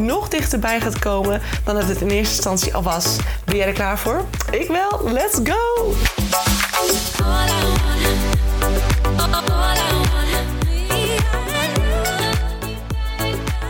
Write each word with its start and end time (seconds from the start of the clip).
nog 0.00 0.28
dichterbij 0.28 0.80
gaat 0.80 0.98
komen 0.98 1.40
dan 1.64 1.74
dat 1.74 1.88
het 1.88 2.00
in 2.00 2.08
eerste 2.08 2.34
instantie 2.34 2.74
al 2.74 2.82
was. 2.82 3.16
Ben 3.44 3.56
jij 3.56 3.66
er 3.66 3.72
klaar 3.72 3.98
voor? 3.98 4.24
Ik 4.50 4.68
wel. 4.68 5.12
Let's 5.12 5.40
go! 5.44 5.94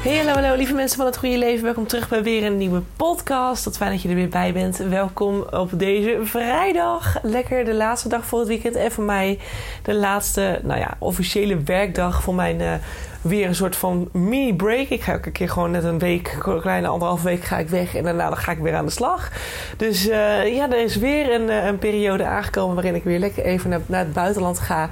Hey, 0.02 0.18
hallo, 0.18 0.32
hallo, 0.32 0.56
lieve 0.56 0.74
mensen 0.74 0.96
van 0.96 1.06
het 1.06 1.16
goede 1.16 1.38
leven. 1.38 1.64
Welkom 1.64 1.86
terug 1.86 2.09
bij 2.09 2.23
weer 2.23 2.45
een 2.45 2.56
nieuwe 2.56 2.82
podcast. 2.96 3.64
Wat 3.64 3.76
fijn 3.76 3.90
dat 3.90 4.02
je 4.02 4.09
er 4.09 4.14
weer 4.14 4.28
bij 4.28 4.52
bent. 4.52 4.76
Welkom 4.76 5.45
op 5.51 5.70
deze 5.78 6.18
vrijdag. 6.23 7.18
Lekker 7.23 7.64
de 7.64 7.74
laatste 7.74 8.09
dag 8.09 8.24
voor 8.24 8.38
het 8.38 8.48
weekend. 8.48 8.74
En 8.74 8.92
voor 8.92 9.04
mij 9.04 9.38
de 9.82 9.95
laatste, 9.95 10.60
nou 10.62 10.80
ja, 10.80 10.96
officiële 10.98 11.62
werkdag 11.62 12.23
voor 12.23 12.35
mijn 12.35 12.60
uh, 12.60 12.73
weer 13.21 13.46
een 13.46 13.54
soort 13.54 13.76
van 13.76 14.09
mini-break. 14.13 14.88
Ik 14.88 15.02
ga 15.02 15.13
elke 15.13 15.30
keer 15.30 15.49
gewoon 15.49 15.71
net 15.71 15.85
een 15.85 15.99
week, 15.99 16.38
een 16.45 16.60
kleine 16.60 16.87
anderhalve 16.87 17.24
week 17.24 17.45
ga 17.45 17.59
ik 17.59 17.68
weg. 17.68 17.95
En 17.95 18.04
daarna 18.04 18.35
ga 18.35 18.52
ik 18.52 18.59
weer 18.59 18.74
aan 18.74 18.85
de 18.85 18.90
slag. 18.90 19.30
Dus 19.76 20.09
uh, 20.09 20.54
ja, 20.54 20.71
er 20.71 20.82
is 20.82 20.96
weer 20.96 21.35
een, 21.35 21.48
een, 21.48 21.79
periode 21.79 22.24
aangekomen 22.24 22.74
waarin 22.74 22.95
ik 22.95 23.04
weer 23.04 23.18
lekker 23.18 23.45
even 23.45 23.82
naar, 23.87 23.98
het 23.98 24.13
buitenland 24.13 24.59
ga. 24.59 24.91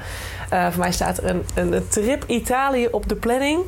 Uh, 0.53 0.67
voor 0.71 0.81
mij 0.81 0.93
staat 0.93 1.23
een, 1.23 1.45
een, 1.55 1.89
trip 1.89 2.25
Italië 2.27 2.89
op 2.91 3.09
de 3.09 3.15
planning. 3.15 3.61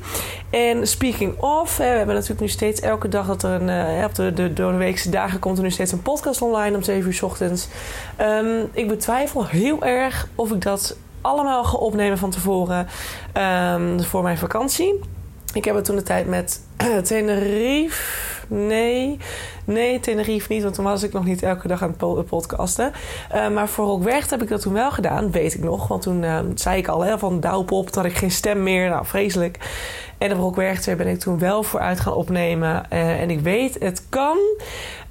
En 0.50 0.86
speaking 0.86 1.41
of, 1.41 1.77
we 1.77 1.84
hebben 1.84 2.14
natuurlijk 2.14 2.41
nu 2.41 2.48
steeds 2.48 2.81
elke 2.81 3.08
dag 3.08 3.27
dat 3.27 3.42
er 3.42 3.50
een, 3.50 4.05
op 4.05 4.14
de, 4.14 4.33
de 4.33 4.53
door 4.53 4.72
de 4.72 4.78
weekse 4.78 5.11
dagen 5.11 5.38
komt 5.38 5.56
er 5.56 5.62
nu 5.62 5.70
steeds 5.70 5.92
een 5.92 6.03
podcast 6.03 6.42
online 6.42 6.77
om 6.77 6.83
7 6.83 7.06
uur 7.06 7.14
s 7.14 7.22
ochtends. 7.22 7.69
Um, 8.20 8.69
ik 8.72 8.88
betwijfel 8.88 9.47
heel 9.47 9.84
erg 9.84 10.28
of 10.34 10.50
ik 10.50 10.62
dat 10.62 10.97
allemaal 11.20 11.64
ga 11.64 11.76
opnemen 11.76 12.18
van 12.18 12.30
tevoren 12.30 12.88
um, 13.74 14.02
voor 14.02 14.22
mijn 14.22 14.38
vakantie. 14.38 15.00
Ik 15.52 15.64
heb 15.64 15.74
het 15.74 15.84
toen 15.84 15.96
de 15.96 16.02
tijd 16.02 16.26
met 16.26 16.60
Tenerife. 17.02 18.28
Nee, 18.48 19.18
nee, 19.64 20.00
Tenerife 20.00 20.52
niet, 20.52 20.62
want 20.62 20.74
toen 20.74 20.84
was 20.84 21.02
ik 21.02 21.12
nog 21.12 21.24
niet 21.24 21.42
elke 21.42 21.68
dag 21.68 21.82
aan 21.82 21.94
het 21.98 22.26
podcasten. 22.26 22.92
Uh, 23.34 23.48
maar 23.48 23.68
voor 23.68 23.86
Rockwercht 23.86 24.30
heb 24.30 24.42
ik 24.42 24.48
dat 24.48 24.60
toen 24.60 24.72
wel 24.72 24.91
gedaan, 24.91 25.30
weet 25.30 25.54
ik 25.54 25.62
nog. 25.62 25.88
Want 25.88 26.02
toen 26.02 26.22
uh, 26.22 26.38
zei 26.54 26.78
ik 26.78 26.88
al 26.88 27.04
hè, 27.04 27.18
van 27.18 27.41
Douwpop, 27.41 27.92
dat 27.92 28.04
ik 28.04 28.16
geen 28.16 28.30
stem 28.30 28.62
meer. 28.62 28.88
Nou, 28.88 29.06
vreselijk. 29.06 29.58
En 30.18 30.32
op 30.32 30.38
Rockwerchter 30.38 30.96
ben 30.96 31.06
ik 31.06 31.18
toen 31.18 31.38
wel 31.38 31.62
voor 31.62 31.80
uit 31.80 32.00
gaan 32.00 32.14
opnemen. 32.14 32.86
Uh, 32.92 33.20
en 33.20 33.30
ik 33.30 33.41
weet, 33.41 33.76
het 33.78 34.02
kan. 34.08 34.38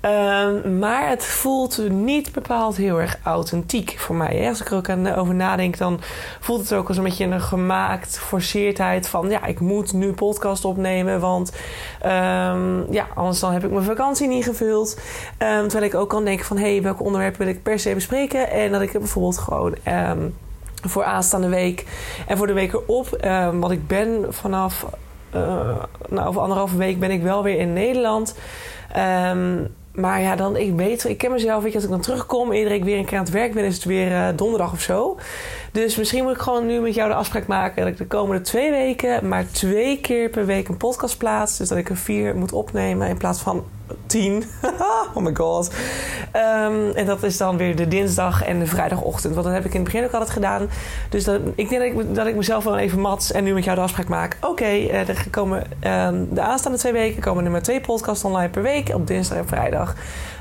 Um, 0.01 0.79
maar 0.79 1.09
het 1.09 1.25
voelt 1.25 1.89
niet 1.89 2.31
bepaald 2.31 2.75
heel 2.75 2.99
erg 2.99 3.19
authentiek 3.23 3.95
voor 3.97 4.15
mij. 4.15 4.47
Als 4.47 4.61
ik 4.61 4.69
er 4.69 4.77
ook 4.77 4.89
aan, 4.89 5.13
over 5.13 5.35
nadenk, 5.35 5.77
dan 5.77 5.99
voelt 6.39 6.59
het 6.59 6.73
ook 6.73 6.87
als 6.87 6.97
een 6.97 7.03
beetje 7.03 7.25
een 7.25 7.41
gemaakt 7.41 8.19
forceerdheid 8.19 9.07
van 9.07 9.29
ja, 9.29 9.45
ik 9.45 9.59
moet 9.59 9.93
nu 9.93 10.13
podcast 10.13 10.65
opnemen, 10.65 11.19
want 11.19 11.51
um, 12.05 12.93
ja, 12.93 13.07
anders 13.15 13.39
dan 13.39 13.53
heb 13.53 13.63
ik 13.63 13.71
mijn 13.71 13.83
vakantie 13.83 14.27
niet 14.27 14.45
gevuld. 14.45 14.99
Um, 15.39 15.67
terwijl 15.67 15.91
ik 15.91 15.95
ook 15.95 16.09
kan 16.09 16.25
denken 16.25 16.45
van 16.45 16.57
hé, 16.57 16.71
hey, 16.71 16.81
welke 16.81 17.03
onderwerpen 17.03 17.39
wil 17.39 17.55
ik 17.55 17.63
per 17.63 17.79
se 17.79 17.93
bespreken? 17.93 18.51
En 18.51 18.71
dat 18.71 18.81
ik 18.81 18.91
bijvoorbeeld 18.91 19.37
gewoon 19.37 19.75
voor 20.81 21.03
aanstaande 21.03 21.49
week 21.49 21.85
en 22.27 22.37
voor 22.37 22.47
de 22.47 22.53
week 22.53 22.73
erop, 22.73 23.07
want 23.59 23.71
ik 23.71 23.87
ben 23.87 24.25
vanaf 24.29 24.85
uh, 25.35 25.41
nou, 26.09 26.27
over 26.27 26.41
anderhalve 26.41 26.77
week 26.77 26.99
ben 26.99 27.11
ik 27.11 27.21
wel 27.21 27.43
weer 27.43 27.59
in 27.59 27.73
Nederland. 27.73 28.35
Um, 29.31 29.77
maar 29.91 30.21
ja, 30.21 30.35
dan, 30.35 30.57
ik 30.57 30.75
weet, 30.75 31.03
ik 31.03 31.17
ken 31.17 31.31
mezelf, 31.31 31.61
weet 31.63 31.71
je, 31.71 31.77
als 31.77 31.85
ik 31.85 31.91
dan 31.91 32.01
terugkom, 32.01 32.51
iedere 32.51 32.75
keer 32.75 32.85
weer 32.85 32.97
een 32.97 33.05
keer 33.05 33.17
aan 33.17 33.23
het 33.23 33.33
werk 33.33 33.53
ben, 33.53 33.63
is 33.63 33.75
het 33.75 33.83
weer 33.83 34.11
uh, 34.11 34.27
donderdag 34.35 34.71
of 34.71 34.81
zo. 34.81 35.17
Dus 35.71 35.95
misschien 35.95 36.23
moet 36.23 36.35
ik 36.35 36.41
gewoon 36.41 36.65
nu 36.65 36.79
met 36.79 36.95
jou 36.95 37.09
de 37.09 37.15
afspraak 37.15 37.47
maken 37.47 37.83
dat 37.83 37.91
ik 37.91 37.97
de 37.97 38.07
komende 38.07 38.41
twee 38.41 38.71
weken 38.71 39.27
maar 39.27 39.51
twee 39.51 39.99
keer 39.99 40.29
per 40.29 40.45
week 40.45 40.67
een 40.67 40.77
podcast 40.77 41.17
plaats. 41.17 41.57
Dus 41.57 41.67
dat 41.67 41.77
ik 41.77 41.89
er 41.89 41.97
vier 41.97 42.35
moet 42.35 42.51
opnemen 42.51 43.07
in 43.07 43.17
plaats 43.17 43.39
van 43.41 43.63
tien. 44.05 44.43
oh 45.13 45.23
my 45.23 45.35
god. 45.35 45.73
Um, 46.35 46.91
en 46.91 47.05
dat 47.05 47.23
is 47.23 47.37
dan 47.37 47.57
weer 47.57 47.75
de 47.75 47.87
dinsdag 47.87 48.43
en 48.43 48.59
de 48.59 48.65
vrijdagochtend. 48.65 49.33
Want 49.33 49.45
dat 49.45 49.55
heb 49.55 49.65
ik 49.65 49.73
in 49.73 49.79
het 49.81 49.91
begin 49.91 50.05
ook 50.05 50.11
altijd 50.11 50.29
gedaan. 50.29 50.69
Dus 51.09 51.23
dat, 51.23 51.41
ik 51.55 51.69
denk 51.69 51.95
dat 51.95 52.05
ik, 52.05 52.15
dat 52.15 52.27
ik 52.27 52.35
mezelf 52.35 52.63
wel 52.63 52.77
even 52.77 52.99
mat 52.99 53.31
en 53.33 53.43
nu 53.43 53.53
met 53.53 53.63
jou 53.63 53.75
de 53.75 53.81
afspraak 53.81 54.07
maak. 54.07 54.37
Oké, 54.41 54.63
uh, 54.65 55.09
er 55.09 55.25
komen 55.31 55.63
um, 56.05 56.27
de 56.31 56.41
aanstaande 56.41 56.77
twee 56.77 56.93
weken 56.93 57.21
komen 57.21 57.45
er 57.45 57.51
maar 57.51 57.61
twee 57.61 57.81
podcasts 57.81 58.23
online 58.23 58.49
per 58.49 58.61
week. 58.61 58.89
Op 58.93 59.07
dinsdag 59.07 59.37
en 59.37 59.47
vrijdag. 59.47 59.95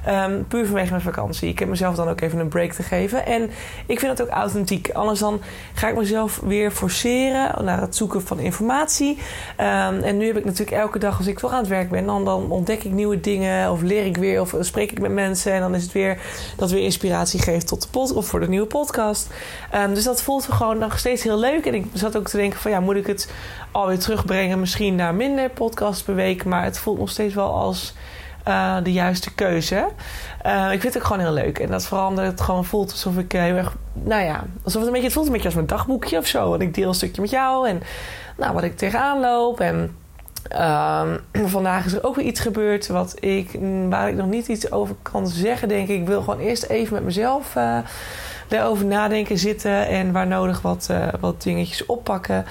Um, 0.09 0.47
puur 0.47 0.67
vanwege 0.67 0.91
mijn 0.91 1.03
vakantie. 1.03 1.49
Ik 1.49 1.59
heb 1.59 1.69
mezelf 1.69 1.95
dan 1.95 2.09
ook 2.09 2.21
even 2.21 2.39
een 2.39 2.49
break 2.49 2.73
te 2.73 2.83
geven. 2.83 3.27
En 3.27 3.51
ik 3.87 3.99
vind 3.99 4.19
het 4.19 4.23
ook 4.23 4.35
authentiek. 4.35 4.91
Anders 4.91 5.19
dan 5.19 5.41
ga 5.75 5.89
ik 5.89 5.97
mezelf 5.97 6.41
weer 6.45 6.71
forceren 6.71 7.65
naar 7.65 7.81
het 7.81 7.97
zoeken 7.97 8.23
van 8.23 8.39
informatie. 8.39 9.19
Um, 9.61 10.03
en 10.03 10.17
nu 10.17 10.27
heb 10.27 10.37
ik 10.37 10.45
natuurlijk 10.45 10.77
elke 10.77 10.99
dag, 10.99 11.19
als 11.19 11.27
ik 11.27 11.39
toch 11.39 11.53
aan 11.53 11.59
het 11.59 11.69
werk 11.69 11.91
ben, 11.91 12.07
dan, 12.07 12.25
dan 12.25 12.51
ontdek 12.51 12.85
ik 12.85 12.93
nieuwe 12.93 13.21
dingen. 13.21 13.71
Of 13.71 13.83
leer 13.83 14.07
ik 14.07 14.17
weer, 14.17 14.41
of 14.41 14.55
spreek 14.61 14.91
ik 14.93 15.01
met 15.01 15.13
mensen. 15.13 15.53
En 15.53 15.61
dan 15.61 15.75
is 15.75 15.83
het 15.83 15.93
weer 15.93 16.21
dat 16.57 16.71
weer 16.71 16.83
inspiratie 16.83 17.43
geeft 17.43 17.67
tot 17.67 17.83
de 17.83 17.89
podcast 17.89 18.15
of 18.15 18.27
voor 18.27 18.41
de 18.41 18.49
nieuwe 18.49 18.67
podcast. 18.67 19.31
Um, 19.75 19.95
dus 19.95 20.05
dat 20.05 20.23
voelt 20.23 20.45
gewoon 20.45 20.79
nog 20.79 20.99
steeds 20.99 21.23
heel 21.23 21.39
leuk. 21.39 21.67
En 21.67 21.75
ik 21.75 21.87
zat 21.93 22.17
ook 22.17 22.29
te 22.29 22.37
denken 22.37 22.59
van 22.59 22.71
ja, 22.71 22.81
moet 22.81 22.97
ik 22.97 23.07
het 23.07 23.33
alweer 23.71 23.99
terugbrengen? 23.99 24.61
Misschien 24.61 24.95
naar 24.95 25.15
minder 25.15 25.51
podcasts 25.51 26.03
per 26.03 26.15
week. 26.15 26.45
Maar 26.45 26.65
het 26.65 26.79
voelt 26.79 26.99
nog 26.99 27.11
steeds 27.11 27.35
wel 27.35 27.55
als 27.55 27.95
uh, 28.49 28.77
de 28.83 28.93
juiste 28.93 29.35
keuze. 29.35 29.89
Uh, 30.47 30.73
ik 30.73 30.81
vind 30.81 30.95
het 30.95 30.97
ook 30.97 31.09
gewoon 31.09 31.23
heel 31.23 31.33
leuk. 31.33 31.59
En 31.59 31.71
dat 31.71 31.87
vooral 31.87 32.09
omdat 32.09 32.25
het 32.25 32.41
gewoon 32.41 32.65
voelt 32.65 32.91
alsof 32.91 33.17
ik 33.19 33.35
uh, 33.35 33.41
heel 33.41 33.57
erg... 33.57 33.77
Nou 33.93 34.23
ja, 34.23 34.45
alsof 34.65 34.81
het 34.81 34.87
een 34.87 34.91
beetje... 34.91 35.05
Het 35.07 35.13
voelt 35.13 35.27
een 35.27 35.33
beetje 35.33 35.47
als 35.47 35.57
mijn 35.57 35.67
dagboekje 35.67 36.19
of 36.19 36.27
zo. 36.27 36.49
Want 36.49 36.63
ik 36.63 36.75
deel 36.75 36.89
een 36.89 36.95
stukje 36.95 37.21
met 37.21 37.31
jou. 37.31 37.69
En 37.69 37.83
nou, 38.37 38.55
wat 38.55 38.63
ik 38.63 38.77
tegenaan 38.77 39.21
loop. 39.21 39.61
En 39.61 39.97
um, 41.33 41.49
vandaag 41.49 41.85
is 41.85 41.93
er 41.93 42.05
ook 42.05 42.17
weer 42.17 42.25
iets 42.25 42.41
gebeurd... 42.41 42.87
Wat 42.87 43.15
ik, 43.21 43.59
waar 43.89 44.09
ik 44.09 44.15
nog 44.15 44.27
niet 44.27 44.49
iets 44.49 44.73
over 44.73 44.95
kan 45.03 45.29
zeggen, 45.29 45.69
denk 45.69 45.89
ik. 45.89 46.01
Ik 46.01 46.07
wil 46.07 46.21
gewoon 46.21 46.41
eerst 46.41 46.63
even 46.65 46.95
met 46.95 47.05
mezelf... 47.05 47.57
daarover 48.49 48.87
nadenken, 48.87 49.39
zitten 49.39 49.87
en 49.87 50.13
waar 50.13 50.27
nodig 50.27 50.63
wat, 50.63 50.89
uh, 50.91 51.07
wat 51.21 51.43
dingetjes 51.43 51.87
oppakken. 51.87 52.45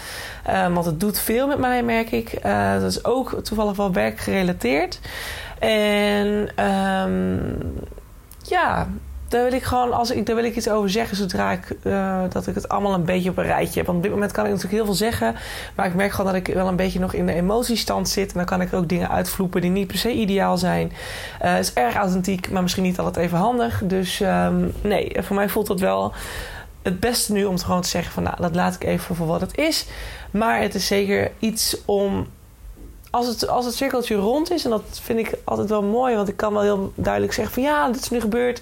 Um, 0.50 0.74
want 0.74 0.86
het 0.86 1.00
doet 1.00 1.20
veel 1.20 1.48
met 1.48 1.58
mij, 1.58 1.84
merk 1.84 2.12
ik. 2.12 2.46
Uh, 2.46 2.74
dat 2.74 2.92
is 2.92 3.06
ook 3.06 3.40
toevallig 3.44 3.76
wel 3.76 3.92
werkgerelateerd. 3.92 5.00
En 5.60 6.50
um, 6.66 7.74
ja, 8.42 8.88
daar 9.28 9.44
wil 9.44 9.54
ik 9.54 9.64
gewoon, 9.64 9.94
als 9.94 10.12
ik, 10.12 10.26
daar 10.26 10.36
wil 10.36 10.46
ik 10.46 10.56
iets 10.56 10.70
over 10.70 10.90
zeggen 10.90 11.18
zodra 11.18 11.52
ik, 11.52 11.76
uh, 11.84 12.22
dat 12.30 12.48
ik 12.48 12.56
het 12.56 12.70
allemaal 12.70 12.94
een 12.94 13.06
beetje 13.06 13.30
op 13.30 13.38
een 13.38 13.44
rijtje 13.44 13.78
heb. 13.78 13.86
Want 13.86 13.98
op 13.98 14.04
dit 14.04 14.12
moment 14.12 14.32
kan 14.32 14.44
ik 14.44 14.50
natuurlijk 14.50 14.76
heel 14.76 14.86
veel 14.86 14.94
zeggen. 14.94 15.36
Maar 15.76 15.86
ik 15.86 15.96
merk 15.96 16.12
gewoon 16.12 16.34
dat 16.34 16.48
ik 16.48 16.54
wel 16.54 16.68
een 16.68 16.76
beetje 16.76 17.00
nog 17.00 17.14
in 17.14 17.26
de 17.26 17.34
emotiestand 17.34 18.10
zit. 18.10 18.32
En 18.32 18.38
dan 18.38 18.46
kan 18.46 18.62
ik 18.62 18.74
ook 18.74 18.90
dingen 18.90 19.10
uitvloepen 19.10 19.62
die 19.62 19.70
niet 19.70 19.88
per 19.88 19.98
se 19.98 20.12
ideaal 20.12 20.58
zijn. 20.58 20.88
Uh, 20.88 21.54
het 21.54 21.66
is 21.66 21.74
erg 21.74 21.96
authentiek, 21.96 22.50
maar 22.50 22.62
misschien 22.62 22.84
niet 22.84 23.00
altijd 23.00 23.26
even 23.26 23.38
handig. 23.38 23.82
Dus 23.86 24.20
um, 24.20 24.74
nee, 24.82 25.16
voor 25.20 25.36
mij 25.36 25.50
voelt 25.50 25.68
dat 25.68 25.80
wel 25.80 26.14
het 26.82 27.00
beste 27.00 27.34
nu 27.34 27.46
om 27.46 27.54
het 27.54 27.64
gewoon 27.64 27.82
te 27.82 27.90
zeggen 27.90 28.14
van 28.14 28.24
nou, 28.24 28.36
dat 28.40 28.56
laat 28.56 28.76
ik 28.76 28.84
even 28.84 29.16
voor 29.16 29.28
wat 29.28 29.42
het 29.42 29.58
is. 29.58 29.86
Maar 30.32 30.62
het 30.62 30.76
is 30.76 30.88
zeker 30.88 31.32
iets 31.40 31.78
om 31.86 32.28
als 33.12 33.28
het, 33.28 33.48
als 33.48 33.66
het 33.66 33.74
cirkeltje 33.74 34.16
rond 34.16 34.52
is, 34.52 34.64
en 34.64 34.70
dat 34.70 34.84
vind 35.02 35.20
ik 35.20 35.34
altijd 35.44 35.70
wel 35.70 35.84
mooi, 35.84 36.16
want 36.16 36.28
ik 36.28 36.38
kan 36.38 36.54
wel 36.54 36.62
heel 36.62 36.92
duidelijk 36.96 37.34
zeggen 37.34 37.54
van 37.54 37.64
ja, 37.64 37.88
dit 37.88 38.02
is 38.02 38.10
nu 38.10 38.20
gebeurd. 38.20 38.62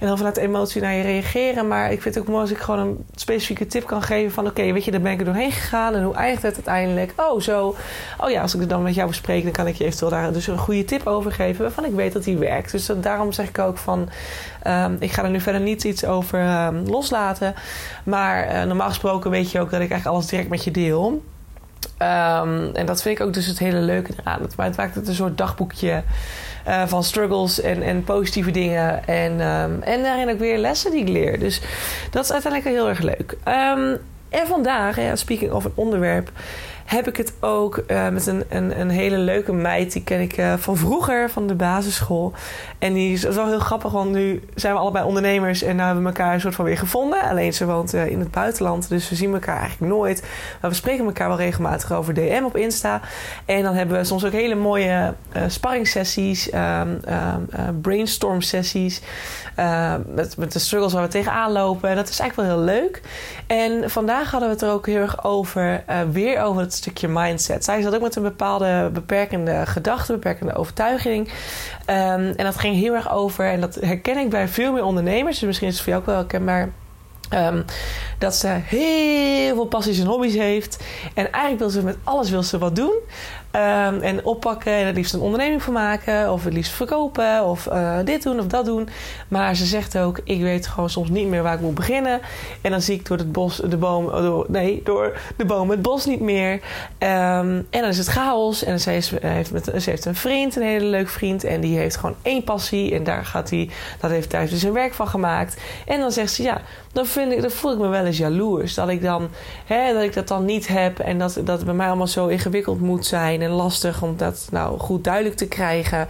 En 0.00 0.06
dan 0.06 0.16
vanuit 0.16 0.36
emotie 0.36 0.80
naar 0.80 0.94
je 0.94 1.02
reageren. 1.02 1.68
Maar 1.68 1.92
ik 1.92 2.02
vind 2.02 2.14
het 2.14 2.24
ook 2.24 2.30
mooi 2.30 2.40
als 2.40 2.50
ik 2.50 2.58
gewoon 2.58 2.80
een 2.80 3.04
specifieke 3.14 3.66
tip 3.66 3.86
kan 3.86 4.02
geven 4.02 4.32
van 4.32 4.46
oké, 4.46 4.72
weet 4.72 4.84
je, 4.84 4.90
daar 4.90 5.00
ben 5.00 5.12
ik 5.12 5.18
er 5.18 5.24
doorheen 5.24 5.52
gegaan. 5.52 5.94
En 5.94 6.02
hoe 6.02 6.14
eindigt 6.14 6.42
het 6.42 6.54
uiteindelijk? 6.54 7.12
Oh, 7.16 7.40
zo. 7.40 7.74
Oh 8.18 8.30
ja, 8.30 8.42
als 8.42 8.54
ik 8.54 8.60
het 8.60 8.68
dan 8.68 8.82
met 8.82 8.94
jou 8.94 9.08
bespreek, 9.08 9.42
dan 9.42 9.52
kan 9.52 9.66
ik 9.66 9.74
je 9.74 9.84
eventueel 9.84 10.10
daar 10.10 10.32
dus 10.32 10.46
een 10.46 10.58
goede 10.58 10.84
tip 10.84 11.06
over 11.06 11.32
geven 11.32 11.62
waarvan 11.62 11.84
ik 11.84 11.92
weet 11.92 12.12
dat 12.12 12.24
die 12.24 12.38
werkt. 12.38 12.70
Dus 12.70 12.90
daarom 12.96 13.32
zeg 13.32 13.48
ik 13.48 13.58
ook 13.58 13.78
van 13.78 14.08
um, 14.66 14.96
ik 15.00 15.12
ga 15.12 15.22
er 15.22 15.30
nu 15.30 15.40
verder 15.40 15.60
niet 15.60 15.84
iets 15.84 16.04
over 16.04 16.66
um, 16.66 16.86
loslaten. 16.86 17.54
Maar 18.04 18.54
uh, 18.54 18.62
normaal 18.62 18.88
gesproken 18.88 19.30
weet 19.30 19.50
je 19.50 19.60
ook 19.60 19.70
dat 19.70 19.80
ik 19.80 19.90
eigenlijk 19.90 20.16
alles 20.16 20.26
direct 20.26 20.48
met 20.48 20.64
je 20.64 20.70
deel. 20.70 21.22
Um, 21.84 22.74
en 22.74 22.86
dat 22.86 23.02
vind 23.02 23.18
ik 23.18 23.26
ook 23.26 23.32
dus 23.32 23.46
het 23.46 23.58
hele 23.58 23.80
leuke 23.80 24.12
eraan. 24.16 24.40
Maar 24.56 24.66
het 24.66 24.76
maakt 24.76 24.94
het 24.94 25.08
een 25.08 25.14
soort 25.14 25.38
dagboekje 25.38 26.02
uh, 26.68 26.82
van 26.86 27.04
struggles 27.04 27.60
en, 27.60 27.82
en 27.82 28.04
positieve 28.04 28.50
dingen. 28.50 29.06
En, 29.06 29.40
um, 29.40 29.82
en 29.82 30.02
daarin 30.02 30.30
ook 30.30 30.38
weer 30.38 30.58
lessen 30.58 30.90
die 30.90 31.00
ik 31.00 31.08
leer. 31.08 31.38
Dus 31.38 31.60
dat 32.10 32.24
is 32.24 32.32
uiteindelijk 32.32 32.74
heel 32.74 32.88
erg 32.88 33.00
leuk. 33.00 33.36
Um, 33.48 33.98
en 34.28 34.46
vandaag, 34.46 35.00
ja, 35.00 35.16
speaking 35.16 35.52
of 35.52 35.64
een 35.64 35.72
onderwerp, 35.74 36.30
heb 36.84 37.08
ik 37.08 37.16
het 37.16 37.32
ook 37.40 37.82
uh, 37.86 38.08
met 38.08 38.26
een, 38.26 38.44
een, 38.48 38.80
een, 38.80 38.90
hele 38.90 39.18
leuke 39.18 39.52
meid. 39.52 39.92
Die 39.92 40.02
ken 40.02 40.20
ik 40.20 40.38
uh, 40.38 40.54
van 40.56 40.76
vroeger, 40.76 41.30
van 41.30 41.46
de 41.46 41.54
basisschool. 41.54 42.32
En 42.78 42.92
die 42.92 43.12
is 43.12 43.22
wel 43.22 43.46
heel 43.46 43.58
grappig, 43.58 43.92
want 43.92 44.10
nu 44.10 44.42
zijn 44.54 44.74
we 44.74 44.78
allebei 44.78 45.04
ondernemers. 45.04 45.62
En 45.62 45.76
nu 45.76 45.82
hebben 45.82 46.02
we 46.02 46.08
elkaar 46.08 46.34
een 46.34 46.40
soort 46.40 46.54
van 46.54 46.64
weer 46.64 46.78
gevonden. 46.78 47.20
Alleen 47.22 47.54
ze 47.54 47.66
woont 47.66 47.94
uh, 47.94 48.06
in 48.06 48.18
het 48.18 48.30
buitenland, 48.30 48.88
dus 48.88 49.08
we 49.08 49.14
zien 49.14 49.32
elkaar 49.32 49.58
eigenlijk 49.58 49.92
nooit. 49.92 50.22
Maar 50.60 50.70
we 50.70 50.76
spreken 50.76 51.04
elkaar 51.04 51.28
wel 51.28 51.36
regelmatig 51.36 51.92
over 51.92 52.14
DM 52.14 52.42
op 52.44 52.56
Insta. 52.56 53.00
En 53.44 53.62
dan 53.62 53.74
hebben 53.74 53.98
we 53.98 54.04
soms 54.04 54.24
ook 54.24 54.32
hele 54.32 54.54
mooie 54.54 55.14
sparringssessies, 55.46 56.52
um, 56.52 57.00
um, 57.08 57.80
brainstorm 57.80 58.40
sessies. 58.40 59.00
met, 60.14 60.36
met 60.36 60.52
de 60.52 60.58
struggles 60.58 60.92
waar 60.92 61.02
we 61.02 61.08
tegenaan 61.08 61.52
lopen. 61.52 61.96
Dat 61.96 62.08
is 62.08 62.18
eigenlijk 62.18 62.50
wel 62.50 62.58
heel 62.58 62.74
leuk. 62.74 63.00
En 63.46 63.90
vandaag 63.90 64.30
hadden 64.30 64.48
we 64.48 64.54
het 64.54 64.64
er 64.64 64.70
ook 64.70 64.86
heel 64.86 65.00
erg 65.00 65.24
over, 65.24 65.84
weer 66.12 66.42
over 66.42 66.60
het 66.60 66.73
stukje 66.74 67.08
mindset. 67.08 67.64
Zij 67.64 67.82
zat 67.82 67.94
ook 67.94 68.00
met 68.00 68.16
een 68.16 68.22
bepaalde 68.22 68.90
beperkende 68.92 69.66
gedachte, 69.66 70.12
beperkende 70.12 70.54
overtuiging. 70.54 71.28
Um, 71.28 71.34
en 71.86 72.44
dat 72.44 72.56
ging 72.56 72.76
heel 72.76 72.94
erg 72.94 73.12
over, 73.12 73.46
en 73.46 73.60
dat 73.60 73.74
herken 73.74 74.18
ik 74.18 74.30
bij 74.30 74.48
veel 74.48 74.72
meer 74.72 74.84
ondernemers, 74.84 75.38
dus 75.38 75.46
misschien 75.46 75.68
is 75.68 75.74
het 75.74 75.82
voor 75.82 75.92
jou 75.92 76.02
ook 76.02 76.08
wel 76.08 76.18
herkenbaar. 76.18 76.72
Um, 77.30 77.64
dat 78.18 78.34
ze 78.34 78.48
heel 78.48 79.54
veel 79.54 79.66
passies 79.66 79.98
en 79.98 80.06
hobby's 80.06 80.34
heeft. 80.34 80.84
En 81.14 81.32
eigenlijk 81.32 81.58
wil 81.58 81.70
ze 81.70 81.82
met 81.82 81.96
alles 82.04 82.30
wil 82.30 82.42
ze 82.42 82.58
wat 82.58 82.76
doen. 82.76 82.94
Um, 83.56 84.00
en 84.00 84.24
oppakken 84.24 84.72
en 84.72 84.86
het 84.86 84.94
liefst 84.94 85.14
een 85.14 85.20
onderneming 85.20 85.62
van 85.62 85.72
maken. 85.72 86.32
Of 86.32 86.44
het 86.44 86.52
liefst 86.52 86.72
verkopen. 86.72 87.44
Of 87.44 87.66
uh, 87.66 87.98
dit 88.04 88.22
doen 88.22 88.38
of 88.38 88.46
dat 88.46 88.64
doen. 88.64 88.88
Maar 89.28 89.56
ze 89.56 89.66
zegt 89.66 89.98
ook, 89.98 90.20
ik 90.24 90.40
weet 90.40 90.66
gewoon 90.66 90.90
soms 90.90 91.08
niet 91.08 91.28
meer 91.28 91.42
waar 91.42 91.54
ik 91.54 91.60
moet 91.60 91.74
beginnen. 91.74 92.20
En 92.60 92.70
dan 92.70 92.80
zie 92.80 92.94
ik 92.98 93.06
door 93.06 93.16
het 93.16 93.32
bos 93.32 93.56
de 93.56 93.76
boom... 93.76 94.10
Door, 94.10 94.46
nee, 94.48 94.80
door 94.84 95.18
de 95.36 95.44
boom 95.44 95.70
het 95.70 95.82
bos 95.82 96.06
niet 96.06 96.20
meer. 96.20 96.52
Um, 96.52 96.60
en 96.98 97.66
dan 97.70 97.84
is 97.84 97.98
het 97.98 98.06
chaos. 98.06 98.64
En 98.64 98.80
ze 98.80 98.90
heeft, 98.90 99.12
heeft 99.20 99.52
met, 99.52 99.64
ze 99.64 99.90
heeft 99.90 100.04
een 100.04 100.14
vriend, 100.14 100.56
een 100.56 100.62
hele 100.62 100.86
leuk 100.86 101.08
vriend. 101.08 101.44
En 101.44 101.60
die 101.60 101.78
heeft 101.78 101.96
gewoon 101.96 102.16
één 102.22 102.44
passie. 102.44 102.94
En 102.94 103.04
daar 103.04 103.24
gaat 103.24 103.50
hij... 103.50 103.70
Dat 104.00 104.10
heeft 104.10 104.30
thuis 104.30 104.50
dus 104.50 104.60
zijn 104.60 104.72
werk 104.72 104.94
van 104.94 105.08
gemaakt. 105.08 105.60
En 105.86 106.00
dan 106.00 106.12
zegt 106.12 106.32
ze, 106.32 106.42
ja, 106.42 106.60
dan, 106.92 107.06
vind 107.06 107.32
ik, 107.32 107.40
dan 107.40 107.50
voel 107.50 107.72
ik 107.72 107.78
me 107.78 107.88
wel 107.88 108.04
eens 108.04 108.18
jaloers. 108.18 108.74
Dat 108.74 108.88
ik, 108.88 109.02
dan, 109.02 109.28
hè, 109.66 109.92
dat 109.92 110.02
ik 110.02 110.14
dat 110.14 110.28
dan 110.28 110.44
niet 110.44 110.68
heb. 110.68 110.98
En 110.98 111.18
dat, 111.18 111.34
dat 111.44 111.56
het 111.56 111.64
bij 111.64 111.74
mij 111.74 111.86
allemaal 111.86 112.06
zo 112.06 112.26
ingewikkeld 112.26 112.80
moet 112.80 113.06
zijn 113.06 113.42
en 113.44 113.50
lastig 113.50 114.02
om 114.02 114.16
dat 114.16 114.48
nou 114.50 114.78
goed 114.78 115.04
duidelijk 115.04 115.36
te 115.36 115.48
krijgen. 115.48 116.08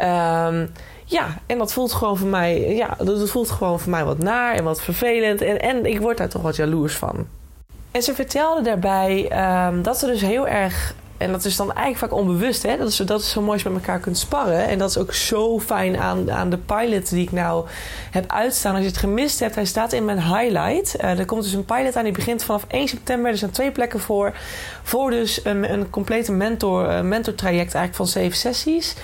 Um, 0.00 0.70
ja, 1.04 1.26
en 1.46 1.58
dat 1.58 1.72
voelt 1.72 1.92
gewoon 1.92 2.16
voor 2.16 2.28
mij, 2.28 2.74
ja, 2.74 2.96
dat 2.98 3.30
voelt 3.30 3.50
gewoon 3.50 3.80
voor 3.80 3.90
mij 3.90 4.04
wat 4.04 4.18
naar 4.18 4.54
en 4.54 4.64
wat 4.64 4.82
vervelend. 4.82 5.40
En, 5.40 5.60
en 5.60 5.86
ik 5.86 6.00
word 6.00 6.16
daar 6.16 6.28
toch 6.28 6.42
wat 6.42 6.56
jaloers 6.56 6.96
van. 6.96 7.26
En 7.90 8.02
ze 8.02 8.14
vertelde 8.14 8.62
daarbij 8.62 9.30
um, 9.66 9.82
dat 9.82 9.98
ze 9.98 10.06
dus 10.06 10.20
heel 10.20 10.48
erg 10.48 10.94
en 11.20 11.32
dat 11.32 11.44
is 11.44 11.56
dan 11.56 11.72
eigenlijk 11.72 11.98
vaak 11.98 12.20
onbewust. 12.20 12.62
Hè? 12.62 12.76
Dat, 12.76 12.88
is, 12.88 12.96
dat 12.96 13.20
is 13.20 13.30
zo 13.30 13.40
mooi 13.40 13.52
als 13.52 13.62
met 13.62 13.72
elkaar 13.72 13.98
kunt 13.98 14.18
sparren. 14.18 14.68
En 14.68 14.78
dat 14.78 14.90
is 14.90 14.98
ook 14.98 15.14
zo 15.14 15.60
fijn 15.60 15.98
aan, 15.98 16.30
aan 16.32 16.50
de 16.50 16.58
pilot 16.58 17.10
die 17.10 17.22
ik 17.22 17.32
nou 17.32 17.66
heb 18.10 18.32
uitstaan. 18.32 18.72
Als 18.74 18.82
je 18.82 18.88
het 18.88 18.98
gemist 18.98 19.40
hebt, 19.40 19.54
hij 19.54 19.64
staat 19.64 19.92
in 19.92 20.04
mijn 20.04 20.22
highlight. 20.22 20.96
Uh, 21.00 21.18
er 21.18 21.24
komt 21.24 21.42
dus 21.42 21.52
een 21.52 21.64
pilot 21.64 21.96
aan, 21.96 22.04
die 22.04 22.12
begint 22.12 22.44
vanaf 22.44 22.64
1 22.68 22.88
september. 22.88 23.30
Er 23.30 23.38
zijn 23.38 23.50
twee 23.50 23.70
plekken 23.70 24.00
voor. 24.00 24.32
Voor 24.82 25.10
dus 25.10 25.44
een, 25.44 25.72
een 25.72 25.90
complete 25.90 26.32
mentor, 26.32 26.88
uh, 26.88 27.00
mentortraject 27.00 27.74
eigenlijk 27.74 27.94
van 27.94 28.06
zeven 28.06 28.38
sessies. 28.38 28.94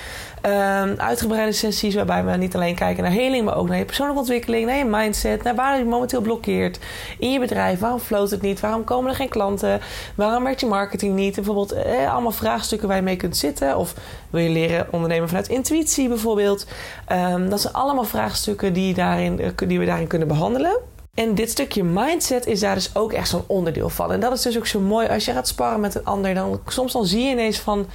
Um, 0.47 0.95
uitgebreide 0.97 1.53
sessies 1.53 1.95
waarbij 1.95 2.25
we 2.25 2.37
niet 2.37 2.55
alleen 2.55 2.75
kijken 2.75 3.03
naar 3.03 3.13
heling, 3.13 3.45
maar 3.45 3.57
ook 3.57 3.69
naar 3.69 3.79
je 3.79 3.85
persoonlijke 3.85 4.21
ontwikkeling, 4.21 4.67
naar 4.67 4.77
je 4.77 4.85
mindset, 4.85 5.43
naar 5.43 5.55
waar 5.55 5.79
je 5.79 5.85
momenteel 5.85 6.21
blokkeert 6.21 6.79
in 7.19 7.33
je 7.33 7.39
bedrijf. 7.39 7.79
Waarom 7.79 7.99
floot 7.99 8.31
het 8.31 8.43
niet? 8.43 8.61
Waarom 8.61 8.85
komen 8.85 9.11
er 9.11 9.17
geen 9.17 9.29
klanten? 9.29 9.81
Waarom 10.15 10.45
werkt 10.45 10.61
je 10.61 10.67
marketing 10.67 11.15
niet? 11.15 11.35
Bijvoorbeeld 11.35 11.73
eh, 11.73 12.13
allemaal 12.13 12.33
vraagstukken 12.33 12.89
waar 12.89 12.97
je 12.97 13.03
mee 13.03 13.17
kunt 13.17 13.37
zitten. 13.37 13.77
Of 13.77 13.95
wil 14.31 14.41
je 14.41 14.51
leren 14.51 14.87
ondernemen 14.91 15.29
vanuit 15.29 15.49
intuïtie 15.49 16.09
bijvoorbeeld? 16.09 16.67
Um, 17.13 17.51
dat 17.51 17.61
zijn 17.61 17.75
allemaal 17.75 18.05
vraagstukken 18.05 18.73
die, 18.73 18.95
daarin, 18.95 19.41
eh, 19.41 19.69
die 19.69 19.79
we 19.79 19.85
daarin 19.85 20.07
kunnen 20.07 20.29
behandelen. 20.29 20.81
En 21.15 21.35
dit 21.35 21.51
stukje 21.51 21.85
mindset 21.85 22.47
is 22.47 22.61
daar 22.61 22.75
dus 22.75 22.91
ook 22.95 23.13
echt 23.13 23.29
zo'n 23.29 23.45
onderdeel 23.47 23.89
van. 23.89 24.13
En 24.13 24.21
dat 24.21 24.33
is 24.33 24.43
dus 24.43 24.57
ook 24.57 24.67
zo 24.67 24.81
mooi 24.81 25.09
als 25.09 25.25
je 25.25 25.33
gaat 25.33 25.49
sparren 25.49 25.81
met 25.81 25.95
een 25.95 26.05
ander. 26.05 26.35
Dan 26.35 26.61
soms 26.67 26.93
dan 26.93 27.07
zie 27.07 27.25
je 27.25 27.31
ineens 27.31 27.59
van 27.59 27.87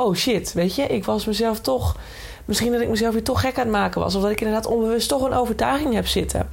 oh 0.00 0.14
shit, 0.14 0.52
weet 0.52 0.74
je, 0.74 0.82
ik 0.82 1.04
was 1.04 1.24
mezelf 1.24 1.60
toch. 1.60 1.96
Misschien 2.44 2.72
dat 2.72 2.80
ik 2.80 2.88
mezelf 2.88 3.12
weer 3.12 3.22
toch 3.22 3.40
gek 3.40 3.58
aan 3.58 3.62
het 3.62 3.72
maken 3.72 4.00
was. 4.00 4.14
Of 4.14 4.22
dat 4.22 4.30
ik 4.30 4.40
inderdaad 4.40 4.66
onbewust 4.66 5.08
toch 5.08 5.22
een 5.22 5.32
overtuiging 5.32 5.94
heb 5.94 6.06
zitten. 6.06 6.48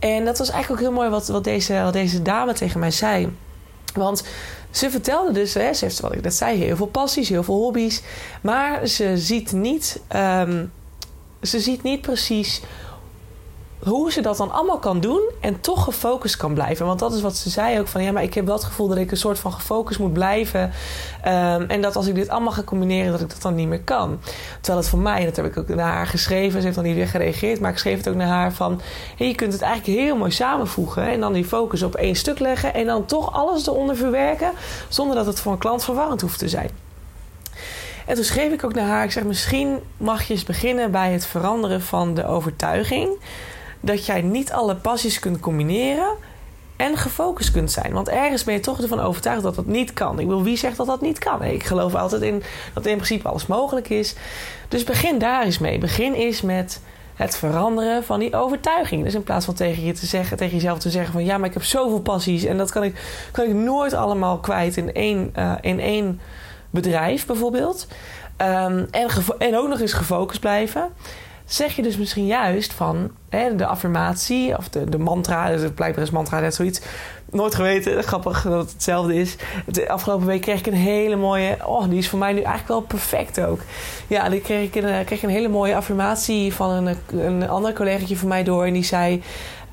En 0.00 0.24
dat 0.24 0.38
was 0.38 0.50
eigenlijk 0.50 0.82
ook 0.82 0.88
heel 0.88 0.96
mooi 0.96 1.10
wat, 1.10 1.28
wat, 1.28 1.44
deze, 1.44 1.88
deze 1.92 2.22
dame 2.22 2.52
tegen 2.52 2.80
mij 2.80 2.90
zei. 2.90 3.36
Want 3.94 4.24
ze 4.70 4.90
vertelde 4.90 5.32
dus, 5.32 5.54
hè, 5.54 5.72
ze 5.72 5.84
heeft 5.84 6.00
wat 6.00 6.14
ik 6.14 6.22
net 6.22 6.34
zei, 6.34 6.64
heel 6.64 6.76
veel 6.76 6.86
passies, 6.86 7.28
heel 7.28 7.42
veel 7.42 7.54
hobby's. 7.54 8.02
Maar 8.42 8.86
ze 8.86 9.18
ziet 9.18 9.52
niet, 9.52 10.00
um, 10.16 10.72
ze 11.42 11.60
ziet 11.60 11.82
niet 11.82 12.00
precies 12.00 12.60
hoe 13.82 14.12
ze 14.12 14.20
dat 14.20 14.36
dan 14.36 14.50
allemaal 14.50 14.78
kan 14.78 15.00
doen 15.00 15.30
en 15.40 15.60
toch 15.60 15.84
gefocust 15.84 16.36
kan 16.36 16.54
blijven. 16.54 16.86
Want 16.86 16.98
dat 16.98 17.12
is 17.12 17.20
wat 17.20 17.36
ze 17.36 17.50
zei 17.50 17.80
ook 17.80 17.88
van 17.88 18.02
ja, 18.02 18.12
maar 18.12 18.22
ik 18.22 18.34
heb 18.34 18.46
wel 18.46 18.54
het 18.54 18.64
gevoel 18.64 18.88
dat 18.88 18.96
ik 18.96 19.10
een 19.10 19.16
soort 19.16 19.38
van 19.38 19.52
gefocust 19.52 19.98
moet 19.98 20.12
blijven. 20.12 20.60
Um, 20.60 21.62
en 21.68 21.82
dat 21.82 21.96
als 21.96 22.06
ik 22.06 22.14
dit 22.14 22.28
allemaal 22.28 22.52
ga 22.52 22.62
combineren, 22.62 23.12
dat 23.12 23.20
ik 23.20 23.30
dat 23.30 23.42
dan 23.42 23.54
niet 23.54 23.68
meer 23.68 23.82
kan. 23.82 24.20
Terwijl 24.54 24.78
het 24.78 24.88
voor 24.88 24.98
mij, 24.98 25.24
dat 25.24 25.36
heb 25.36 25.44
ik 25.44 25.56
ook 25.56 25.68
naar 25.68 25.92
haar 25.92 26.06
geschreven, 26.06 26.58
ze 26.58 26.64
heeft 26.64 26.74
dan 26.74 26.84
niet 26.84 26.94
weer 26.94 27.08
gereageerd, 27.08 27.60
maar 27.60 27.70
ik 27.70 27.78
schreef 27.78 27.96
het 27.96 28.08
ook 28.08 28.14
naar 28.14 28.28
haar 28.28 28.52
van 28.52 28.80
hey, 29.16 29.26
je 29.26 29.34
kunt 29.34 29.52
het 29.52 29.62
eigenlijk 29.62 29.98
heel 29.98 30.16
mooi 30.16 30.30
samenvoegen 30.30 31.08
en 31.08 31.20
dan 31.20 31.32
die 31.32 31.44
focus 31.44 31.82
op 31.82 31.94
één 31.94 32.16
stuk 32.16 32.38
leggen 32.38 32.74
en 32.74 32.86
dan 32.86 33.04
toch 33.04 33.32
alles 33.32 33.66
eronder 33.66 33.96
verwerken 33.96 34.52
zonder 34.88 35.16
dat 35.16 35.26
het 35.26 35.40
voor 35.40 35.52
een 35.52 35.58
klant 35.58 35.84
verwarrend 35.84 36.20
hoeft 36.20 36.38
te 36.38 36.48
zijn. 36.48 36.70
En 38.06 38.14
toen 38.14 38.24
schreef 38.24 38.52
ik 38.52 38.64
ook 38.64 38.74
naar 38.74 38.86
haar, 38.86 39.04
ik 39.04 39.12
zeg 39.12 39.24
misschien 39.24 39.78
mag 39.96 40.22
je 40.22 40.34
eens 40.34 40.44
beginnen 40.44 40.90
bij 40.90 41.12
het 41.12 41.26
veranderen 41.26 41.82
van 41.82 42.14
de 42.14 42.26
overtuiging 42.26 43.08
dat 43.80 44.06
jij 44.06 44.22
niet 44.22 44.52
alle 44.52 44.76
passies 44.76 45.18
kunt 45.18 45.40
combineren 45.40 46.08
en 46.76 46.96
gefocust 46.96 47.50
kunt 47.50 47.72
zijn. 47.72 47.92
Want 47.92 48.08
ergens 48.08 48.44
ben 48.44 48.54
je 48.54 48.60
toch 48.60 48.80
ervan 48.80 49.00
overtuigd 49.00 49.42
dat 49.42 49.54
dat 49.54 49.66
niet 49.66 49.92
kan. 49.92 50.18
Ik 50.18 50.26
wil 50.26 50.42
wie 50.42 50.56
zegt 50.56 50.76
dat 50.76 50.86
dat 50.86 51.00
niet 51.00 51.18
kan? 51.18 51.44
Ik 51.44 51.64
geloof 51.64 51.94
altijd 51.94 52.22
in 52.22 52.42
dat 52.74 52.86
in 52.86 52.94
principe 52.94 53.28
alles 53.28 53.46
mogelijk 53.46 53.88
is. 53.88 54.14
Dus 54.68 54.84
begin 54.84 55.18
daar 55.18 55.44
eens 55.44 55.58
mee. 55.58 55.78
Begin 55.78 56.12
eens 56.12 56.42
met 56.42 56.80
het 57.14 57.36
veranderen 57.36 58.04
van 58.04 58.18
die 58.18 58.36
overtuiging. 58.36 59.04
Dus 59.04 59.14
in 59.14 59.22
plaats 59.22 59.44
van 59.44 59.54
tegen, 59.54 59.84
je 59.84 59.92
te 59.92 60.06
zeggen, 60.06 60.36
tegen 60.36 60.54
jezelf 60.54 60.78
te 60.78 60.90
zeggen 60.90 61.12
van 61.12 61.24
ja, 61.24 61.38
maar 61.38 61.48
ik 61.48 61.54
heb 61.54 61.64
zoveel 61.64 62.00
passies 62.00 62.44
en 62.44 62.56
dat 62.56 62.70
kan 62.70 62.84
ik, 62.84 63.28
kan 63.32 63.44
ik 63.44 63.54
nooit 63.54 63.92
allemaal 63.92 64.38
kwijt 64.38 64.76
in 64.76 64.92
één, 64.92 65.32
uh, 65.38 65.52
in 65.60 65.80
één 65.80 66.20
bedrijf 66.70 67.26
bijvoorbeeld. 67.26 67.86
Um, 68.42 68.86
en, 68.90 69.08
en 69.38 69.56
ook 69.56 69.68
nog 69.68 69.80
eens 69.80 69.92
gefocust 69.92 70.40
blijven 70.40 70.90
zeg 71.48 71.76
je 71.76 71.82
dus 71.82 71.96
misschien 71.96 72.26
juist 72.26 72.72
van 72.72 73.10
hè, 73.28 73.56
de 73.56 73.66
affirmatie 73.66 74.56
of 74.56 74.68
de, 74.68 74.90
de 74.90 74.98
mantra. 74.98 75.50
Dus 75.50 75.70
blijkbaar 75.74 76.04
is 76.04 76.10
mantra 76.10 76.40
net 76.40 76.54
zoiets. 76.54 76.80
Nooit 77.30 77.54
geweten, 77.54 78.02
grappig 78.04 78.42
dat 78.42 78.60
het 78.60 78.72
hetzelfde 78.72 79.14
is. 79.14 79.36
De 79.66 79.88
afgelopen 79.88 80.26
week 80.26 80.40
kreeg 80.40 80.58
ik 80.58 80.66
een 80.66 80.72
hele 80.72 81.16
mooie. 81.16 81.56
Oh, 81.64 81.88
die 81.88 81.98
is 81.98 82.08
voor 82.08 82.18
mij 82.18 82.32
nu 82.32 82.38
eigenlijk 82.40 82.68
wel 82.68 82.80
perfect 82.80 83.40
ook. 83.40 83.60
Ja, 84.06 84.28
die 84.28 84.40
kreeg 84.40 84.66
ik 84.66 84.74
een, 84.74 84.88
eh, 84.88 85.04
kreeg 85.06 85.22
een 85.22 85.28
hele 85.28 85.48
mooie 85.48 85.76
affirmatie 85.76 86.54
van 86.54 86.70
een, 86.70 86.96
een 87.10 87.48
ander 87.48 87.72
collegaatje 87.72 88.16
van 88.16 88.28
mij 88.28 88.44
door. 88.44 88.64
En 88.64 88.72
die 88.72 88.84
zei: 88.84 89.22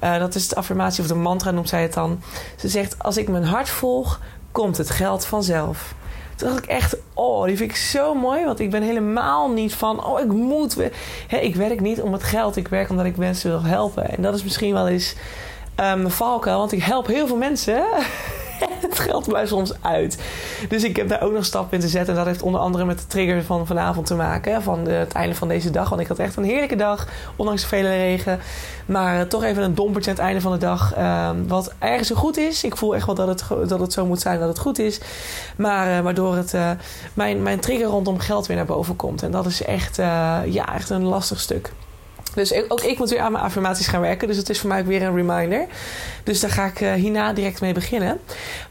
uh, 0.03 0.20
Dat 0.20 0.36
is 0.36 0.48
de 0.48 0.55
affirmatie 0.55 1.01
of 1.03 1.10
de 1.10 1.15
mantra 1.15 1.51
noemt 1.51 1.70
zij 1.70 1.82
het 1.82 1.94
dan. 1.94 2.22
Ze 2.55 2.67
zegt: 2.67 3.03
Als 3.03 3.17
ik 3.17 3.29
mijn 3.29 3.46
hart 3.46 3.70
volg, 3.70 4.20
komt 4.51 4.77
het 4.77 4.89
geld 4.89 5.25
vanzelf. 5.25 5.96
Toen 6.35 6.49
dacht 6.49 6.63
ik 6.63 6.69
echt, 6.69 6.97
oh, 7.13 7.45
die 7.45 7.57
vind 7.57 7.69
ik 7.69 7.75
zo 7.75 8.13
mooi. 8.13 8.45
Want 8.45 8.59
ik 8.59 8.69
ben 8.69 8.81
helemaal 8.81 9.51
niet 9.51 9.73
van, 9.73 10.05
oh, 10.05 10.19
ik 10.19 10.31
moet. 10.31 10.77
Hè, 11.27 11.37
ik 11.37 11.55
werk 11.55 11.79
niet 11.79 12.01
om 12.01 12.13
het 12.13 12.23
geld. 12.23 12.55
Ik 12.55 12.67
werk 12.67 12.89
omdat 12.89 13.05
ik 13.05 13.17
mensen 13.17 13.49
wil 13.49 13.63
helpen. 13.63 14.09
En 14.09 14.21
dat 14.21 14.35
is 14.35 14.43
misschien 14.43 14.73
wel 14.73 14.87
eens 14.87 15.15
um, 15.75 15.75
mijn 15.75 16.11
valkuil. 16.11 16.57
Want 16.57 16.71
ik 16.71 16.83
help 16.83 17.07
heel 17.07 17.27
veel 17.27 17.37
mensen. 17.37 17.83
het 18.88 19.00
geld 19.00 19.27
blijft 19.27 19.50
soms 19.50 19.74
uit. 19.81 20.17
Dus 20.69 20.83
ik 20.83 20.95
heb 20.95 21.09
daar 21.09 21.21
ook 21.21 21.33
nog 21.33 21.45
stap 21.45 21.74
in 21.74 21.79
te 21.79 21.88
zetten. 21.88 22.09
En 22.09 22.19
dat 22.19 22.25
heeft 22.27 22.41
onder 22.41 22.62
andere 22.62 22.85
met 22.85 23.00
de 23.00 23.07
trigger 23.07 23.43
van 23.43 23.67
vanavond 23.67 24.05
te 24.05 24.15
maken. 24.15 24.63
Van 24.63 24.88
het 24.88 25.13
einde 25.13 25.35
van 25.35 25.47
deze 25.47 25.71
dag. 25.71 25.89
Want 25.89 26.01
ik 26.01 26.07
had 26.07 26.19
echt 26.19 26.35
een 26.35 26.43
heerlijke 26.43 26.75
dag. 26.75 27.07
Ondanks 27.35 27.62
de 27.62 27.67
vele 27.67 27.89
regen. 27.89 28.39
Maar 28.85 29.19
uh, 29.19 29.21
toch 29.21 29.43
even 29.43 29.63
een 29.63 29.75
dompertje 29.75 30.12
aan 30.12 30.17
het 30.17 30.25
einde 30.25 30.41
van 30.41 30.51
de 30.51 30.57
dag. 30.57 30.97
Uh, 30.97 31.29
wat 31.47 31.74
ergens 31.79 32.12
goed 32.15 32.38
is. 32.38 32.63
Ik 32.63 32.77
voel 32.77 32.95
echt 32.95 33.05
wel 33.05 33.15
dat 33.15 33.27
het, 33.27 33.69
dat 33.69 33.79
het 33.79 33.93
zo 33.93 34.05
moet 34.05 34.21
zijn 34.21 34.39
dat 34.39 34.47
het 34.47 34.59
goed 34.59 34.79
is. 34.79 35.00
Maar 35.57 35.97
uh, 35.97 36.00
waardoor 36.00 36.35
het, 36.35 36.53
eh, 36.53 36.71
mijn, 37.13 37.41
mijn 37.41 37.59
trigger 37.59 37.88
rondom 37.88 38.19
geld 38.19 38.47
weer 38.47 38.57
naar 38.57 38.65
boven 38.65 38.95
komt. 38.95 39.24
En 39.24 39.31
dat 39.31 39.45
is 39.45 39.63
echt, 39.63 39.95
ja, 40.45 40.75
echt 40.75 40.89
een 40.89 41.03
lastig 41.03 41.39
stuk. 41.39 41.71
Dus 42.35 42.69
ook 42.69 42.81
ik 42.81 42.99
moet 42.99 43.09
weer 43.09 43.19
aan 43.19 43.31
mijn 43.31 43.43
affirmaties 43.43 43.87
gaan 43.87 44.01
werken. 44.01 44.27
Dus 44.27 44.37
het 44.37 44.49
is 44.49 44.59
voor 44.59 44.69
mij 44.69 44.79
ook 44.79 44.85
weer 44.85 45.01
een 45.01 45.15
reminder. 45.15 45.65
Dus 46.23 46.39
daar 46.39 46.49
ga 46.49 46.65
ik 46.65 46.81
uh, 46.81 46.93
hierna 46.93 47.33
direct 47.33 47.61
mee 47.61 47.73
beginnen. 47.73 48.19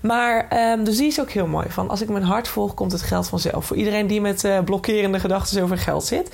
Maar 0.00 0.48
um, 0.72 0.84
dus 0.84 0.96
die 0.96 1.06
is 1.06 1.20
ook 1.20 1.30
heel 1.30 1.46
mooi. 1.46 1.66
Van 1.68 1.88
als 1.88 2.00
ik 2.00 2.08
mijn 2.08 2.24
hart 2.24 2.48
volg, 2.48 2.74
komt 2.74 2.92
het 2.92 3.02
geld 3.02 3.28
vanzelf. 3.28 3.64
Voor 3.64 3.76
iedereen 3.76 4.06
die 4.06 4.20
met 4.20 4.44
uh, 4.44 4.60
blokkerende 4.60 5.20
gedachten 5.20 5.62
over 5.62 5.78
geld 5.78 6.04
zit. 6.04 6.30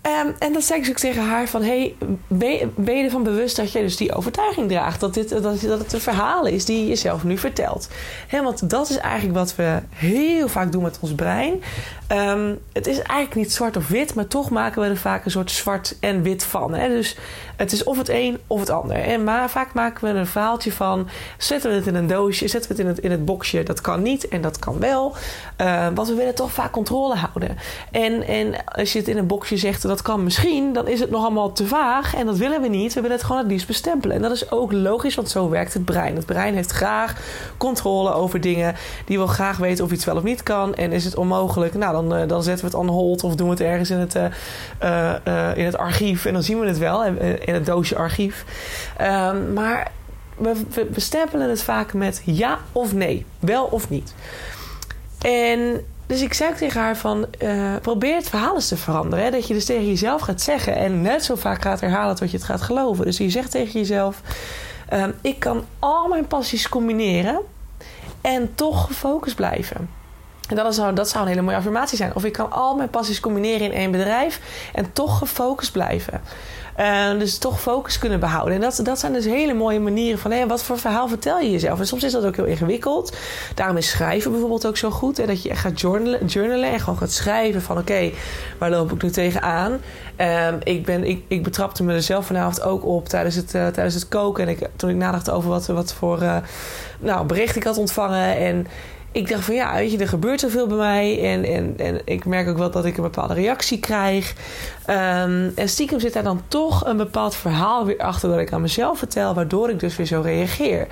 Ehm, 0.00 0.28
en 0.38 0.52
dan 0.52 0.62
zei 0.62 0.78
ik 0.78 0.84
dus 0.84 0.94
ook 0.94 1.00
tegen 1.00 1.22
haar 1.22 1.48
van... 1.48 1.62
Hey, 1.62 1.94
ben, 2.26 2.72
ben 2.76 2.96
je 2.96 3.04
ervan 3.04 3.22
bewust 3.22 3.56
dat 3.56 3.72
je 3.72 3.80
dus 3.80 3.96
die 3.96 4.14
overtuiging 4.14 4.68
draagt? 4.68 5.00
Dat, 5.00 5.14
dit, 5.14 5.28
dat, 5.28 5.60
het 5.60 5.92
een 5.92 6.00
verhaal 6.00 6.46
is 6.46 6.64
die 6.64 6.80
je 6.80 6.88
jezelf 6.88 7.24
nu 7.24 7.38
vertelt. 7.38 7.88
Want 8.30 8.70
dat 8.70 8.90
is 8.90 8.96
eigenlijk 8.96 9.38
wat 9.38 9.54
we 9.56 9.78
heel 9.94 10.48
vaak 10.48 10.72
doen 10.72 10.82
met 10.82 10.98
ons 11.00 11.14
brein. 11.14 11.62
Ehm, 12.10 12.54
het 12.72 12.86
is 12.86 12.96
eigenlijk 12.96 13.34
niet 13.34 13.52
zwart 13.52 13.76
of 13.76 13.88
wit... 13.88 14.14
maar 14.14 14.26
toch 14.26 14.50
maken 14.50 14.82
we 14.82 14.88
er 14.88 14.96
vaak 14.96 15.24
een 15.24 15.30
soort 15.30 15.50
zwart 15.50 15.96
en 16.00 16.22
wit 16.22 16.44
van. 16.44 16.74
Hè? 16.74 16.88
Dus 16.88 17.16
het 17.56 17.72
is 17.72 17.84
of 17.84 17.98
het 17.98 18.08
een 18.08 18.38
of 18.46 18.60
het 18.60 18.70
ander. 18.70 18.96
En 18.96 19.24
maar 19.24 19.50
vaak 19.50 19.72
maken 19.72 20.12
we 20.12 20.18
een 20.18 20.26
verhaaltje 20.26 20.72
van... 20.72 21.08
zetten 21.38 21.70
we 21.70 21.76
het 21.76 21.86
in 21.86 21.94
een 21.94 22.06
doosje, 22.06 22.48
zetten 22.48 22.70
we 22.70 22.76
het 22.76 22.86
in 22.86 22.94
het, 22.94 22.98
in 23.04 23.10
het 23.10 23.24
boxje... 23.24 23.62
dat 23.62 23.80
kan 23.80 24.02
niet 24.02 24.28
en 24.28 24.40
dat 24.40 24.58
kan 24.58 24.78
wel. 24.78 25.14
Uh, 25.60 25.86
want 25.94 26.08
we 26.08 26.14
willen 26.14 26.34
toch 26.34 26.52
vaak 26.52 26.72
controle 26.72 27.14
houden. 27.14 27.58
En, 27.90 28.22
en 28.22 28.64
als 28.64 28.92
je 28.92 28.98
het 28.98 29.08
in 29.08 29.16
een 29.16 29.26
boxje 29.26 29.56
zegt 29.56 29.82
dat 29.82 30.02
kan 30.02 30.24
misschien, 30.24 30.72
dan 30.72 30.88
is 30.88 31.00
het 31.00 31.10
nog 31.10 31.22
allemaal 31.22 31.52
te 31.52 31.66
vaag 31.66 32.14
en 32.14 32.26
dat 32.26 32.36
willen 32.36 32.60
we 32.60 32.68
niet. 32.68 32.94
We 32.94 33.00
willen 33.00 33.16
het 33.16 33.26
gewoon 33.26 33.42
het 33.42 33.50
liefst 33.50 33.66
bestempelen. 33.66 34.16
En 34.16 34.22
dat 34.22 34.32
is 34.32 34.50
ook 34.50 34.72
logisch, 34.72 35.14
want 35.14 35.28
zo 35.28 35.48
werkt 35.48 35.74
het 35.74 35.84
brein. 35.84 36.16
Het 36.16 36.26
brein 36.26 36.54
heeft 36.54 36.70
graag 36.70 37.16
controle 37.56 38.12
over 38.12 38.40
dingen. 38.40 38.74
Die 39.04 39.16
wil 39.16 39.26
graag 39.26 39.56
weten 39.56 39.84
of 39.84 39.92
iets 39.92 40.04
wel 40.04 40.16
of 40.16 40.22
niet 40.22 40.42
kan. 40.42 40.74
En 40.74 40.92
is 40.92 41.04
het 41.04 41.16
onmogelijk, 41.16 41.74
nou 41.74 41.92
dan, 41.92 41.99
uh, 42.04 42.28
dan 42.28 42.42
zetten 42.42 42.64
we 42.64 42.70
het 42.70 42.80
on 42.80 42.88
hold 42.88 43.24
of 43.24 43.34
doen 43.34 43.46
we 43.46 43.52
het 43.52 43.62
ergens 43.62 43.90
in 43.90 43.98
het, 43.98 44.14
uh, 44.14 44.24
in 45.54 45.64
het 45.64 45.76
archief 45.76 46.24
en 46.24 46.32
dan 46.32 46.42
zien 46.42 46.60
we 46.60 46.66
het 46.66 46.78
wel 46.78 47.04
in 47.04 47.54
het 47.54 47.66
doosje 47.66 47.96
archief. 47.96 48.44
Ehm, 48.96 49.52
maar 49.52 49.90
we, 50.36 50.86
bestempelen 50.90 51.48
het 51.48 51.62
vaak 51.62 51.92
met 51.92 52.22
ja 52.24 52.58
of 52.72 52.92
nee, 52.92 53.26
wel 53.38 53.64
of 53.64 53.88
niet. 53.88 54.14
En 55.20 55.84
dus 56.06 56.22
ik 56.22 56.34
zei 56.34 56.54
tegen 56.54 56.80
haar 56.80 56.96
van, 56.96 57.26
probeer 57.82 58.14
het 58.14 58.28
verhaal 58.28 58.54
eens 58.54 58.68
te 58.68 58.76
veranderen. 58.76 59.24
Hè? 59.24 59.30
Dat 59.30 59.46
je 59.46 59.54
dus 59.54 59.64
tegen 59.64 59.86
jezelf 59.86 60.20
gaat 60.20 60.40
zeggen 60.40 60.76
en 60.76 61.02
net 61.02 61.24
zo 61.24 61.34
vaak 61.34 61.62
gaat 61.62 61.80
herhalen 61.80 62.16
tot 62.16 62.30
je 62.30 62.36
het 62.36 62.46
gaat 62.46 62.62
geloven. 62.62 63.04
Dus 63.04 63.16
je 63.16 63.30
zegt 63.30 63.50
tegen 63.50 63.80
jezelf, 63.80 64.20
uh, 64.92 65.04
ik 65.20 65.38
kan 65.38 65.64
al 65.78 66.08
mijn 66.08 66.26
passies 66.26 66.68
combineren 66.68 67.40
en 68.20 68.54
toch 68.54 68.86
gefocust 68.86 69.36
blijven. 69.36 69.99
En 70.50 70.56
dat 70.56 70.74
zou, 70.74 70.94
dat 70.94 71.08
zou 71.08 71.22
een 71.22 71.30
hele 71.30 71.42
mooie 71.42 71.56
affirmatie 71.56 71.96
zijn. 71.96 72.14
Of 72.14 72.24
ik 72.24 72.32
kan 72.32 72.52
al 72.52 72.76
mijn 72.76 72.90
passies 72.90 73.20
combineren 73.20 73.66
in 73.66 73.72
één 73.72 73.90
bedrijf 73.90 74.40
en 74.72 74.92
toch 74.92 75.18
gefocust 75.18 75.72
blijven. 75.72 76.20
Uh, 76.78 77.18
dus 77.18 77.38
toch 77.38 77.60
focus 77.60 77.98
kunnen 77.98 78.20
behouden. 78.20 78.54
En 78.54 78.60
dat, 78.60 78.80
dat 78.82 78.98
zijn 78.98 79.12
dus 79.12 79.24
hele 79.24 79.54
mooie 79.54 79.80
manieren 79.80 80.18
van 80.18 80.30
hé, 80.30 80.46
wat 80.46 80.62
voor 80.62 80.78
verhaal 80.78 81.08
vertel 81.08 81.38
je 81.38 81.50
jezelf. 81.50 81.78
En 81.78 81.86
soms 81.86 82.02
is 82.02 82.12
dat 82.12 82.24
ook 82.24 82.36
heel 82.36 82.44
ingewikkeld. 82.44 83.16
Daarom 83.54 83.76
is 83.76 83.88
schrijven 83.88 84.30
bijvoorbeeld 84.30 84.66
ook 84.66 84.76
zo 84.76 84.90
goed. 84.90 85.16
Hè, 85.16 85.26
dat 85.26 85.42
je 85.42 85.50
echt 85.50 85.60
gaat 85.60 85.80
journalen, 85.80 86.26
journalen 86.26 86.72
en 86.72 86.80
gewoon 86.80 86.98
gaat 86.98 87.12
schrijven 87.12 87.62
van 87.62 87.78
oké, 87.78 88.10
waar 88.58 88.70
loop 88.70 88.92
ik 88.92 89.02
nu 89.02 89.10
tegenaan? 89.10 89.72
Um, 90.16 90.58
ik, 90.64 90.84
ben, 90.84 91.04
ik, 91.04 91.24
ik 91.28 91.42
betrapte 91.42 91.82
me 91.82 91.94
er 91.94 92.02
zelf 92.02 92.26
vanavond 92.26 92.62
ook 92.62 92.84
op 92.84 93.08
tijdens 93.08 93.34
het, 93.34 93.54
uh, 93.54 93.66
tijdens 93.66 93.94
het 93.94 94.08
koken. 94.08 94.44
En 94.44 94.50
ik, 94.50 94.68
toen 94.76 94.90
ik 94.90 94.96
nadacht 94.96 95.30
over 95.30 95.50
wat, 95.50 95.66
wat 95.66 95.92
voor 95.92 96.22
uh, 96.22 96.36
nou, 96.98 97.26
bericht 97.26 97.56
ik 97.56 97.64
had 97.64 97.76
ontvangen. 97.76 98.36
En 98.36 98.66
ik 99.12 99.28
dacht 99.28 99.44
van 99.44 99.54
ja, 99.54 99.74
weet 99.74 99.92
je, 99.92 99.98
er 99.98 100.08
gebeurt 100.08 100.40
zoveel 100.40 100.66
bij 100.66 100.76
mij. 100.76 101.32
En, 101.32 101.44
en, 101.44 101.74
en 101.76 102.00
ik 102.04 102.24
merk 102.24 102.48
ook 102.48 102.58
wel 102.58 102.70
dat 102.70 102.84
ik 102.84 102.96
een 102.96 103.02
bepaalde 103.02 103.34
reactie 103.34 103.78
krijg. 103.78 104.34
Um, 104.86 105.52
en 105.54 105.68
stiekem 105.68 106.00
zit 106.00 106.12
daar 106.12 106.22
dan 106.22 106.42
toch 106.48 106.86
een 106.86 106.96
bepaald 106.96 107.34
verhaal 107.34 107.84
weer 107.84 107.98
achter 107.98 108.28
dat 108.28 108.38
ik 108.38 108.52
aan 108.52 108.60
mezelf 108.60 108.98
vertel, 108.98 109.34
waardoor 109.34 109.70
ik 109.70 109.80
dus 109.80 109.96
weer 109.96 110.06
zo 110.06 110.20
reageer. 110.20 110.86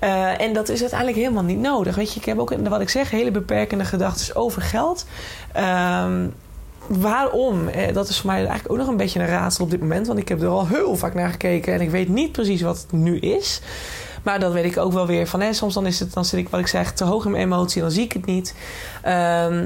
Uh, 0.00 0.40
en 0.40 0.52
dat 0.52 0.68
is 0.68 0.80
uiteindelijk 0.80 1.18
helemaal 1.18 1.42
niet 1.42 1.58
nodig. 1.58 1.96
Weet 1.96 2.12
je, 2.12 2.20
ik 2.20 2.26
heb 2.26 2.38
ook, 2.38 2.54
wat 2.68 2.80
ik 2.80 2.88
zeg, 2.88 3.10
hele 3.10 3.30
beperkende 3.30 3.84
gedachten 3.84 4.36
over 4.36 4.62
geld. 4.62 5.06
Um, 6.04 6.32
waarom? 6.86 7.68
Eh, 7.68 7.94
dat 7.94 8.08
is 8.08 8.20
voor 8.20 8.30
mij 8.30 8.38
eigenlijk 8.38 8.70
ook 8.70 8.78
nog 8.78 8.88
een 8.88 8.96
beetje 8.96 9.20
een 9.20 9.26
raadsel 9.26 9.64
op 9.64 9.70
dit 9.70 9.80
moment. 9.80 10.06
Want 10.06 10.18
ik 10.18 10.28
heb 10.28 10.42
er 10.42 10.48
al 10.48 10.66
heel 10.66 10.96
vaak 10.96 11.14
naar 11.14 11.30
gekeken 11.30 11.74
en 11.74 11.80
ik 11.80 11.90
weet 11.90 12.08
niet 12.08 12.32
precies 12.32 12.62
wat 12.62 12.76
het 12.76 12.92
nu 12.92 13.18
is. 13.18 13.60
Maar 14.22 14.40
dat 14.40 14.52
weet 14.52 14.64
ik 14.64 14.76
ook 14.76 14.92
wel 14.92 15.06
weer 15.06 15.26
van. 15.26 15.40
Hè, 15.40 15.52
soms 15.52 15.74
dan, 15.74 15.86
is 15.86 16.00
het, 16.00 16.12
dan 16.12 16.24
zit 16.24 16.38
ik, 16.38 16.48
wat 16.48 16.60
ik 16.60 16.66
zeg, 16.66 16.92
te 16.92 17.04
hoog 17.04 17.24
in 17.24 17.30
mijn 17.30 17.42
emotie. 17.42 17.82
Dan 17.82 17.90
zie 17.90 18.04
ik 18.04 18.12
het 18.12 18.26
niet. 18.26 18.54
Um, 19.04 19.10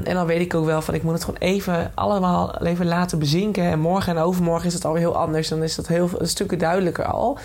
en 0.03 0.13
dan 0.13 0.25
weet 0.25 0.41
ik 0.41 0.53
ook 0.53 0.65
wel 0.65 0.81
van 0.81 0.93
ik 0.93 1.03
moet 1.03 1.13
het 1.13 1.23
gewoon 1.23 1.39
even 1.39 1.91
allemaal 1.95 2.57
even 2.61 2.85
laten 2.85 3.19
bezinken. 3.19 3.63
En 3.63 3.79
morgen 3.79 4.15
en 4.15 4.21
overmorgen 4.23 4.67
is 4.67 4.73
het 4.73 4.85
alweer 4.85 5.01
heel 5.01 5.17
anders. 5.17 5.47
Dan 5.47 5.63
is 5.63 5.75
dat 5.75 5.87
heel 5.87 6.09
stukken 6.21 6.57
duidelijker 6.57 7.05
al. 7.05 7.37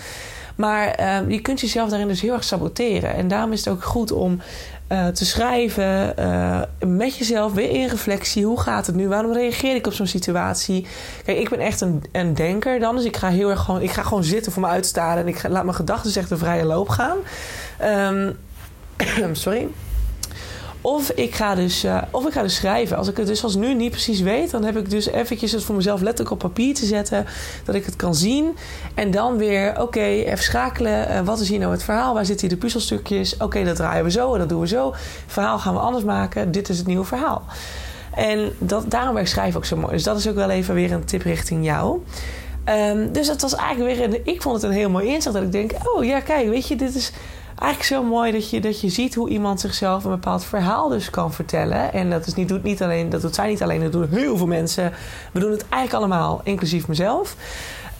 Maar 0.55 1.17
um, 1.17 1.31
je 1.31 1.41
kunt 1.41 1.59
jezelf 1.59 1.89
daarin 1.89 2.07
dus 2.07 2.21
heel 2.21 2.33
erg 2.33 2.43
saboteren. 2.43 3.13
En 3.13 3.27
daarom 3.27 3.51
is 3.51 3.65
het 3.65 3.73
ook 3.73 3.83
goed 3.83 4.11
om 4.11 4.41
uh, 4.91 5.07
te 5.07 5.25
schrijven 5.25 6.13
uh, 6.19 6.61
met 6.79 7.17
jezelf, 7.17 7.53
weer 7.53 7.69
in 7.69 7.87
reflectie. 7.87 8.45
Hoe 8.45 8.59
gaat 8.59 8.85
het 8.85 8.95
nu? 8.95 9.07
Waarom 9.07 9.33
reageer 9.33 9.75
ik 9.75 9.87
op 9.87 9.93
zo'n 9.93 10.07
situatie? 10.07 10.87
Kijk, 11.25 11.37
ik 11.37 11.49
ben 11.49 11.59
echt 11.59 11.81
een, 11.81 12.03
een 12.11 12.33
denker 12.33 12.79
dan. 12.79 12.95
Dus 12.95 13.05
ik 13.05 13.17
ga 13.17 13.29
heel 13.29 13.49
erg 13.49 13.59
gewoon, 13.59 13.81
ik 13.81 13.91
ga 13.91 14.03
gewoon 14.03 14.23
zitten 14.23 14.51
voor 14.51 14.61
me 14.61 14.67
uitstaren. 14.67 15.23
En 15.23 15.27
ik 15.27 15.47
laat 15.47 15.63
mijn 15.63 15.75
gedachten 15.75 16.15
echt 16.15 16.29
de 16.29 16.37
vrije 16.37 16.63
loop 16.63 16.89
gaan. 16.89 17.17
Um, 18.13 18.37
sorry. 19.35 19.67
Of 20.81 21.09
ik, 21.09 21.35
ga 21.35 21.55
dus, 21.55 21.85
uh, 21.85 22.01
of 22.11 22.27
ik 22.27 22.33
ga 22.33 22.41
dus 22.41 22.55
schrijven. 22.55 22.97
Als 22.97 23.07
ik 23.07 23.17
het 23.17 23.27
dus 23.27 23.43
als 23.43 23.55
nu 23.55 23.73
niet 23.73 23.91
precies 23.91 24.19
weet, 24.19 24.51
dan 24.51 24.63
heb 24.63 24.77
ik 24.77 24.89
dus 24.89 25.07
eventjes 25.07 25.51
het 25.51 25.63
voor 25.63 25.75
mezelf 25.75 26.01
letterlijk 26.01 26.31
op 26.31 26.39
papier 26.39 26.73
te 26.73 26.85
zetten. 26.85 27.25
Dat 27.65 27.75
ik 27.75 27.85
het 27.85 27.95
kan 27.95 28.15
zien. 28.15 28.57
En 28.93 29.11
dan 29.11 29.37
weer, 29.37 29.81
oké, 29.81 30.03
even 30.03 30.43
schakelen. 30.43 31.11
Uh, 31.11 31.19
wat 31.19 31.39
is 31.39 31.49
hier 31.49 31.59
nou 31.59 31.71
het 31.71 31.83
verhaal? 31.83 32.13
Waar 32.13 32.25
zitten 32.25 32.47
hier 32.47 32.55
de 32.55 32.61
puzzelstukjes? 32.61 33.37
Oké, 33.37 33.63
dat 33.63 33.75
draaien 33.75 34.03
we 34.03 34.11
zo 34.11 34.33
en 34.33 34.39
dat 34.39 34.49
doen 34.49 34.59
we 34.59 34.67
zo. 34.67 34.93
Verhaal 35.27 35.59
gaan 35.59 35.73
we 35.73 35.79
anders 35.79 36.03
maken. 36.03 36.51
Dit 36.51 36.69
is 36.69 36.77
het 36.77 36.87
nieuwe 36.87 37.05
verhaal. 37.05 37.43
En 38.15 38.51
dat, 38.57 38.91
daarom 38.91 39.13
werkt 39.13 39.29
schrijven 39.29 39.57
ook 39.57 39.65
zo 39.65 39.77
mooi. 39.77 39.93
Dus 39.93 40.03
dat 40.03 40.17
is 40.17 40.27
ook 40.27 40.35
wel 40.35 40.49
even 40.49 40.75
weer 40.75 40.91
een 40.91 41.05
tip 41.05 41.21
richting 41.21 41.65
jou. 41.65 42.01
Um, 42.65 43.11
dus 43.11 43.27
het 43.27 43.41
was 43.41 43.55
eigenlijk 43.55 43.97
weer, 43.97 44.21
ik 44.23 44.41
vond 44.41 44.55
het 44.55 44.63
een 44.63 44.77
heel 44.77 44.89
mooi 44.89 45.07
inzicht. 45.07 45.35
Dat 45.35 45.43
ik 45.43 45.51
denk, 45.51 45.71
oh 45.83 46.03
ja, 46.03 46.19
kijk, 46.19 46.49
weet 46.49 46.67
je, 46.67 46.75
dit 46.75 46.95
is 46.95 47.11
eigenlijk 47.61 47.93
zo 47.93 48.03
mooi 48.03 48.31
dat 48.31 48.49
je, 48.49 48.61
dat 48.61 48.81
je 48.81 48.89
ziet 48.89 49.15
hoe 49.15 49.29
iemand 49.29 49.59
zichzelf 49.59 50.03
een 50.03 50.11
bepaald 50.11 50.43
verhaal 50.43 50.89
dus 50.89 51.09
kan 51.09 51.33
vertellen. 51.33 51.93
En 51.93 52.09
dat, 52.09 52.27
is 52.27 52.33
niet, 52.33 52.47
doet 52.47 52.63
niet 52.63 52.81
alleen, 52.81 53.09
dat 53.09 53.21
doet 53.21 53.35
zij 53.35 53.47
niet 53.47 53.61
alleen, 53.61 53.81
dat 53.81 53.91
doen 53.91 54.07
heel 54.09 54.37
veel 54.37 54.47
mensen. 54.47 54.93
We 55.31 55.39
doen 55.39 55.51
het 55.51 55.65
eigenlijk 55.69 55.93
allemaal, 55.93 56.41
inclusief 56.43 56.87
mezelf. 56.87 57.35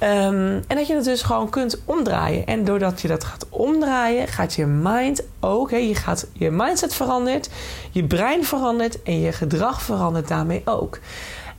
Um, 0.04 0.64
en 0.68 0.76
dat 0.76 0.88
je 0.88 0.96
het 0.96 1.04
dus 1.04 1.22
gewoon 1.22 1.50
kunt 1.50 1.82
omdraaien. 1.86 2.46
En 2.46 2.64
doordat 2.64 3.02
je 3.02 3.08
dat 3.08 3.24
gaat 3.24 3.46
omdraaien, 3.50 4.28
gaat 4.28 4.54
je 4.54 4.66
mind 4.66 5.24
ook. 5.40 5.72
Hè, 5.72 5.78
je, 5.78 5.96
gaat, 5.96 6.28
je 6.34 6.52
mindset 6.52 6.94
verandert, 6.94 7.50
je 7.92 8.04
brein 8.04 8.46
verandert 8.46 9.04
en 9.04 9.20
je 9.20 9.32
gedrag 9.32 9.82
verandert 9.82 10.28
daarmee 10.28 10.62
ook. 10.66 11.00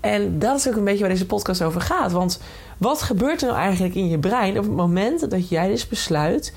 En 0.00 0.38
dat 0.38 0.58
is 0.58 0.68
ook 0.68 0.76
een 0.76 0.84
beetje 0.84 1.00
waar 1.00 1.08
deze 1.08 1.26
podcast 1.26 1.62
over 1.62 1.80
gaat. 1.80 2.12
Want 2.12 2.40
wat 2.78 3.02
gebeurt 3.02 3.40
er 3.40 3.46
nou 3.46 3.58
eigenlijk 3.58 3.94
in 3.94 4.08
je 4.08 4.18
brein 4.18 4.58
op 4.58 4.64
het 4.64 4.76
moment 4.76 5.30
dat 5.30 5.48
jij 5.48 5.68
dus 5.68 5.88
besluit 5.88 6.52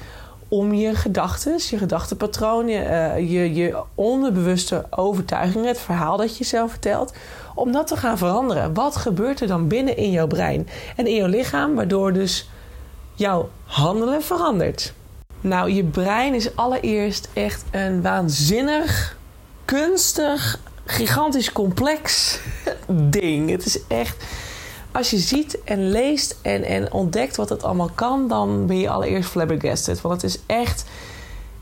om 0.56 0.74
je 0.74 0.96
gedachten, 0.96 1.60
je 1.70 1.78
gedachtenpatroon, 1.78 2.68
je, 2.68 2.80
uh, 2.80 3.32
je, 3.32 3.54
je 3.54 3.82
onderbewuste 3.96 4.86
overtuigingen, 4.90 5.68
het 5.68 5.80
verhaal 5.80 6.18
dat 6.18 6.38
je 6.38 6.44
zelf 6.44 6.72
vertelt, 6.72 7.14
om 7.56 7.72
dat 7.72 7.88
te 7.88 7.98
gaan 7.98 8.18
veranderen. 8.18 8.74
Wat 8.74 8.96
gebeurt 8.96 9.42
er 9.42 9.48
dan 9.48 9.68
binnen 9.68 9.98
in 9.98 10.12
jouw 10.12 10.28
brein 10.28 10.68
en 10.96 11.08
in 11.08 11.16
jouw 11.16 11.28
lichaam, 11.28 11.76
waardoor 11.76 12.14
dus 12.14 12.50
jouw 13.14 13.50
handelen 13.64 14.24
verandert? 14.24 14.94
Nou, 15.42 15.72
je 15.72 15.84
brein 15.84 16.34
is 16.34 16.56
allereerst 16.56 17.30
echt 17.34 17.64
een 17.72 18.02
waanzinnig, 18.02 19.18
kunstig, 19.66 20.60
gigantisch 20.86 21.52
complex 21.52 22.40
ding. 23.20 23.50
Het 23.50 23.66
is 23.66 23.80
echt 23.88 24.24
als 24.96 25.10
je 25.10 25.18
ziet 25.18 25.64
en 25.64 25.90
leest 25.90 26.38
en, 26.42 26.64
en 26.64 26.92
ontdekt 26.92 27.36
wat 27.36 27.50
het 27.50 27.64
allemaal 27.64 27.90
kan, 27.96 28.28
dan 28.28 28.66
ben 28.66 28.80
je 28.80 28.90
allereerst 28.90 29.30
flabbergasted. 29.30 30.02
Want 30.02 30.22
het 30.22 30.32
is 30.32 30.40
echt, 30.46 30.86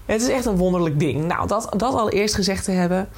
het 0.05 0.21
is 0.21 0.27
echt 0.27 0.45
een 0.45 0.57
wonderlijk 0.57 0.99
ding. 0.99 1.25
Nou, 1.25 1.47
dat, 1.47 1.69
dat 1.77 1.93
allereerst 1.93 2.35
gezegd 2.35 2.63
te 2.63 2.71
hebben, 2.71 3.09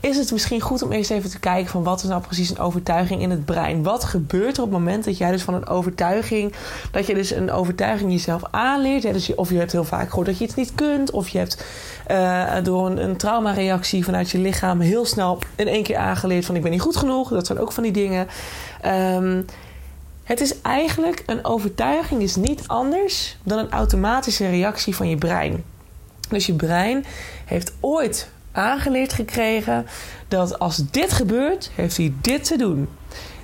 is 0.00 0.16
het 0.16 0.32
misschien 0.32 0.60
goed 0.60 0.82
om 0.82 0.92
eerst 0.92 1.10
even 1.10 1.30
te 1.30 1.38
kijken 1.38 1.70
van 1.70 1.82
wat 1.82 2.02
is 2.02 2.08
nou 2.08 2.22
precies 2.22 2.50
een 2.50 2.58
overtuiging 2.58 3.22
in 3.22 3.30
het 3.30 3.44
brein. 3.44 3.82
Wat 3.82 4.04
gebeurt 4.04 4.56
er 4.56 4.62
op 4.62 4.70
het 4.70 4.78
moment 4.78 5.04
dat 5.04 5.18
jij 5.18 5.30
dus 5.30 5.42
van 5.42 5.54
een 5.54 5.66
overtuiging, 5.66 6.54
dat 6.90 7.06
je 7.06 7.14
dus 7.14 7.30
een 7.30 7.50
overtuiging 7.50 8.10
jezelf 8.12 8.42
aanleert. 8.50 9.02
dus 9.02 9.26
je, 9.26 9.38
of 9.38 9.50
je 9.50 9.58
hebt 9.58 9.72
heel 9.72 9.84
vaak 9.84 10.08
gehoord 10.08 10.26
dat 10.26 10.38
je 10.38 10.44
iets 10.44 10.54
niet 10.54 10.74
kunt, 10.74 11.10
of 11.10 11.28
je 11.28 11.38
hebt 11.38 11.64
uh, 12.10 12.54
door 12.62 12.86
een, 12.86 13.02
een 13.02 13.16
traumareactie 13.16 14.04
vanuit 14.04 14.30
je 14.30 14.38
lichaam 14.38 14.80
heel 14.80 15.04
snel 15.04 15.38
in 15.56 15.68
één 15.68 15.82
keer 15.82 15.96
aangeleerd 15.96 16.44
van 16.44 16.56
ik 16.56 16.62
ben 16.62 16.70
niet 16.70 16.80
goed 16.80 16.96
genoeg. 16.96 17.28
Dat 17.28 17.46
zijn 17.46 17.58
ook 17.58 17.72
van 17.72 17.82
die 17.82 17.92
dingen. 17.92 18.26
Um, 18.86 19.44
het 20.24 20.40
is 20.40 20.60
eigenlijk 20.60 21.22
een 21.26 21.44
overtuiging 21.44 22.22
is 22.22 22.36
niet 22.36 22.62
anders 22.66 23.36
dan 23.42 23.58
een 23.58 23.70
automatische 23.70 24.48
reactie 24.48 24.96
van 24.96 25.08
je 25.08 25.16
brein. 25.16 25.64
Dus 26.28 26.46
je 26.46 26.54
brein 26.54 27.04
heeft 27.44 27.72
ooit 27.80 28.28
aangeleerd 28.60 29.12
gekregen 29.12 29.86
dat 30.28 30.58
als 30.58 30.76
dit 30.90 31.12
gebeurt, 31.12 31.70
heeft 31.74 31.96
hij 31.96 32.12
dit 32.20 32.44
te 32.44 32.56
doen. 32.56 32.88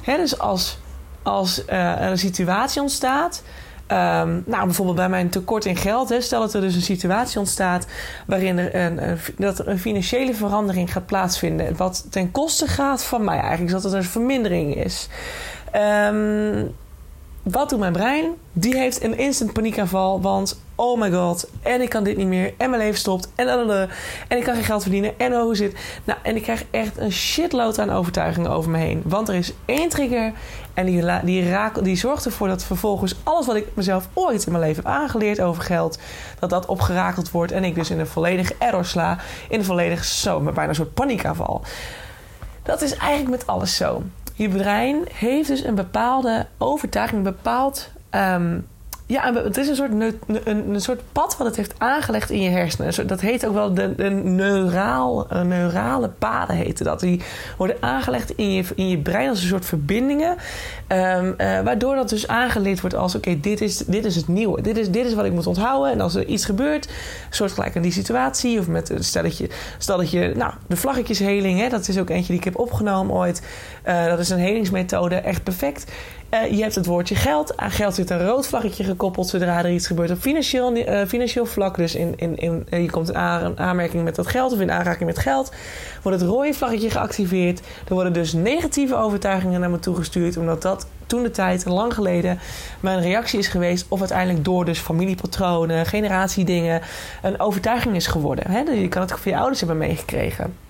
He, 0.02 0.16
dus 0.16 0.38
als, 0.38 0.78
als 1.22 1.62
uh, 1.68 1.94
een 1.98 2.18
situatie 2.18 2.80
ontstaat, 2.80 3.42
Um, 3.92 4.42
nou, 4.46 4.64
bijvoorbeeld 4.64 4.96
bij 4.96 5.08
mijn 5.08 5.28
tekort 5.28 5.64
in 5.64 5.76
geld. 5.76 6.08
Hè, 6.08 6.20
stel 6.20 6.40
dat 6.40 6.54
er 6.54 6.60
dus 6.60 6.74
een 6.74 6.82
situatie 6.82 7.38
ontstaat 7.38 7.86
waarin 8.26 8.58
er 8.58 8.74
een, 8.74 9.18
dat 9.38 9.58
er 9.58 9.68
een 9.68 9.78
financiële 9.78 10.34
verandering 10.34 10.92
gaat 10.92 11.06
plaatsvinden. 11.06 11.76
Wat 11.76 12.06
ten 12.10 12.30
koste 12.30 12.66
gaat 12.66 13.04
van 13.04 13.24
mij 13.24 13.38
eigenlijk. 13.38 13.70
Zodat 13.70 13.92
er 13.92 13.98
een 13.98 14.04
vermindering 14.04 14.76
is. 14.76 15.08
Ehm, 15.70 16.64
wat 17.42 17.68
doet 17.68 17.78
mijn 17.78 17.92
brein? 17.92 18.30
Die 18.52 18.76
heeft 18.76 19.02
een 19.04 19.18
instant 19.18 19.52
paniekaanval, 19.52 20.20
want 20.20 20.60
oh 20.76 21.00
my 21.00 21.10
god, 21.10 21.48
en 21.62 21.80
ik 21.80 21.88
kan 21.88 22.04
dit 22.04 22.16
niet 22.16 22.26
meer, 22.26 22.54
en 22.56 22.70
mijn 22.70 22.82
leven 22.82 22.98
stopt, 22.98 23.28
en, 23.34 23.48
en 24.28 24.36
ik 24.38 24.44
kan 24.44 24.54
geen 24.54 24.64
geld 24.64 24.82
verdienen, 24.82 25.18
en 25.18 25.32
oh, 25.32 25.42
hoe 25.42 25.54
zit. 25.54 25.76
Nou, 26.04 26.18
en 26.22 26.36
ik 26.36 26.42
krijg 26.42 26.64
echt 26.70 26.98
een 26.98 27.12
shitload 27.12 27.78
aan 27.78 27.90
overtuigingen 27.90 28.50
over 28.50 28.70
me 28.70 28.78
heen. 28.78 29.02
Want 29.04 29.28
er 29.28 29.34
is 29.34 29.52
één 29.64 29.88
trigger 29.88 30.32
en 30.74 30.86
die, 30.86 31.04
die, 31.24 31.48
raak, 31.48 31.84
die 31.84 31.96
zorgt 31.96 32.24
ervoor 32.24 32.48
dat 32.48 32.64
vervolgens 32.64 33.16
alles 33.22 33.46
wat 33.46 33.56
ik 33.56 33.66
mezelf 33.74 34.08
ooit 34.12 34.46
in 34.46 34.52
mijn 34.52 34.64
leven 34.64 34.82
heb 34.84 34.92
aangeleerd 34.92 35.40
over 35.40 35.62
geld, 35.62 35.98
dat 36.38 36.50
dat 36.50 36.66
opgerakeld 36.66 37.30
wordt 37.30 37.52
en 37.52 37.64
ik 37.64 37.74
dus 37.74 37.90
in 37.90 37.98
een 37.98 38.06
volledige 38.06 38.54
error 38.58 38.84
sla, 38.84 39.18
in 39.48 39.58
een 39.58 39.64
volledige 39.64 40.04
zo, 40.04 40.40
met 40.40 40.54
bijna 40.54 40.72
soort 40.72 40.94
paniekaanval. 40.94 41.62
Dat 42.62 42.82
is 42.82 42.96
eigenlijk 42.96 43.30
met 43.30 43.46
alles 43.46 43.76
zo. 43.76 44.02
Je 44.34 44.48
brein 44.48 44.96
heeft 45.12 45.48
dus 45.48 45.64
een 45.64 45.74
bepaalde 45.74 46.46
overtuiging, 46.58 47.26
een 47.26 47.32
bepaald 47.32 47.88
um, 48.10 48.66
ja, 49.08 49.34
het 49.34 49.56
is 49.56 49.68
een 49.68 49.76
soort, 49.76 49.90
een, 49.92 50.74
een, 50.74 50.80
soort 50.80 51.02
pad 51.12 51.36
wat 51.36 51.46
het 51.46 51.56
heeft 51.56 51.74
aangelegd 51.78 52.30
in 52.30 52.40
je 52.40 52.50
hersenen. 52.50 53.06
Dat 53.06 53.20
heet 53.20 53.46
ook 53.46 53.54
wel 53.54 53.74
de, 53.74 53.94
neuraal, 54.24 55.26
neurale 55.44 56.08
paden 56.08 56.56
heten 56.56 56.84
dat. 56.84 57.00
Die 57.00 57.20
worden 57.56 57.76
aangelegd 57.80 58.30
in 58.30 58.52
je, 58.52 58.64
in 58.74 58.88
je 58.88 58.98
brein 58.98 59.28
als 59.28 59.42
een 59.42 59.48
soort 59.48 59.64
verbindingen. 59.64 60.36
Um, 60.88 61.34
uh, 61.38 61.60
waardoor 61.60 61.94
dat 61.94 62.08
dus 62.08 62.28
aangeleerd 62.28 62.80
wordt 62.80 62.96
als... 62.96 63.14
oké, 63.14 63.40
dit, 63.40 63.60
is, 63.60 63.76
dit 63.76 64.04
is 64.04 64.16
het 64.16 64.28
nieuwe. 64.28 64.62
Dit 64.62 64.76
is, 64.76 64.90
dit 64.90 65.06
is 65.06 65.14
wat 65.14 65.24
ik 65.24 65.32
moet 65.32 65.46
onthouden. 65.46 65.92
En 65.92 66.00
als 66.00 66.14
er 66.14 66.26
iets 66.26 66.44
gebeurt, 66.44 66.88
soortgelijk 67.30 67.76
aan 67.76 67.82
die 67.82 67.92
situatie... 67.92 68.58
of 68.58 68.68
met 68.68 68.92
stelletje, 68.98 69.48
stelletje 69.78 70.34
nou, 70.34 70.52
de 70.66 70.76
vlaggetjesheling... 70.76 71.60
Hè, 71.60 71.68
dat 71.68 71.88
is 71.88 71.98
ook 71.98 72.10
eentje 72.10 72.26
die 72.26 72.38
ik 72.38 72.44
heb 72.44 72.58
opgenomen 72.58 73.14
ooit. 73.14 73.42
Uh, 73.86 74.06
dat 74.06 74.18
is 74.18 74.30
een 74.30 74.38
helingsmethode, 74.38 75.14
echt 75.14 75.42
perfect... 75.42 75.92
Uh, 76.30 76.50
je 76.50 76.62
hebt 76.62 76.74
het 76.74 76.86
woordje 76.86 77.14
geld. 77.14 77.56
Aan 77.56 77.70
geld 77.70 77.94
zit 77.94 78.10
een 78.10 78.26
rood 78.26 78.46
vlaggetje 78.46 78.84
gekoppeld 78.84 79.28
zodra 79.28 79.58
er 79.58 79.70
iets 79.70 79.86
gebeurt 79.86 80.10
op 80.10 80.18
financieel, 80.18 80.76
uh, 80.76 81.04
financieel 81.06 81.46
vlak. 81.46 81.76
Dus 81.76 81.94
in, 81.94 82.14
in, 82.16 82.36
in, 82.36 82.66
uh, 82.70 82.82
je 82.82 82.90
komt 82.90 83.08
in 83.08 83.16
aanmerking 83.58 84.04
met 84.04 84.14
dat 84.14 84.26
geld 84.26 84.52
of 84.52 84.60
in 84.60 84.70
aanraking 84.70 85.08
met 85.08 85.18
geld. 85.18 85.52
Wordt 86.02 86.20
het 86.20 86.28
rode 86.30 86.54
vlaggetje 86.54 86.90
geactiveerd. 86.90 87.60
Er 87.88 87.94
worden 87.94 88.12
dus 88.12 88.32
negatieve 88.32 88.96
overtuigingen 88.96 89.60
naar 89.60 89.70
me 89.70 89.78
toegestuurd. 89.78 90.36
Omdat 90.36 90.62
dat 90.62 90.86
toen 91.06 91.22
de 91.22 91.30
tijd, 91.30 91.64
lang 91.64 91.94
geleden, 91.94 92.38
mijn 92.80 93.00
reactie 93.00 93.38
is 93.38 93.48
geweest. 93.48 93.86
Of 93.88 93.98
uiteindelijk 93.98 94.44
door 94.44 94.64
dus 94.64 94.78
familiepatronen, 94.78 95.86
generatiedingen, 95.86 96.80
een 97.22 97.40
overtuiging 97.40 97.94
is 97.94 98.06
geworden. 98.06 98.50
Hè? 98.50 98.60
Je 98.60 98.88
kan 98.88 99.02
het 99.02 99.10
van 99.10 99.32
je 99.32 99.38
ouders 99.38 99.60
hebben 99.60 99.78
meegekregen. 99.78 100.65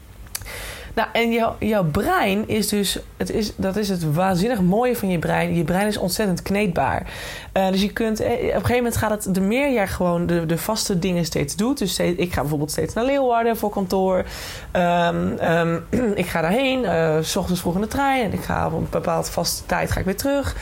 Nou, 0.96 1.08
en 1.12 1.56
jouw, 1.58 1.84
brein 1.84 2.48
is 2.48 2.68
dus, 2.68 2.98
het 3.16 3.30
is, 3.30 3.52
dat 3.56 3.76
is 3.76 3.88
het 3.88 4.12
waanzinnig 4.14 4.60
mooie 4.60 4.96
van 4.96 5.08
je 5.08 5.18
brein. 5.18 5.54
Je 5.54 5.64
brein 5.64 5.86
is 5.86 5.96
ontzettend 5.96 6.42
kneedbaar. 6.42 7.10
Uh, 7.56 7.68
dus 7.70 7.82
je 7.82 7.92
kunt, 7.92 8.20
eh, 8.20 8.32
op 8.32 8.40
een 8.40 8.48
gegeven 8.48 8.76
moment 8.76 8.96
gaat 8.96 9.10
het, 9.24 9.34
de 9.34 9.40
meer 9.40 9.72
jij 9.72 9.88
gewoon 9.88 10.26
de, 10.26 10.46
de 10.46 10.58
vaste 10.58 10.98
dingen 10.98 11.24
steeds 11.24 11.56
doet. 11.56 11.78
Dus 11.78 11.98
ik 11.98 12.32
ga 12.32 12.40
bijvoorbeeld 12.40 12.70
steeds 12.70 12.94
naar 12.94 13.04
Leeuwarden 13.04 13.56
voor 13.56 13.70
kantoor. 13.70 14.24
Um, 14.72 15.38
um, 15.42 15.84
ik 16.14 16.26
ga 16.26 16.40
daarheen, 16.40 16.82
uh, 16.82 17.16
s 17.20 17.36
ochtends 17.36 17.60
vroeg 17.60 17.74
in 17.74 17.80
de 17.80 17.86
trein. 17.86 18.24
En 18.24 18.32
ik 18.32 18.42
ga 18.42 18.66
op 18.66 18.72
een 18.72 18.86
bepaalde 18.90 19.30
vaste 19.30 19.66
tijd 19.66 19.90
ga 19.90 19.98
ik 19.98 20.04
weer 20.04 20.16
terug. 20.16 20.56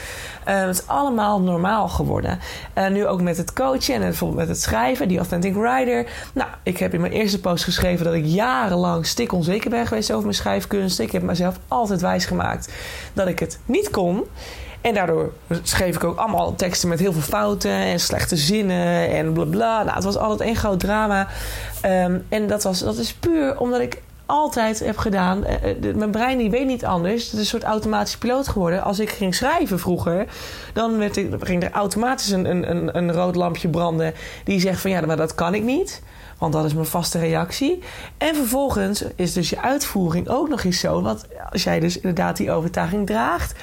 Het 0.44 0.78
is 0.78 0.86
allemaal 0.86 1.40
normaal 1.40 1.88
geworden. 1.88 2.38
Nu 2.90 3.06
ook 3.06 3.20
met 3.20 3.36
het 3.36 3.52
coachen 3.52 3.94
en 3.94 4.00
bijvoorbeeld 4.00 4.40
met 4.40 4.48
het 4.48 4.60
schrijven, 4.60 5.08
die 5.08 5.18
Authentic 5.18 5.54
Writer. 5.54 6.06
Nou, 6.34 6.48
ik 6.62 6.78
heb 6.78 6.94
in 6.94 7.00
mijn 7.00 7.12
eerste 7.12 7.40
post 7.40 7.64
geschreven 7.64 8.04
dat 8.04 8.14
ik 8.14 8.24
jarenlang 8.24 9.06
stik 9.06 9.32
onzeker 9.32 9.70
ben 9.70 9.86
geweest 9.86 10.12
over 10.12 10.23
mijn 10.24 10.36
schrijfkunst. 10.36 10.98
Ik 10.98 11.12
heb 11.12 11.22
mezelf 11.22 11.58
altijd 11.68 12.00
wijsgemaakt 12.00 12.72
dat 13.12 13.26
ik 13.26 13.38
het 13.38 13.58
niet 13.66 13.90
kon. 13.90 14.24
En 14.80 14.94
daardoor 14.94 15.32
schreef 15.62 15.94
ik 15.94 16.04
ook 16.04 16.18
allemaal 16.18 16.54
teksten 16.54 16.88
met 16.88 16.98
heel 16.98 17.12
veel 17.12 17.22
fouten 17.22 17.70
en 17.70 18.00
slechte 18.00 18.36
zinnen 18.36 19.10
en 19.10 19.32
blablabla. 19.32 19.82
Nou, 19.82 19.94
het 19.94 20.04
was 20.04 20.16
altijd 20.16 20.40
één 20.40 20.56
groot 20.56 20.80
drama. 20.80 21.28
Um, 21.84 22.24
en 22.28 22.46
dat, 22.46 22.62
was, 22.62 22.78
dat 22.78 22.96
is 22.96 23.12
puur 23.14 23.58
omdat 23.58 23.80
ik 23.80 24.02
altijd 24.26 24.78
heb 24.78 24.96
gedaan. 24.96 25.44
Eh, 25.44 25.70
eh, 25.70 25.94
mijn 25.94 26.10
brein 26.10 26.38
die 26.38 26.50
weet 26.50 26.66
niet 26.66 26.84
anders. 26.84 27.24
Het 27.24 27.32
is 27.32 27.38
een 27.38 27.46
soort 27.46 27.62
automatische 27.62 28.18
piloot 28.18 28.48
geworden. 28.48 28.82
Als 28.82 28.98
ik 28.98 29.10
ging 29.10 29.34
schrijven 29.34 29.78
vroeger, 29.78 30.26
dan 30.72 30.98
werd 30.98 31.16
ik, 31.16 31.34
ging 31.40 31.62
er 31.62 31.70
automatisch 31.70 32.30
een, 32.30 32.70
een, 32.70 32.96
een 32.96 33.12
rood 33.12 33.34
lampje 33.34 33.68
branden. 33.68 34.14
Die 34.44 34.60
zegt 34.60 34.80
van 34.80 34.90
ja, 34.90 35.00
maar 35.00 35.16
dat 35.16 35.34
kan 35.34 35.54
ik 35.54 35.62
niet. 35.62 36.02
Want 36.38 36.52
dat 36.52 36.64
is 36.64 36.74
mijn 36.74 36.86
vaste 36.86 37.18
reactie. 37.18 37.82
En 38.18 38.34
vervolgens 38.34 39.04
is 39.16 39.32
dus 39.32 39.50
je 39.50 39.62
uitvoering 39.62 40.28
ook 40.28 40.48
nog 40.48 40.64
eens 40.64 40.80
zo. 40.80 41.02
Want 41.02 41.24
als 41.50 41.64
jij 41.64 41.80
dus 41.80 41.96
inderdaad 41.96 42.36
die 42.36 42.50
overtuiging 42.50 43.06
draagt, 43.06 43.54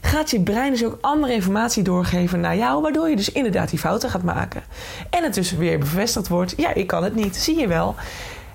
gaat 0.00 0.30
je 0.30 0.40
brein 0.40 0.70
dus 0.70 0.84
ook 0.84 0.98
andere 1.00 1.32
informatie 1.32 1.82
doorgeven 1.82 2.40
naar 2.40 2.56
jou, 2.56 2.82
waardoor 2.82 3.08
je 3.08 3.16
dus 3.16 3.32
inderdaad 3.32 3.70
die 3.70 3.78
fouten 3.78 4.10
gaat 4.10 4.22
maken. 4.22 4.62
En 5.10 5.22
het 5.22 5.34
dus 5.34 5.52
weer 5.52 5.78
bevestigd 5.78 6.28
wordt: 6.28 6.54
ja, 6.56 6.74
ik 6.74 6.86
kan 6.86 7.04
het 7.04 7.14
niet, 7.14 7.36
zie 7.36 7.58
je 7.58 7.66
wel. 7.66 7.94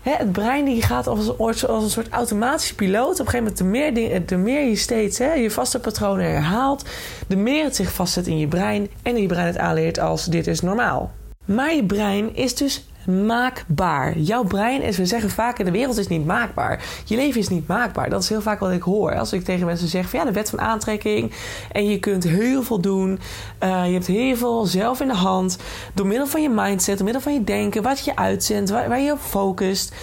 het 0.01 0.31
brein 0.31 0.65
die 0.65 0.81
gaat 0.81 1.07
als 1.07 1.27
een, 1.27 1.37
als 1.67 1.83
een 1.83 1.89
soort 1.89 2.09
automatische 2.09 2.75
piloot. 2.75 3.19
Op 3.19 3.25
een 3.25 3.31
gegeven 3.31 3.37
moment, 3.37 3.57
de 3.57 3.99
meer, 3.99 4.25
de 4.25 4.37
meer 4.37 4.67
je 4.67 4.75
steeds 4.75 5.17
je 5.17 5.51
vaste 5.51 5.79
patronen 5.79 6.25
herhaalt, 6.25 6.85
de 7.27 7.35
meer 7.35 7.63
het 7.63 7.75
zich 7.75 7.91
vastzet 7.91 8.27
in 8.27 8.37
je 8.37 8.47
brein 8.47 8.89
en 9.03 9.17
je 9.17 9.27
brein 9.27 9.47
het 9.47 9.57
aanleert 9.57 9.99
als 9.99 10.25
dit 10.25 10.47
is 10.47 10.61
normaal. 10.61 11.11
Maar 11.45 11.75
je 11.75 11.85
brein 11.85 12.35
is 12.35 12.55
dus 12.55 12.85
maakbaar. 13.05 14.17
Jouw 14.17 14.43
brein 14.43 14.81
is, 14.81 14.97
we 14.97 15.05
zeggen 15.05 15.29
vaak, 15.29 15.65
de 15.65 15.71
wereld 15.71 15.97
is 15.97 16.07
niet 16.07 16.25
maakbaar. 16.25 16.83
Je 17.05 17.15
leven 17.15 17.39
is 17.39 17.47
niet 17.47 17.67
maakbaar. 17.67 18.09
Dat 18.09 18.23
is 18.23 18.29
heel 18.29 18.41
vaak 18.41 18.59
wat 18.59 18.71
ik 18.71 18.81
hoor. 18.81 19.15
Als 19.15 19.33
ik 19.33 19.43
tegen 19.43 19.65
mensen 19.65 19.87
zeg 19.87 20.09
van 20.09 20.19
ja, 20.19 20.25
de 20.25 20.31
wet 20.31 20.49
van 20.49 20.61
aantrekking. 20.61 21.31
En 21.71 21.85
je 21.85 21.99
kunt 21.99 22.23
heel 22.23 22.63
veel 22.63 22.79
doen. 22.79 23.19
Uh, 23.63 23.85
je 23.85 23.93
hebt 23.93 24.07
heel 24.07 24.35
veel 24.35 24.65
zelf 24.65 25.01
in 25.01 25.07
de 25.07 25.13
hand. 25.13 25.57
Door 25.93 26.07
middel 26.07 26.27
van 26.27 26.41
je 26.41 26.49
mindset, 26.49 26.95
door 26.95 27.05
middel 27.05 27.23
van 27.23 27.33
je 27.33 27.43
denken, 27.43 27.83
wat 27.83 28.05
je 28.05 28.15
uitzendt, 28.15 28.69
waar, 28.69 28.89
waar 28.89 29.01
je 29.01 29.11
op 29.11 29.19
focust. 29.19 29.95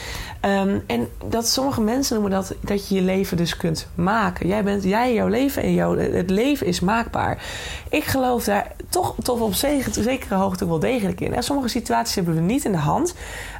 Um, 0.44 0.82
en 0.86 1.08
dat 1.24 1.48
sommige 1.48 1.80
mensen 1.80 2.14
noemen 2.14 2.32
dat 2.32 2.54
dat 2.60 2.88
je 2.88 2.94
je 2.94 3.00
leven 3.00 3.36
dus 3.36 3.56
kunt 3.56 3.88
maken. 3.94 4.46
Jij 4.46 4.64
bent, 4.64 4.82
jij, 4.82 5.14
jouw 5.14 5.26
leven 5.26 5.62
en 5.62 5.74
jouw, 5.74 5.96
het 5.96 6.30
leven 6.30 6.66
is 6.66 6.80
maakbaar. 6.80 7.42
Ik 7.88 8.04
geloof 8.04 8.44
daar 8.44 8.72
toch, 8.88 9.14
toch 9.22 9.40
op 9.40 9.54
zekere 9.54 10.34
hoogte 10.34 10.68
wel 10.68 10.78
degelijk 10.78 11.20
in. 11.20 11.34
En 11.34 11.42
sommige 11.42 11.68
situaties 11.68 12.14
hebben 12.14 12.34
we 12.34 12.40
niet 12.40 12.64
in 12.64 12.72
de 12.72 12.78
hand. 12.78 13.14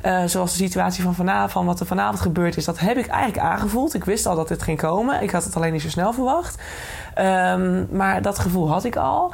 Uh, 0.04 0.24
zoals 0.24 0.50
de 0.50 0.64
situatie 0.64 1.02
van 1.02 1.14
vanavond, 1.14 1.52
van 1.52 1.66
wat 1.66 1.80
er 1.80 1.86
vanavond 1.86 2.20
gebeurd 2.20 2.56
is, 2.56 2.64
dat 2.64 2.78
heb 2.78 2.96
ik 2.96 3.06
eigenlijk 3.06 3.44
aangevoeld. 3.44 3.94
Ik 3.94 4.04
wist 4.04 4.26
al 4.26 4.36
dat 4.36 4.48
dit 4.48 4.62
ging 4.62 4.78
komen. 4.78 5.22
Ik 5.22 5.30
had 5.30 5.44
het 5.44 5.56
alleen 5.56 5.72
niet 5.72 5.82
zo 5.82 5.88
snel 5.88 6.12
verwacht. 6.12 6.62
Um, 7.18 7.88
maar 7.90 8.22
dat 8.22 8.38
gevoel 8.38 8.70
had 8.70 8.84
ik 8.84 8.96
al. 8.96 9.32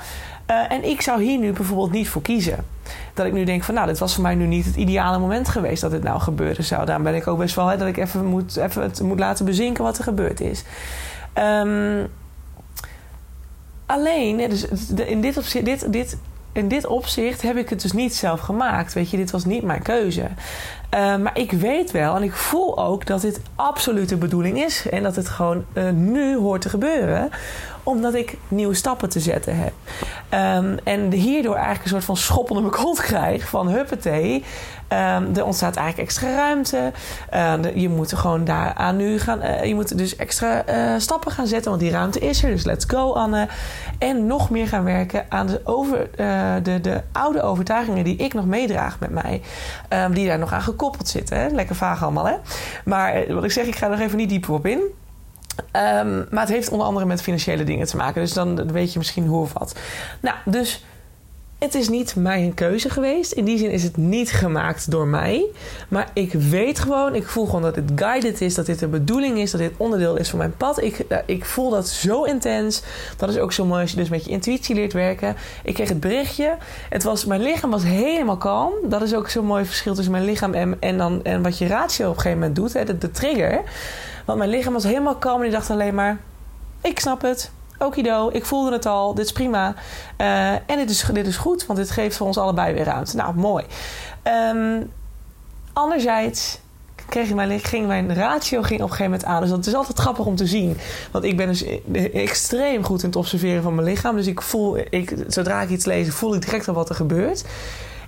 Uh, 0.51 0.73
en 0.73 0.85
ik 0.85 1.01
zou 1.01 1.23
hier 1.23 1.39
nu 1.39 1.53
bijvoorbeeld 1.53 1.93
niet 1.93 2.09
voor 2.09 2.23
kiezen 2.23 2.65
dat 3.15 3.27
ik 3.27 3.33
nu 3.33 3.45
denk 3.45 3.63
van 3.63 3.75
nou, 3.75 3.87
dit 3.87 3.99
was 3.99 4.15
voor 4.15 4.23
mij 4.23 4.35
nu 4.35 4.47
niet 4.47 4.65
het 4.65 4.77
ideale 4.77 5.19
moment 5.19 5.49
geweest 5.49 5.81
dat 5.81 5.91
dit 5.91 6.03
nou 6.03 6.21
gebeuren 6.21 6.65
zou. 6.65 6.85
Daarom 6.85 7.05
ben 7.05 7.15
ik 7.15 7.27
ook 7.27 7.39
best 7.39 7.55
wel 7.55 7.67
hè, 7.67 7.77
dat 7.77 7.89
ik 7.89 7.97
even 7.97 8.25
moet, 8.25 8.57
even 8.57 8.83
het 8.83 9.03
moet 9.03 9.19
laten 9.19 9.45
bezinken 9.45 9.85
wat 9.85 9.99
er 9.99 10.05
gebeurd 10.05 10.41
is. 10.41 10.65
Um, 11.39 12.07
alleen, 13.87 14.37
dus 14.37 14.67
in 15.07 15.21
dit, 15.21 15.37
opzicht, 15.37 15.65
dit, 15.65 15.93
dit, 15.93 16.17
in 16.53 16.69
dit 16.69 16.87
opzicht 16.87 17.43
heb 17.43 17.57
ik 17.57 17.69
het 17.69 17.83
dus 17.83 17.93
niet 17.93 18.15
zelf 18.15 18.41
gemaakt. 18.41 18.93
Weet 18.93 19.11
je, 19.11 19.17
dit 19.17 19.31
was 19.31 19.45
niet 19.45 19.63
mijn 19.63 19.83
keuze. 19.83 20.23
Uh, 20.95 21.17
maar 21.17 21.39
ik 21.39 21.53
weet 21.53 21.91
wel 21.91 22.17
en 22.17 22.23
ik 22.23 22.33
voel 22.33 22.79
ook 22.79 23.07
dat 23.07 23.21
dit 23.21 23.41
absoluut 23.55 24.09
de 24.09 24.17
bedoeling 24.17 24.59
is. 24.59 24.89
En 24.89 25.03
dat 25.03 25.17
het 25.17 25.29
gewoon 25.29 25.65
uh, 25.73 25.91
nu 25.91 26.37
hoort 26.37 26.61
te 26.61 26.69
gebeuren 26.69 27.31
omdat 27.85 28.15
ik 28.15 28.37
nieuwe 28.49 28.75
stappen 28.75 29.09
te 29.09 29.21
zetten 29.21 29.57
heb. 29.57 29.73
Um, 30.31 30.79
en 30.85 31.13
hierdoor 31.13 31.55
eigenlijk 31.55 31.85
een 31.85 31.91
soort 31.91 32.05
van 32.05 32.17
schoppende 32.17 32.61
mijn 32.61 32.73
kont 32.73 33.01
krijg 33.01 33.49
van 33.49 33.69
huppatee. 33.69 34.45
Um, 34.89 35.37
er 35.37 35.45
ontstaat 35.45 35.77
eigenlijk 35.77 36.09
extra 36.09 36.35
ruimte. 36.35 36.93
Uh, 37.35 37.75
je 37.75 37.89
moet 37.89 38.13
gewoon 38.15 38.45
daaraan 38.45 38.97
nu 38.97 39.19
gaan. 39.19 39.43
Uh, 39.43 39.65
je 39.65 39.75
moet 39.75 39.99
dus 39.99 40.17
extra 40.17 40.69
uh, 40.69 40.99
stappen 40.99 41.33
gaan 41.33 41.47
zetten, 41.47 41.71
want 41.71 41.83
die 41.83 41.93
ruimte 41.93 42.19
is 42.19 42.43
er. 42.43 42.51
Dus 42.51 42.65
let's 42.65 42.85
go, 42.89 43.13
Anne. 43.13 43.49
En 43.99 44.27
nog 44.27 44.51
meer 44.51 44.69
gaan 44.69 44.85
werken 44.85 45.27
aan 45.29 45.47
de, 45.47 45.61
over, 45.65 46.09
de, 46.63 46.81
de 46.81 47.03
oude 47.13 47.43
overtuigingen 47.43 48.05
die 48.05 48.17
ik 48.17 48.35
nog 48.35 48.47
meedraag 48.47 48.99
met 49.01 49.11
mij. 49.11 49.43
Die 50.11 50.27
daar 50.27 50.39
nog 50.39 50.53
aan 50.53 50.63
gekoppeld 50.63 51.09
zitten. 51.09 51.39
Hè? 51.39 51.49
Lekker 51.49 51.77
vaag 51.77 52.03
allemaal, 52.03 52.27
hè? 52.27 52.35
Maar 52.85 53.35
wat 53.35 53.45
ik 53.45 53.53
zeg, 53.53 53.67
ik 53.67 53.77
ga 53.77 53.85
er 53.85 53.93
nog 53.93 54.01
even 54.01 54.17
niet 54.17 54.29
dieper 54.29 54.53
op 54.53 54.67
in. 54.67 54.83
Um, 55.57 56.27
maar 56.31 56.41
het 56.41 56.49
heeft 56.49 56.69
onder 56.69 56.87
andere 56.87 57.07
met 57.07 57.23
financiële 57.23 57.65
dingen 57.65 57.87
te 57.87 57.97
maken. 57.97 58.23
Dus 58.23 58.33
dan 58.33 58.73
weet 58.73 58.93
je 58.93 58.99
misschien 58.99 59.27
hoe 59.27 59.41
of 59.41 59.53
wat. 59.53 59.75
Nou, 60.21 60.37
dus 60.45 60.85
het 61.65 61.75
is 61.75 61.89
niet 61.89 62.17
mijn 62.17 62.55
keuze 62.55 62.91
geweest. 62.91 63.33
In 63.33 63.45
die 63.45 63.59
zin 63.59 63.71
is 63.71 63.83
het 63.83 63.97
niet 63.97 64.33
gemaakt 64.33 64.91
door 64.91 65.07
mij. 65.07 65.45
Maar 65.89 66.11
ik 66.13 66.33
weet 66.33 66.79
gewoon, 66.79 67.15
ik 67.15 67.29
voel 67.29 67.45
gewoon 67.45 67.63
dat 67.63 67.77
het 67.77 67.91
guided 67.95 68.41
is, 68.41 68.55
dat 68.55 68.67
dit 68.67 68.79
de 68.79 68.87
bedoeling 68.87 69.39
is, 69.39 69.51
dat 69.51 69.61
dit 69.61 69.73
onderdeel 69.77 70.17
is 70.17 70.29
van 70.29 70.39
mijn 70.39 70.57
pad. 70.57 70.83
Ik, 70.83 71.05
uh, 71.09 71.19
ik 71.27 71.45
voel 71.45 71.71
dat 71.71 71.89
zo 71.89 72.23
intens. 72.23 72.83
Dat 73.17 73.29
is 73.29 73.39
ook 73.39 73.53
zo 73.53 73.65
mooi 73.65 73.81
als 73.81 73.91
je 73.91 73.97
dus 73.97 74.09
met 74.09 74.25
je 74.25 74.31
intuïtie 74.31 74.75
leert 74.75 74.93
werken. 74.93 75.37
Ik 75.65 75.75
kreeg 75.75 75.89
het 75.89 76.01
berichtje. 76.01 76.57
Het 76.89 77.03
was, 77.03 77.25
mijn 77.25 77.43
lichaam 77.43 77.71
was 77.71 77.83
helemaal 77.83 78.37
kalm. 78.37 78.73
Dat 78.89 79.03
is 79.03 79.15
ook 79.15 79.29
zo'n 79.29 79.47
mooi 79.47 79.65
verschil 79.65 79.95
tussen 79.95 80.13
mijn 80.13 80.25
lichaam 80.25 80.55
en, 80.55 80.77
en, 80.81 80.99
dan, 80.99 81.25
en 81.25 81.43
wat 81.43 81.59
je 81.59 81.67
ratio 81.67 82.09
op 82.09 82.15
een 82.15 82.21
gegeven 82.21 82.39
moment 82.39 82.57
doet. 82.57 82.73
Hè, 82.73 82.99
de 82.99 83.11
trigger. 83.11 83.63
Want 84.25 84.39
mijn 84.39 84.51
lichaam 84.51 84.73
was 84.73 84.85
helemaal 84.85 85.17
kalm 85.17 85.37
en 85.37 85.43
die 85.43 85.53
dacht 85.53 85.71
alleen 85.71 85.95
maar: 85.95 86.21
ik 86.83 87.01
snap 87.01 87.23
het. 87.23 87.51
okido, 87.79 88.31
ik 88.33 88.45
voelde 88.45 88.73
het 88.73 88.87
al, 88.87 89.15
dit 89.15 89.25
is 89.25 89.33
prima. 89.33 89.75
Uh, 90.19 90.53
en 90.53 90.77
dit 90.77 90.91
is, 90.91 91.05
dit 91.13 91.27
is 91.27 91.37
goed, 91.37 91.67
want 91.67 91.79
dit 91.79 91.91
geeft 91.91 92.17
voor 92.17 92.27
ons 92.27 92.39
allebei 92.39 92.75
weer 92.75 92.85
ruimte. 92.85 93.17
Nou, 93.17 93.35
mooi. 93.35 93.65
Um, 94.53 94.91
anderzijds 95.73 96.59
kreeg 97.09 97.35
mijn, 97.35 97.61
ging 97.61 97.87
mijn 97.87 98.15
ratio 98.15 98.63
ging 98.63 98.81
op 98.81 98.91
een 98.91 98.97
gegeven 98.97 99.11
moment 99.11 99.25
aan. 99.25 99.41
Dus 99.41 99.51
dat 99.51 99.67
is 99.67 99.75
altijd 99.75 99.99
grappig 99.99 100.27
om 100.27 100.37
te 100.37 100.47
zien. 100.47 100.77
Want 101.11 101.25
ik 101.25 101.37
ben 101.37 101.47
dus 101.47 101.65
extreem 102.13 102.85
goed 102.85 103.03
in 103.03 103.09
het 103.09 103.17
observeren 103.17 103.63
van 103.63 103.75
mijn 103.75 103.87
lichaam. 103.87 104.17
Dus 104.17 104.27
ik 104.27 104.43
voel, 104.43 104.79
ik, 104.91 105.15
zodra 105.29 105.63
ik 105.63 105.69
iets 105.69 105.85
lees, 105.85 106.09
voel 106.09 106.35
ik 106.35 106.45
direct 106.45 106.69
al 106.69 106.75
wat 106.75 106.89
er 106.89 106.95
gebeurt. 106.95 107.45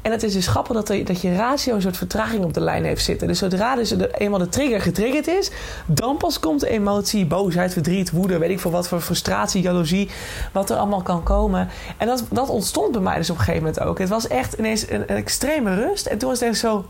En 0.06 0.12
het 0.12 0.22
is 0.22 0.32
dus 0.32 0.46
grappig 0.46 0.74
dat, 0.74 1.06
dat 1.06 1.20
je 1.20 1.36
ratio 1.36 1.74
een 1.74 1.82
soort 1.82 1.96
vertraging 1.96 2.44
op 2.44 2.54
de 2.54 2.60
lijn 2.60 2.84
heeft 2.84 3.04
zitten. 3.04 3.28
Dus 3.28 3.38
zodra 3.38 3.74
dus 3.74 3.94
eenmaal 4.12 4.38
de 4.38 4.48
trigger 4.48 4.80
getriggerd 4.80 5.26
is, 5.26 5.50
dan 5.86 6.16
pas 6.16 6.40
komt 6.40 6.60
de 6.60 6.68
emotie, 6.68 7.26
boosheid, 7.26 7.72
verdriet, 7.72 8.10
woede, 8.10 8.38
weet 8.38 8.50
ik 8.50 8.60
veel 8.60 8.70
wat 8.70 8.88
voor 8.88 9.00
frustratie, 9.00 9.62
jaloezie, 9.62 10.10
wat 10.52 10.70
er 10.70 10.76
allemaal 10.76 11.02
kan 11.02 11.22
komen. 11.22 11.68
En 11.96 12.06
dat, 12.06 12.24
dat 12.30 12.48
ontstond 12.48 12.92
bij 12.92 13.00
mij 13.00 13.16
dus 13.16 13.30
op 13.30 13.36
een 13.36 13.44
gegeven 13.44 13.66
moment 13.66 13.82
ook. 13.82 13.98
Het 13.98 14.08
was 14.08 14.28
echt 14.28 14.52
ineens 14.52 14.90
een, 14.90 15.00
een 15.00 15.16
extreme 15.16 15.74
rust. 15.74 16.06
En 16.06 16.18
toen 16.18 16.28
was 16.28 16.40
het 16.40 16.48
echt 16.48 16.58
zo 16.58 16.84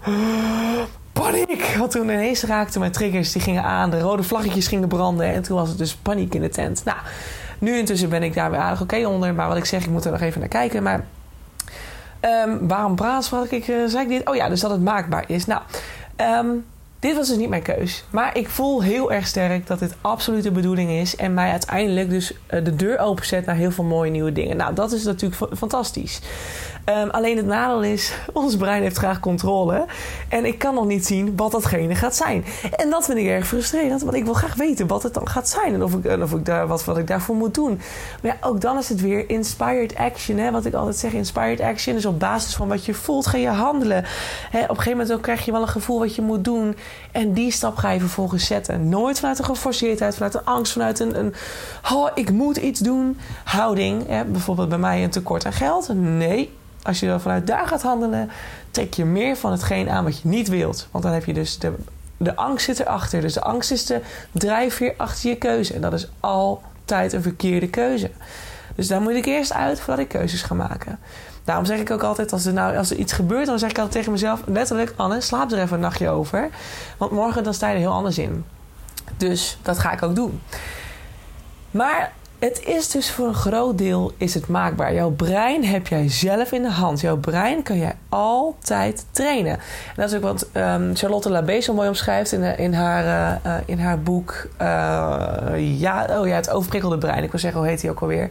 paniek! 1.13 1.75
Want 1.79 1.91
toen 1.91 2.03
ineens 2.03 2.43
raakten 2.43 2.81
mijn 2.81 2.93
triggers, 2.93 3.33
die 3.33 3.43
gingen 3.43 3.63
aan, 3.63 3.91
de 3.91 4.01
rode 4.01 4.23
vlaggetjes 4.23 4.67
gingen 4.67 4.89
branden. 4.89 5.27
En 5.27 5.43
toen 5.43 5.57
was 5.57 5.69
het 5.69 5.79
dus 5.79 5.95
paniek 5.95 6.35
in 6.35 6.41
de 6.41 6.49
tent. 6.49 6.85
Nou, 6.85 6.99
nu 7.59 7.79
intussen 7.79 8.09
ben 8.09 8.23
ik 8.23 8.35
daar 8.35 8.51
weer 8.51 8.61
aardig 8.61 8.81
oké 8.81 9.07
onder. 9.07 9.35
Maar 9.35 9.49
wat 9.49 9.57
ik 9.57 9.65
zeg, 9.65 9.83
ik 9.83 9.91
moet 9.91 10.05
er 10.05 10.11
nog 10.11 10.21
even 10.21 10.41
naar 10.41 10.49
kijken. 10.49 10.83
Maar 10.83 11.05
um, 12.21 12.69
waarom 12.69 12.95
praat 12.95 13.31
ik? 13.51 13.69
Uh, 13.69 13.87
zei 13.87 14.03
ik 14.03 14.09
dit? 14.09 14.29
Oh 14.29 14.35
ja, 14.35 14.49
dus 14.49 14.61
dat 14.61 14.71
het 14.71 14.83
maakbaar 14.83 15.25
is. 15.27 15.47
Nou, 15.47 15.61
um, 16.17 16.65
dit 16.99 17.17
was 17.17 17.29
dus 17.29 17.37
niet 17.37 17.49
mijn 17.49 17.63
keus. 17.63 18.05
Maar 18.11 18.37
ik 18.37 18.49
voel 18.49 18.83
heel 18.83 19.13
erg 19.13 19.27
sterk 19.27 19.67
dat 19.67 19.79
dit 19.79 19.95
absoluut 20.01 20.43
de 20.43 20.51
bedoeling 20.51 20.91
is. 20.91 21.17
En 21.17 21.35
mij 21.35 21.51
uiteindelijk 21.51 22.11
dus 22.11 22.33
eh, 22.47 22.65
de 22.65 22.77
deur 22.77 22.99
openzet 22.99 23.47
naar 23.47 23.57
heel 23.57 23.71
veel 23.71 23.85
mooie 23.85 24.11
nieuwe 24.11 24.33
dingen. 24.33 24.57
Nou, 24.57 24.75
dat 24.75 24.93
is 24.93 25.05
natuurlijk 25.05 25.57
fantastisch. 25.57 26.21
Um, 26.89 27.11
alleen 27.11 27.37
het 27.37 27.47
nadeel 27.47 27.83
is, 27.83 28.13
ons 28.33 28.57
brein 28.57 28.83
heeft 28.83 28.97
graag 28.97 29.21
controle. 29.21 29.85
En 30.29 30.45
ik 30.45 30.59
kan 30.59 30.75
nog 30.75 30.87
niet 30.87 31.07
zien 31.07 31.37
wat 31.37 31.53
datgene 31.53 31.95
gaat 31.95 32.17
zijn. 32.17 32.45
En 32.77 32.91
dat 32.91 33.05
vind 33.05 33.19
ik 33.19 33.27
erg 33.27 33.47
frustrerend, 33.47 34.03
want 34.03 34.15
ik 34.17 34.25
wil 34.25 34.35
graag 34.35 34.55
weten 34.55 34.87
wat 34.87 35.03
het 35.03 35.15
dan 35.15 35.29
gaat 35.29 35.49
zijn. 35.49 35.75
En 35.75 35.83
of 35.83 35.95
ik, 35.95 36.23
of 36.23 36.33
ik 36.33 36.45
daar, 36.45 36.67
wat, 36.67 36.85
wat 36.85 36.99
ik 36.99 37.07
daarvoor 37.07 37.37
moet 37.37 37.55
doen. 37.55 37.81
Maar 38.23 38.37
ja, 38.41 38.49
ook 38.49 38.61
dan 38.61 38.79
is 38.79 38.89
het 38.89 39.01
weer 39.01 39.31
inspired 39.31 39.97
action. 39.97 40.39
Hè? 40.39 40.51
Wat 40.51 40.65
ik 40.65 40.75
altijd 40.75 40.97
zeg, 40.97 41.13
inspired 41.13 41.61
action 41.61 41.97
is 41.97 42.07
op 42.07 42.19
basis 42.19 42.55
van 42.55 42.69
wat 42.69 42.85
je 42.85 42.95
voelt, 42.95 43.27
ga 43.27 43.39
je 43.39 43.49
handelen. 43.49 44.05
Hè, 44.51 44.63
op 44.63 44.69
een 44.69 44.77
gegeven 44.77 44.99
moment 44.99 45.21
krijg 45.21 45.45
je 45.45 45.53
wel 45.53 45.63
een 45.63 45.69
gevoel 45.69 45.99
wat 45.99 46.15
je 46.15 46.23
moet 46.23 46.45
doen. 46.45 46.77
En 47.13 47.33
die 47.33 47.51
stap 47.51 47.77
ga 47.77 47.91
je 47.91 48.01
vervolgens 48.01 48.47
zetten. 48.47 48.89
Nooit 48.89 49.19
vanuit 49.19 49.39
een 49.39 49.45
geforceerdheid, 49.45 50.15
vanuit 50.15 50.35
een 50.35 50.45
angst, 50.45 50.73
vanuit 50.73 51.01
een, 51.01 51.19
een 51.19 51.35
oh, 51.93 52.09
ik 52.15 52.31
moet 52.31 52.57
iets 52.57 52.81
doen 52.81 53.19
houding. 53.45 54.07
Hè? 54.07 54.25
Bijvoorbeeld 54.25 54.69
bij 54.69 54.79
mij 54.79 55.05
een 55.05 55.11
tekort 55.11 55.47
aan 55.47 55.53
geld. 55.53 55.89
Nee, 55.95 56.51
als 56.87 57.01
je 57.01 57.07
dan 57.07 57.21
vanuit 57.21 57.47
daar 57.47 57.67
gaat 57.67 57.83
handelen, 57.83 58.31
trek 58.71 58.95
je 58.95 59.05
meer 59.05 59.37
van 59.37 59.51
hetgeen 59.51 59.91
aan 59.91 60.05
wat 60.05 60.21
je 60.21 60.29
niet 60.29 60.49
wilt. 60.49 60.89
Want 60.91 61.05
dan 61.05 61.13
heb 61.13 61.25
je 61.25 61.33
dus 61.33 61.59
de, 61.59 61.75
de 62.17 62.37
angst 62.37 62.65
zit 62.65 62.81
erachter. 62.81 63.21
Dus 63.21 63.35
de 63.35 63.43
angst 63.43 63.71
is 63.71 63.87
de 63.87 64.01
drijfveer 64.33 64.95
achter 64.97 65.31
je 65.31 65.37
keuze. 65.37 65.75
En 65.75 65.81
dat 65.81 65.93
is 65.93 66.09
altijd 66.21 67.13
een 67.13 67.23
verkeerde 67.23 67.69
keuze. 67.69 68.11
Dus 68.75 68.89
daar 68.89 69.01
moet 69.01 69.13
ik 69.13 69.27
eerst 69.27 69.53
uit 69.53 69.81
voordat 69.81 70.05
ik 70.05 70.09
keuzes 70.09 70.43
ga 70.43 70.55
maken. 70.55 70.99
Daarom 71.45 71.65
zeg 71.65 71.79
ik 71.79 71.91
ook 71.91 72.03
altijd, 72.03 72.33
als 72.33 72.45
er, 72.47 72.53
nou, 72.53 72.77
als 72.77 72.91
er 72.91 72.97
iets 72.97 73.13
gebeurt, 73.13 73.47
dan 73.47 73.59
zeg 73.59 73.71
ik 73.71 73.77
altijd 73.77 73.95
tegen 73.95 74.13
mezelf, 74.13 74.43
letterlijk, 74.47 74.93
Anne, 74.97 75.21
slaap 75.21 75.53
er 75.53 75.59
even 75.59 75.75
een 75.75 75.81
nachtje 75.81 76.09
over. 76.09 76.49
Want 76.97 77.11
morgen 77.11 77.45
dan 77.45 77.55
sta 77.55 77.69
je 77.69 77.75
er 77.75 77.81
heel 77.81 77.93
anders 77.93 78.19
in. 78.19 78.45
Dus 79.17 79.59
dat 79.63 79.79
ga 79.79 79.93
ik 79.93 80.03
ook 80.03 80.15
doen. 80.15 80.43
Maar 81.71 82.13
het 82.47 82.65
is 82.65 82.91
dus 82.91 83.11
voor 83.11 83.27
een 83.27 83.35
groot 83.35 83.79
deel 83.79 84.13
is 84.17 84.35
het 84.35 84.49
maakbaar. 84.49 84.95
Jouw 84.95 85.11
brein 85.11 85.65
heb 85.65 85.87
jij 85.87 86.09
zelf 86.09 86.53
in 86.53 86.63
de 86.63 86.71
hand. 86.71 87.01
Jouw 87.01 87.17
brein 87.17 87.63
kan 87.63 87.79
jij 87.79 87.95
altijd 88.09 89.07
trainen. 89.11 89.53
En 89.53 89.95
dat 89.97 90.11
is 90.11 90.17
ook 90.17 90.23
wat 90.23 90.49
um, 90.53 90.97
Charlotte 90.97 91.31
Labé 91.31 91.61
zo 91.61 91.75
mooi 91.75 91.89
omschrijft 91.89 92.33
in, 92.33 92.59
in, 92.59 92.75
haar, 92.75 93.41
uh, 93.47 93.55
in 93.67 93.79
haar 93.79 94.01
boek. 94.01 94.49
Ja, 95.57 96.07
oh 96.21 96.27
ja, 96.27 96.35
het 96.35 96.51
overprikkelde 96.51 96.99
brein. 96.99 97.23
Ik 97.23 97.31
wil 97.31 97.41
zeggen, 97.41 97.61
hoe 97.61 97.69
heet 97.69 97.81
die 97.81 97.91
ook 97.91 98.01
alweer? 98.01 98.29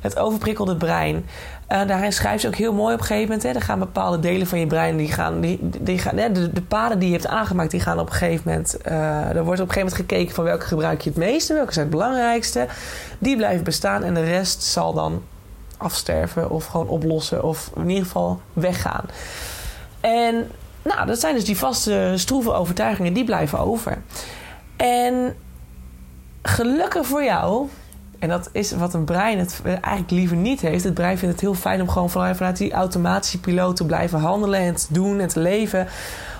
Het 0.00 0.18
overprikkelde 0.18 0.76
brein. 0.76 1.24
Uh, 1.72 1.86
daarin 1.86 2.12
schrijft 2.12 2.40
ze 2.40 2.46
ook 2.46 2.54
heel 2.54 2.72
mooi 2.72 2.94
op 2.94 3.00
een 3.00 3.06
gegeven 3.06 3.28
moment. 3.28 3.42
Hè, 3.42 3.48
er 3.48 3.62
gaan 3.62 3.78
bepaalde 3.78 4.20
delen 4.20 4.46
van 4.46 4.58
je 4.58 4.66
brein, 4.66 4.96
die 4.96 5.12
gaan, 5.12 5.40
die, 5.40 5.58
die 5.60 5.98
gaan, 5.98 6.16
hè, 6.16 6.32
de, 6.32 6.52
de, 6.52 6.62
paden 6.62 6.98
die 6.98 7.08
je 7.08 7.14
hebt 7.14 7.26
aangemaakt, 7.26 7.70
die 7.70 7.80
gaan 7.80 7.98
op 7.98 8.06
een 8.06 8.12
gegeven 8.12 8.42
moment. 8.44 8.76
Uh, 8.86 8.92
er 9.36 9.44
wordt 9.44 9.60
op 9.60 9.68
een 9.68 9.72
gegeven 9.72 9.78
moment 9.78 9.94
gekeken 9.94 10.34
van 10.34 10.44
welke 10.44 10.66
gebruik 10.66 11.00
je 11.00 11.08
het 11.08 11.18
meeste, 11.18 11.54
welke 11.54 11.72
zijn 11.72 11.86
het 11.86 11.94
belangrijkste. 11.94 12.66
Die 13.18 13.36
blijven 13.36 13.64
bestaan 13.64 14.02
en 14.02 14.14
de 14.14 14.24
rest 14.24 14.62
zal 14.62 14.92
dan 14.92 15.22
afsterven 15.76 16.50
of 16.50 16.66
gewoon 16.66 16.88
oplossen 16.88 17.44
of 17.44 17.70
in 17.76 17.88
ieder 17.88 18.04
geval 18.04 18.40
weggaan. 18.52 19.04
En 20.00 20.50
nou, 20.82 21.06
dat 21.06 21.20
zijn 21.20 21.34
dus 21.34 21.44
die 21.44 21.58
vaste 21.58 22.12
stroeve 22.16 22.52
overtuigingen, 22.52 23.12
die 23.12 23.24
blijven 23.24 23.58
over. 23.58 23.98
En 24.76 25.36
gelukkig 26.42 27.06
voor 27.06 27.24
jou 27.24 27.68
en 28.22 28.28
dat 28.28 28.48
is 28.52 28.72
wat 28.72 28.94
een 28.94 29.04
brein 29.04 29.38
het 29.38 29.60
eigenlijk 29.64 30.10
liever 30.10 30.36
niet 30.36 30.60
heeft. 30.60 30.84
Het 30.84 30.94
brein 30.94 31.18
vindt 31.18 31.34
het 31.34 31.40
heel 31.40 31.54
fijn 31.54 31.80
om 31.80 31.88
gewoon 31.88 32.10
vanuit 32.10 32.56
die 32.56 32.72
automatische 32.72 33.40
piloot 33.40 33.76
te 33.76 33.86
blijven 33.86 34.18
handelen 34.18 34.60
en 34.60 34.74
te 34.74 34.86
doen 34.88 35.20
en 35.20 35.28
te 35.28 35.40
leven. 35.40 35.88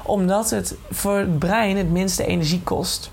Omdat 0.02 0.50
het 0.50 0.74
voor 0.90 1.16
het 1.16 1.38
brein 1.38 1.76
het 1.76 1.90
minste 1.90 2.26
energie 2.26 2.62
kost. 2.62 3.10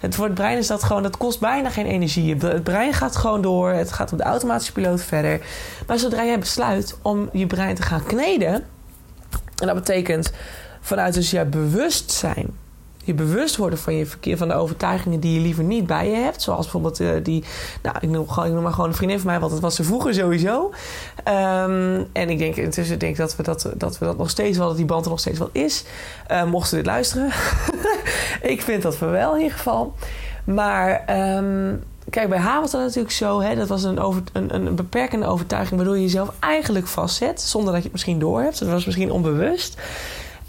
Het, 0.00 0.14
voor 0.14 0.24
het 0.24 0.34
brein 0.34 0.58
is 0.58 0.66
dat 0.66 0.82
gewoon, 0.82 1.02
dat 1.02 1.16
kost 1.16 1.40
bijna 1.40 1.70
geen 1.70 1.86
energie. 1.86 2.34
Het 2.34 2.64
brein 2.64 2.92
gaat 2.92 3.16
gewoon 3.16 3.42
door, 3.42 3.70
het 3.70 3.92
gaat 3.92 4.12
op 4.12 4.18
de 4.18 4.24
automatische 4.24 4.72
piloot 4.72 5.02
verder. 5.02 5.40
Maar 5.86 5.98
zodra 5.98 6.24
jij 6.24 6.38
besluit 6.38 6.98
om 7.02 7.28
je 7.32 7.46
brein 7.46 7.74
te 7.74 7.82
gaan 7.82 8.04
kneden, 8.04 8.54
en 9.56 9.66
dat 9.66 9.74
betekent 9.74 10.32
vanuit 10.80 11.14
dus 11.14 11.30
je 11.30 11.44
bewustzijn 11.44 12.56
je 13.04 13.14
bewust 13.14 13.56
worden 13.56 13.78
van 13.78 13.94
je 13.94 14.06
verkeer, 14.06 14.36
van 14.36 14.48
de 14.48 14.54
overtuigingen 14.54 15.20
die 15.20 15.34
je 15.34 15.40
liever 15.40 15.64
niet 15.64 15.86
bij 15.86 16.10
je 16.10 16.16
hebt. 16.16 16.42
Zoals 16.42 16.60
bijvoorbeeld 16.60 17.00
uh, 17.00 17.10
die, 17.22 17.44
nou, 17.82 17.96
ik 18.00 18.08
noem, 18.08 18.28
gewoon, 18.28 18.62
maar 18.62 18.72
gewoon 18.72 18.88
een 18.88 18.94
vriendin 18.96 19.18
van 19.18 19.26
mij, 19.26 19.40
want 19.40 19.52
dat 19.52 19.60
was 19.60 19.74
ze 19.74 19.84
vroeger 19.84 20.14
sowieso. 20.14 20.72
Um, 21.28 22.06
en 22.12 22.30
ik 22.30 22.38
denk 22.38 22.56
intussen 22.56 22.98
denk 22.98 23.16
dat 23.16 23.36
we 23.36 23.42
dat, 23.42 23.70
dat 23.76 23.98
we 23.98 24.04
dat 24.04 24.18
nog 24.18 24.30
steeds 24.30 24.58
wel, 24.58 24.68
dat 24.68 24.76
die 24.76 24.86
band 24.86 25.04
er 25.04 25.10
nog 25.10 25.20
steeds 25.20 25.38
wel 25.38 25.50
is. 25.52 25.84
Uh, 26.30 26.44
mochten 26.44 26.76
dit 26.76 26.86
luisteren. 26.86 27.30
ik 28.42 28.62
vind 28.62 28.82
dat 28.82 28.98
we 28.98 29.06
wel 29.06 29.34
in 29.34 29.42
ieder 29.42 29.56
geval. 29.56 29.94
Maar 30.44 31.04
um, 31.36 31.82
kijk, 32.10 32.28
bij 32.28 32.38
haar 32.38 32.60
was 32.60 32.70
dat 32.70 32.80
natuurlijk 32.80 33.14
zo. 33.14 33.40
Hè, 33.40 33.54
dat 33.54 33.68
was 33.68 33.82
een, 33.82 33.98
een, 34.32 34.54
een 34.54 34.74
beperkende 34.74 35.26
overtuiging 35.26 35.76
waardoor 35.76 35.96
je 35.96 36.02
jezelf 36.02 36.32
eigenlijk 36.40 36.86
vastzet. 36.86 37.40
Zonder 37.40 37.68
dat 37.68 37.76
je 37.76 37.82
het 37.82 37.92
misschien 37.92 38.18
doorhebt. 38.18 38.58
Dat 38.58 38.68
was 38.68 38.84
misschien 38.84 39.10
onbewust. 39.10 39.76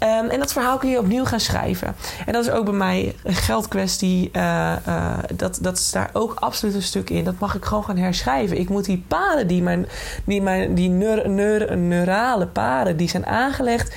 Um, 0.02 0.28
en 0.28 0.38
dat 0.38 0.52
verhaal 0.52 0.78
kun 0.78 0.90
je 0.90 0.98
opnieuw 0.98 1.24
gaan 1.24 1.40
schrijven. 1.40 1.94
En 2.26 2.32
dat 2.32 2.44
is 2.44 2.50
ook 2.50 2.64
bij 2.64 2.74
mij 2.74 3.14
een 3.22 3.34
geldkwestie. 3.34 4.30
Uh, 4.32 4.72
uh, 4.88 5.18
dat, 5.34 5.58
dat 5.60 5.78
is 5.78 5.90
daar 5.90 6.10
ook 6.12 6.34
absoluut 6.34 6.74
een 6.74 6.82
stuk 6.82 7.10
in. 7.10 7.24
Dat 7.24 7.38
mag 7.38 7.54
ik 7.54 7.64
gewoon 7.64 7.84
gaan 7.84 7.96
herschrijven. 7.96 8.58
Ik 8.58 8.68
moet 8.68 8.84
die 8.84 9.04
paden, 9.08 9.46
die, 9.46 9.62
mijn, 9.62 9.86
die, 10.24 10.42
mijn, 10.42 10.74
die 10.74 10.88
neur, 10.88 11.28
neur, 11.28 11.78
neurale 11.78 12.46
paden 12.46 12.96
die 12.96 13.08
zijn 13.08 13.26
aangelegd, 13.26 13.94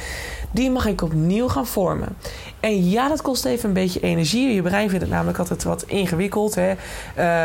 die 0.51 0.71
mag 0.71 0.85
ik 0.85 1.01
opnieuw 1.01 1.47
gaan 1.47 1.67
vormen. 1.67 2.17
En 2.59 2.89
ja, 2.89 3.07
dat 3.07 3.21
kost 3.21 3.45
even 3.45 3.67
een 3.67 3.73
beetje 3.73 3.99
energie. 3.99 4.53
Je 4.53 4.61
brein 4.61 4.89
vindt 4.89 5.03
het 5.03 5.13
namelijk 5.13 5.37
altijd 5.37 5.63
wat 5.63 5.83
ingewikkeld. 5.83 6.55
Hè? 6.55 6.71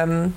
Um, 0.02 0.34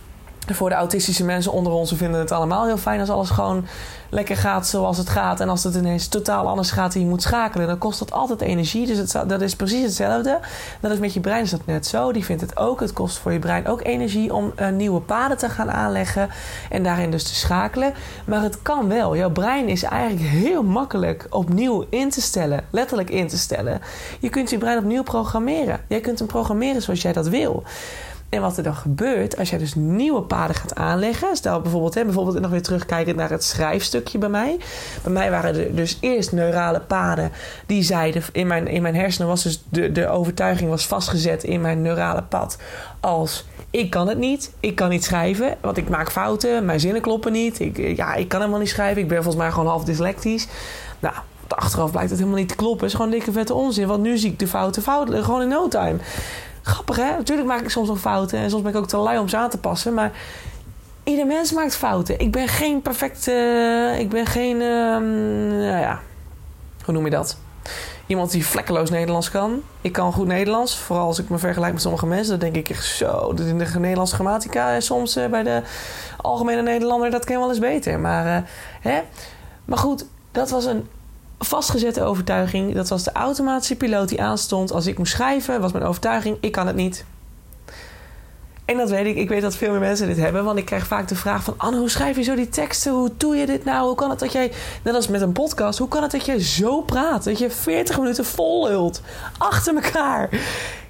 voor 0.48 0.70
de 0.70 0.76
autistische 0.76 1.26
mensen 1.26 1.52
onder 1.52 1.74
ons, 1.74 1.90
we 1.90 1.98
vinden 1.98 2.20
het 2.20 2.32
allemaal 2.32 2.66
heel 2.66 2.78
fijn 2.78 3.00
als 3.00 3.10
alles 3.10 3.30
gewoon 3.30 3.66
lekker 4.10 4.38
gaat 4.38 4.68
zoals 4.68 4.98
het 4.98 5.10
gaat. 5.10 5.40
En 5.40 5.50
als 5.50 5.64
het 5.64 5.76
ineens 5.76 6.08
totaal 6.08 6.48
anders 6.48 6.72
gaat 6.72 6.94
en 6.94 7.00
je 7.00 7.06
moet 7.06 7.22
schakelen, 7.22 7.68
dan 7.68 7.78
kost 7.78 8.00
dat 8.00 8.12
altijd 8.12 8.42
energie. 8.42 8.88
Dus 8.88 9.12
dat 9.12 9.42
is 9.42 9.56
precies 9.56 9.84
hetzelfde. 9.84 10.40
Dat 10.80 10.92
is 10.92 11.00
met 11.00 11.14
je 11.14 11.20
brein 11.20 11.44
is 11.44 11.50
dat 11.50 11.66
net 11.66 11.88
zo. 11.88 12.12
Die 12.12 12.26
vindt 12.26 12.42
het 12.42 12.58
ook. 12.58 12.80
Het 12.80 12.94
kost 12.94 13.18
voor 13.18 13.32
je 13.32 13.40
brein 13.40 13.68
ook 13.68 13.84
energie 13.84 14.34
om 14.34 14.54
uh, 14.60 14.70
nieuwe 14.70 15.02
paden 15.02 15.38
te 15.38 15.50
gaan 15.50 15.72
aanleggen 15.72 16.30
en 16.70 16.84
daarin 16.84 17.12
dus 17.12 17.24
te 17.24 17.36
schakelen. 17.36 17.94
Maar 18.26 18.42
het 18.42 18.62
kan 18.62 18.88
wel. 18.88 19.16
Jouw 19.16 19.32
brein 19.32 19.68
is 19.68 19.84
eigenlijk 19.84 20.30
heel 20.30 20.64
makkelijk 20.64 21.28
opnieuw 21.30 21.86
in 21.90 22.10
te 22.10 22.22
stellen. 22.22 22.66
Letterlijk 22.70 23.10
in 23.10 23.28
te 23.28 23.38
stellen. 23.38 23.82
Je 24.20 24.30
kunt 24.30 24.50
je 24.50 24.58
brein 24.58 24.78
opnieuw 24.78 25.04
programmeren. 25.04 25.80
Jij 25.88 26.00
kunt 26.00 26.20
hem 26.20 26.28
programmeren 26.28 26.82
zoals 26.82 27.02
jij 27.02 27.14
dat 27.14 27.28
wil. 27.28 27.64
En 28.34 28.42
wat 28.42 28.58
er 28.58 28.64
dan 28.64 28.76
gebeurt 28.76 29.38
als 29.38 29.50
jij 29.50 29.60
dus 29.60 29.76
nieuwe 29.76 30.22
paden 30.22 30.56
gaat 30.56 30.76
aanleggen. 30.76 31.36
Stel 31.36 31.62
bijvoorbeeld, 31.62 31.94
hè, 31.94 32.04
bijvoorbeeld 32.04 32.40
nog 32.40 32.52
weer 32.52 32.62
terugkijken 32.62 33.16
naar 33.16 33.30
het 33.30 33.44
schrijfstukje 33.44 34.18
bij 34.18 34.30
mij. 34.30 34.58
Bij 35.04 35.14
mij 35.14 35.32
waren 35.32 35.56
er 35.56 35.76
dus 35.76 35.98
eerst 36.02 36.32
neurale 36.32 36.80
paden 36.80 37.32
die 37.66 37.84
zeiden 37.84 38.24
in 38.32 38.48
mijn, 38.48 38.68
in 38.68 38.82
mijn 38.82 38.96
hersenen 38.96 39.28
was 39.28 39.44
dus 39.44 39.64
de, 39.70 39.92
de 39.92 40.08
overtuiging 40.08 40.70
was 40.70 40.88
vastgezet 40.88 41.44
in 41.44 41.62
mijn 41.62 41.82
neurale 41.82 42.24
pad 42.24 42.58
als 43.00 43.46
ik 43.70 43.90
kan 43.90 44.08
het 44.08 44.18
niet, 44.18 44.52
ik 44.60 44.76
kan 44.76 44.90
niet 44.90 45.04
schrijven, 45.04 45.58
want 45.62 45.78
ik 45.78 45.90
maak 45.90 46.12
fouten, 46.12 46.66
mijn 46.66 46.80
zinnen 46.80 47.02
kloppen 47.02 47.32
niet. 47.32 47.60
Ik, 47.60 47.98
ja, 47.98 48.14
ik 48.14 48.28
kan 48.28 48.40
helemaal 48.40 48.60
niet 48.60 48.70
schrijven, 48.70 49.02
ik 49.02 49.08
ben 49.08 49.24
volgens 49.24 49.44
mij 49.44 49.52
gewoon 49.52 49.68
half 49.68 49.84
dyslectisch. 49.84 50.48
Nou, 51.00 51.16
achteraf 51.48 51.92
blijkt 51.92 52.10
het 52.10 52.20
helemaal 52.20 52.40
niet 52.40 52.50
te 52.50 52.56
kloppen. 52.56 52.80
Het 52.80 52.90
is 52.90 52.96
gewoon 52.96 53.12
dikke 53.12 53.32
vette 53.32 53.54
onzin, 53.54 53.88
want 53.88 54.02
nu 54.02 54.18
zie 54.18 54.32
ik 54.32 54.40
de 54.40 54.48
fouten 54.48 54.82
fouten 54.82 55.24
gewoon 55.24 55.42
in 55.42 55.48
no 55.48 55.68
time. 55.68 55.98
Grappig 56.64 56.96
hè? 56.96 57.18
Natuurlijk 57.18 57.48
maak 57.48 57.62
ik 57.62 57.70
soms 57.70 57.88
nog 57.88 58.00
fouten 58.00 58.40
en 58.40 58.50
soms 58.50 58.62
ben 58.62 58.72
ik 58.72 58.78
ook 58.78 58.88
te 58.88 58.98
lui 58.98 59.18
om 59.20 59.28
ze 59.28 59.38
aan 59.38 59.50
te 59.50 59.58
passen. 59.58 59.94
Maar 59.94 60.12
ieder 61.04 61.26
mens 61.26 61.52
maakt 61.52 61.76
fouten. 61.76 62.20
Ik 62.20 62.32
ben 62.32 62.48
geen 62.48 62.82
perfecte. 62.82 63.32
ik 64.00 64.10
ben 64.10 64.26
geen. 64.26 64.62
ehm, 64.62 65.48
nou 65.48 65.80
ja, 65.80 66.00
hoe 66.86 66.94
noem 66.94 67.06
je 67.06 67.10
dat? 67.12 67.38
Iemand 68.08 68.32
die 68.32 68.46
vlekkeloos 68.46 68.90
Nederlands 68.90 69.32
kan. 69.32 69.62
Ik 69.82 69.92
kan 69.92 70.14
goed 70.14 70.28
Nederlands. 70.28 70.78
Vooral 70.78 71.06
als 71.06 71.20
ik 71.20 71.30
me 71.30 71.38
vergelijk 71.38 71.74
met 71.74 71.82
sommige 71.82 72.06
mensen. 72.06 72.40
Dan 72.40 72.52
denk 72.52 72.66
ik 72.66 72.76
echt 72.76 72.86
zo. 72.86 73.30
In 73.38 73.58
de 73.58 73.80
Nederlandse 73.80 74.16
grammatica. 74.16 74.76
eh, 74.76 74.82
Soms 74.82 75.16
eh, 75.16 75.30
bij 75.30 75.44
de 75.44 75.62
algemene 76.22 76.62
Nederlander. 76.62 77.12
Dat 77.12 77.26
kan 77.26 77.40
wel 77.40 77.50
eens 77.50 77.60
beter. 77.60 78.00
Maar, 78.00 78.26
eh, 78.26 78.42
hè? 78.82 79.02
maar 79.66 79.78
goed, 79.78 80.06
dat 80.32 80.50
was 80.50 80.66
een 80.66 80.88
vastgezette 81.44 82.04
overtuiging. 82.04 82.74
Dat 82.74 82.90
was 82.90 83.04
de 83.04 83.12
automatische 83.12 83.76
piloot 83.76 84.10
die 84.10 84.22
aanstond. 84.22 84.72
Als 84.72 84.86
ik 84.86 84.98
moest 84.98 85.12
schrijven, 85.12 85.62
was 85.62 85.72
mijn 85.72 85.86
overtuiging: 85.86 86.38
ik 86.42 86.52
kan 86.52 86.68
het 86.68 86.76
niet. 86.76 87.06
En 88.66 88.78
dat 88.78 88.90
weet 88.90 89.06
ik. 89.06 89.16
Ik 89.16 89.30
weet 89.30 89.42
dat 89.42 89.56
veel 89.56 89.72
meer 89.72 89.80
mensen 89.80 90.08
dit 90.08 90.18
hebben. 90.18 90.44
Want 90.44 90.58
ik 90.58 90.66
krijg 90.66 90.88
vaak 90.88 91.08
de 91.08 91.16
vraag 91.16 91.44
van... 91.44 91.54
Anne, 91.58 91.80
hoe 91.80 91.90
schrijf 91.90 92.16
je 92.16 92.24
zo 92.24 92.36
die 92.36 92.50
teksten? 92.50 92.92
Hoe 92.92 93.12
doe 93.18 93.36
je 93.36 93.46
dit 93.46 93.66
nou? 93.66 93.86
Hoe 93.86 93.96
kan 93.96 94.10
het 94.10 94.20
dat 94.20 94.32
jij... 94.32 94.52
Net 94.84 94.96
als 94.96 95.08
met 95.08 95.22
een 95.22 95.32
podcast. 95.32 95.80
Hoe 95.80 95.88
kan 95.88 96.02
het 96.02 96.12
dat 96.12 96.26
jij 96.26 96.40
zo 96.40 96.82
praat? 96.82 97.24
Dat 97.24 97.40
je 97.40 97.50
40 97.50 97.98
minuten 97.98 98.26
vol 98.26 98.68
lult. 98.68 99.02
Achter 99.38 99.76
elkaar. 99.76 100.34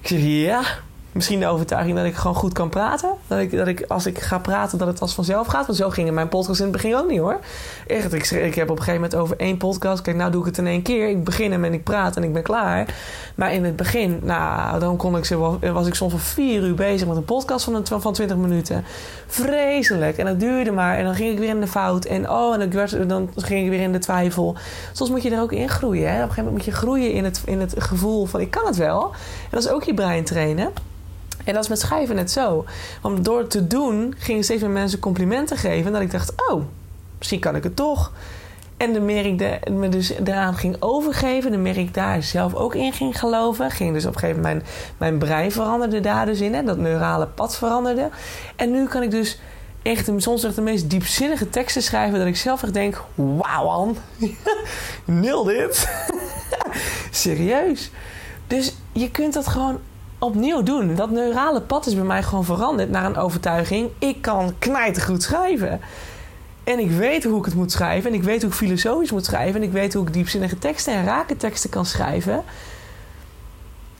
Ik 0.00 0.08
zeg, 0.08 0.20
ja... 0.22 0.62
Misschien 1.14 1.40
de 1.40 1.46
overtuiging 1.46 1.96
dat 1.96 2.04
ik 2.04 2.14
gewoon 2.14 2.36
goed 2.36 2.52
kan 2.52 2.68
praten. 2.68 3.10
Dat 3.26 3.38
ik, 3.38 3.56
dat 3.56 3.66
ik 3.66 3.84
als 3.88 4.06
ik 4.06 4.18
ga 4.18 4.38
praten, 4.38 4.78
dat 4.78 4.88
het 4.88 5.00
als 5.00 5.14
vanzelf 5.14 5.46
gaat. 5.46 5.66
Want 5.66 5.78
zo 5.78 5.90
gingen 5.90 6.14
mijn 6.14 6.28
podcast 6.28 6.58
in 6.58 6.64
het 6.64 6.74
begin 6.74 6.96
ook 6.96 7.10
niet 7.10 7.18
hoor. 7.18 7.40
Echt, 7.86 8.12
ik, 8.12 8.30
ik 8.30 8.54
heb 8.54 8.70
op 8.70 8.76
een 8.76 8.82
gegeven 8.82 9.00
moment 9.00 9.14
over 9.14 9.36
één 9.36 9.56
podcast. 9.56 10.02
Kijk, 10.02 10.16
nou 10.16 10.30
doe 10.30 10.40
ik 10.40 10.46
het 10.46 10.58
in 10.58 10.66
één 10.66 10.82
keer. 10.82 11.08
Ik 11.08 11.24
begin 11.24 11.52
hem 11.52 11.64
en 11.64 11.72
ik 11.72 11.84
praat 11.84 12.16
en 12.16 12.22
ik 12.22 12.32
ben 12.32 12.42
klaar. 12.42 12.94
Maar 13.34 13.52
in 13.52 13.64
het 13.64 13.76
begin, 13.76 14.20
nou, 14.22 14.80
dan 14.80 14.96
kon 14.96 15.16
ik, 15.16 15.28
was 15.72 15.86
ik 15.86 15.94
soms 15.94 16.12
wel 16.12 16.20
vier 16.20 16.62
uur 16.62 16.74
bezig 16.74 17.08
met 17.08 17.16
een 17.16 17.24
podcast 17.24 17.64
van, 17.64 17.74
een, 17.74 17.86
van 17.86 18.12
20 18.12 18.36
minuten. 18.36 18.84
Vreselijk. 19.26 20.18
En 20.18 20.26
dat 20.26 20.40
duurde 20.40 20.70
maar. 20.70 20.98
En 20.98 21.04
dan 21.04 21.14
ging 21.14 21.32
ik 21.32 21.38
weer 21.38 21.48
in 21.48 21.60
de 21.60 21.66
fout. 21.66 22.04
En 22.04 22.30
oh, 22.30 22.52
en 22.52 22.58
dan, 22.58 22.70
werd, 22.70 23.08
dan 23.08 23.30
ging 23.36 23.64
ik 23.64 23.70
weer 23.70 23.80
in 23.80 23.92
de 23.92 23.98
twijfel. 23.98 24.56
Soms 24.92 25.10
moet 25.10 25.22
je 25.22 25.30
er 25.30 25.40
ook 25.40 25.52
in 25.52 25.68
groeien. 25.68 26.08
Hè? 26.08 26.14
Op 26.14 26.28
een 26.28 26.28
gegeven 26.28 26.44
moment 26.44 26.64
moet 26.64 26.74
je 26.74 26.80
groeien 26.80 27.12
in 27.12 27.24
het, 27.24 27.42
in 27.44 27.60
het 27.60 27.74
gevoel 27.78 28.26
van 28.26 28.40
ik 28.40 28.50
kan 28.50 28.66
het 28.66 28.76
wel. 28.76 29.02
En 29.12 29.48
dat 29.50 29.64
is 29.64 29.70
ook 29.70 29.82
je 29.82 29.94
brein 29.94 30.24
trainen. 30.24 30.72
En 31.44 31.54
dat 31.54 31.62
is 31.62 31.68
met 31.68 31.80
schrijven 31.80 32.16
net 32.16 32.30
zo. 32.30 32.64
Want 33.00 33.24
door 33.24 33.46
te 33.46 33.66
doen 33.66 34.14
gingen 34.18 34.44
steeds 34.44 34.62
meer 34.62 34.70
mensen 34.70 34.98
complimenten 34.98 35.56
geven. 35.56 35.86
En 35.86 35.92
dat 35.92 36.02
ik 36.02 36.10
dacht, 36.10 36.32
oh, 36.50 36.62
misschien 37.18 37.40
kan 37.40 37.56
ik 37.56 37.62
het 37.62 37.76
toch. 37.76 38.12
En 38.76 38.92
de 38.92 39.00
meer 39.00 39.26
ik 39.26 39.70
me 39.70 39.88
dus 39.88 40.12
daaraan 40.20 40.54
ging 40.54 40.76
overgeven, 40.78 41.50
de 41.50 41.56
meer 41.56 41.78
ik 41.78 41.94
daar 41.94 42.22
zelf 42.22 42.54
ook 42.54 42.74
in 42.74 42.92
ging 42.92 43.18
geloven, 43.18 43.70
ging 43.70 43.92
dus 43.92 44.06
op 44.06 44.14
een 44.14 44.20
gegeven 44.20 44.42
moment 44.42 44.62
mijn, 44.62 44.74
mijn 44.98 45.18
brein 45.18 45.52
veranderde 45.52 46.00
daar 46.00 46.26
dus 46.26 46.40
in. 46.40 46.54
Hè, 46.54 46.62
dat 46.62 46.78
neurale 46.78 47.26
pad 47.26 47.56
veranderde. 47.56 48.08
En 48.56 48.70
nu 48.70 48.86
kan 48.86 49.02
ik 49.02 49.10
dus 49.10 49.40
echt 49.82 50.10
soms 50.16 50.44
echt 50.44 50.54
de 50.54 50.62
meest 50.62 50.90
diepzinnige 50.90 51.50
teksten 51.50 51.82
schrijven 51.82 52.18
dat 52.18 52.28
ik 52.28 52.36
zelf 52.36 52.62
echt 52.62 52.74
denk, 52.74 53.02
wauw 53.14 53.64
man, 53.64 53.96
nil 55.04 55.44
dit. 55.44 55.88
Serieus. 57.10 57.90
Dus 58.46 58.74
je 58.92 59.10
kunt 59.10 59.32
dat 59.34 59.46
gewoon 59.46 59.80
opnieuw 60.24 60.62
doen. 60.62 60.94
Dat 60.94 61.10
neurale 61.10 61.60
pad 61.60 61.86
is 61.86 61.94
bij 61.94 62.04
mij 62.04 62.22
gewoon 62.22 62.44
veranderd 62.44 62.90
naar 62.90 63.04
een 63.04 63.16
overtuiging. 63.16 63.90
Ik 63.98 64.22
kan 64.22 64.54
knijtergoed 64.58 65.22
schrijven. 65.22 65.80
En 66.64 66.78
ik 66.78 66.90
weet 66.90 67.24
hoe 67.24 67.38
ik 67.38 67.44
het 67.44 67.54
moet 67.54 67.72
schrijven. 67.72 68.10
En 68.10 68.16
ik 68.16 68.22
weet 68.22 68.42
hoe 68.42 68.50
ik 68.50 68.56
filosofisch 68.56 69.12
moet 69.12 69.24
schrijven. 69.24 69.60
En 69.60 69.66
ik 69.66 69.72
weet 69.72 69.94
hoe 69.94 70.06
ik 70.06 70.12
diepzinnige 70.12 70.58
teksten 70.58 70.92
en 70.92 71.04
rake 71.04 71.36
teksten 71.36 71.70
kan 71.70 71.86
schrijven. 71.86 72.44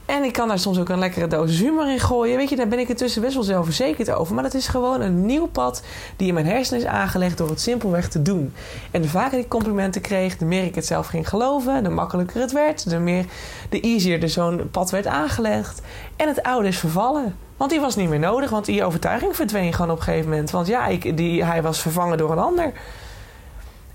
En 0.06 0.24
ik 0.24 0.32
kan 0.32 0.48
daar 0.48 0.58
soms 0.58 0.78
ook 0.78 0.88
een 0.88 0.98
lekkere 0.98 1.26
dosis 1.26 1.58
humor 1.58 1.90
in 1.90 2.00
gooien. 2.00 2.36
Weet 2.36 2.48
je, 2.48 2.56
daar 2.56 2.68
ben 2.68 2.78
ik 2.78 2.88
intussen 2.88 3.22
best 3.22 3.34
wel 3.34 3.42
zelfverzekerd 3.42 4.10
over. 4.10 4.34
Maar 4.34 4.42
dat 4.42 4.54
is 4.54 4.68
gewoon 4.68 5.00
een 5.00 5.26
nieuw 5.26 5.46
pad 5.46 5.82
die 6.16 6.28
in 6.28 6.34
mijn 6.34 6.46
hersenen 6.46 6.80
is 6.80 6.86
aangelegd 6.86 7.38
door 7.38 7.48
het 7.48 7.60
simpelweg 7.60 8.08
te 8.08 8.22
doen. 8.22 8.54
En 8.90 9.02
de 9.02 9.08
vaker 9.08 9.38
ik 9.38 9.48
complimenten 9.48 10.00
kreeg, 10.00 10.36
de 10.36 10.44
meer 10.44 10.64
ik 10.64 10.74
het 10.74 10.86
zelf 10.86 11.06
ging 11.06 11.28
geloven, 11.28 11.82
de 11.82 11.88
makkelijker 11.88 12.40
het 12.40 12.52
werd, 12.52 12.90
de 12.90 12.98
meer, 12.98 13.24
de 13.70 13.80
easier 13.80 14.22
er 14.22 14.28
zo'n 14.28 14.68
pad 14.70 14.90
werd 14.90 15.06
aangelegd. 15.06 15.80
En 16.16 16.28
het 16.28 16.42
oude 16.42 16.68
is 16.68 16.78
vervallen. 16.78 17.36
Want 17.56 17.70
die 17.70 17.80
was 17.80 17.96
niet 17.96 18.08
meer 18.08 18.18
nodig, 18.18 18.50
want 18.50 18.64
die 18.64 18.84
overtuiging 18.84 19.36
verdween 19.36 19.72
gewoon 19.72 19.90
op 19.90 19.96
een 19.96 20.02
gegeven 20.02 20.30
moment. 20.30 20.50
Want 20.50 20.66
ja, 20.66 20.86
ik, 20.86 21.16
die, 21.16 21.44
hij 21.44 21.62
was 21.62 21.80
vervangen 21.80 22.18
door 22.18 22.32
een 22.32 22.38
ander. 22.38 22.72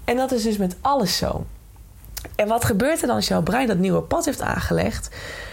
En 0.03 0.15
dat 0.15 0.31
is 0.31 0.43
dus 0.43 0.57
met 0.57 0.77
alles 0.81 1.17
zo. 1.17 1.45
En 2.35 2.47
wat 2.47 2.65
gebeurt 2.65 3.01
er 3.01 3.07
dan 3.07 3.15
als 3.15 3.27
jouw 3.27 3.41
brein 3.41 3.67
dat 3.67 3.77
nieuwe 3.77 4.01
pad 4.01 4.25
heeft 4.25 4.41
aangelegd? 4.41 5.09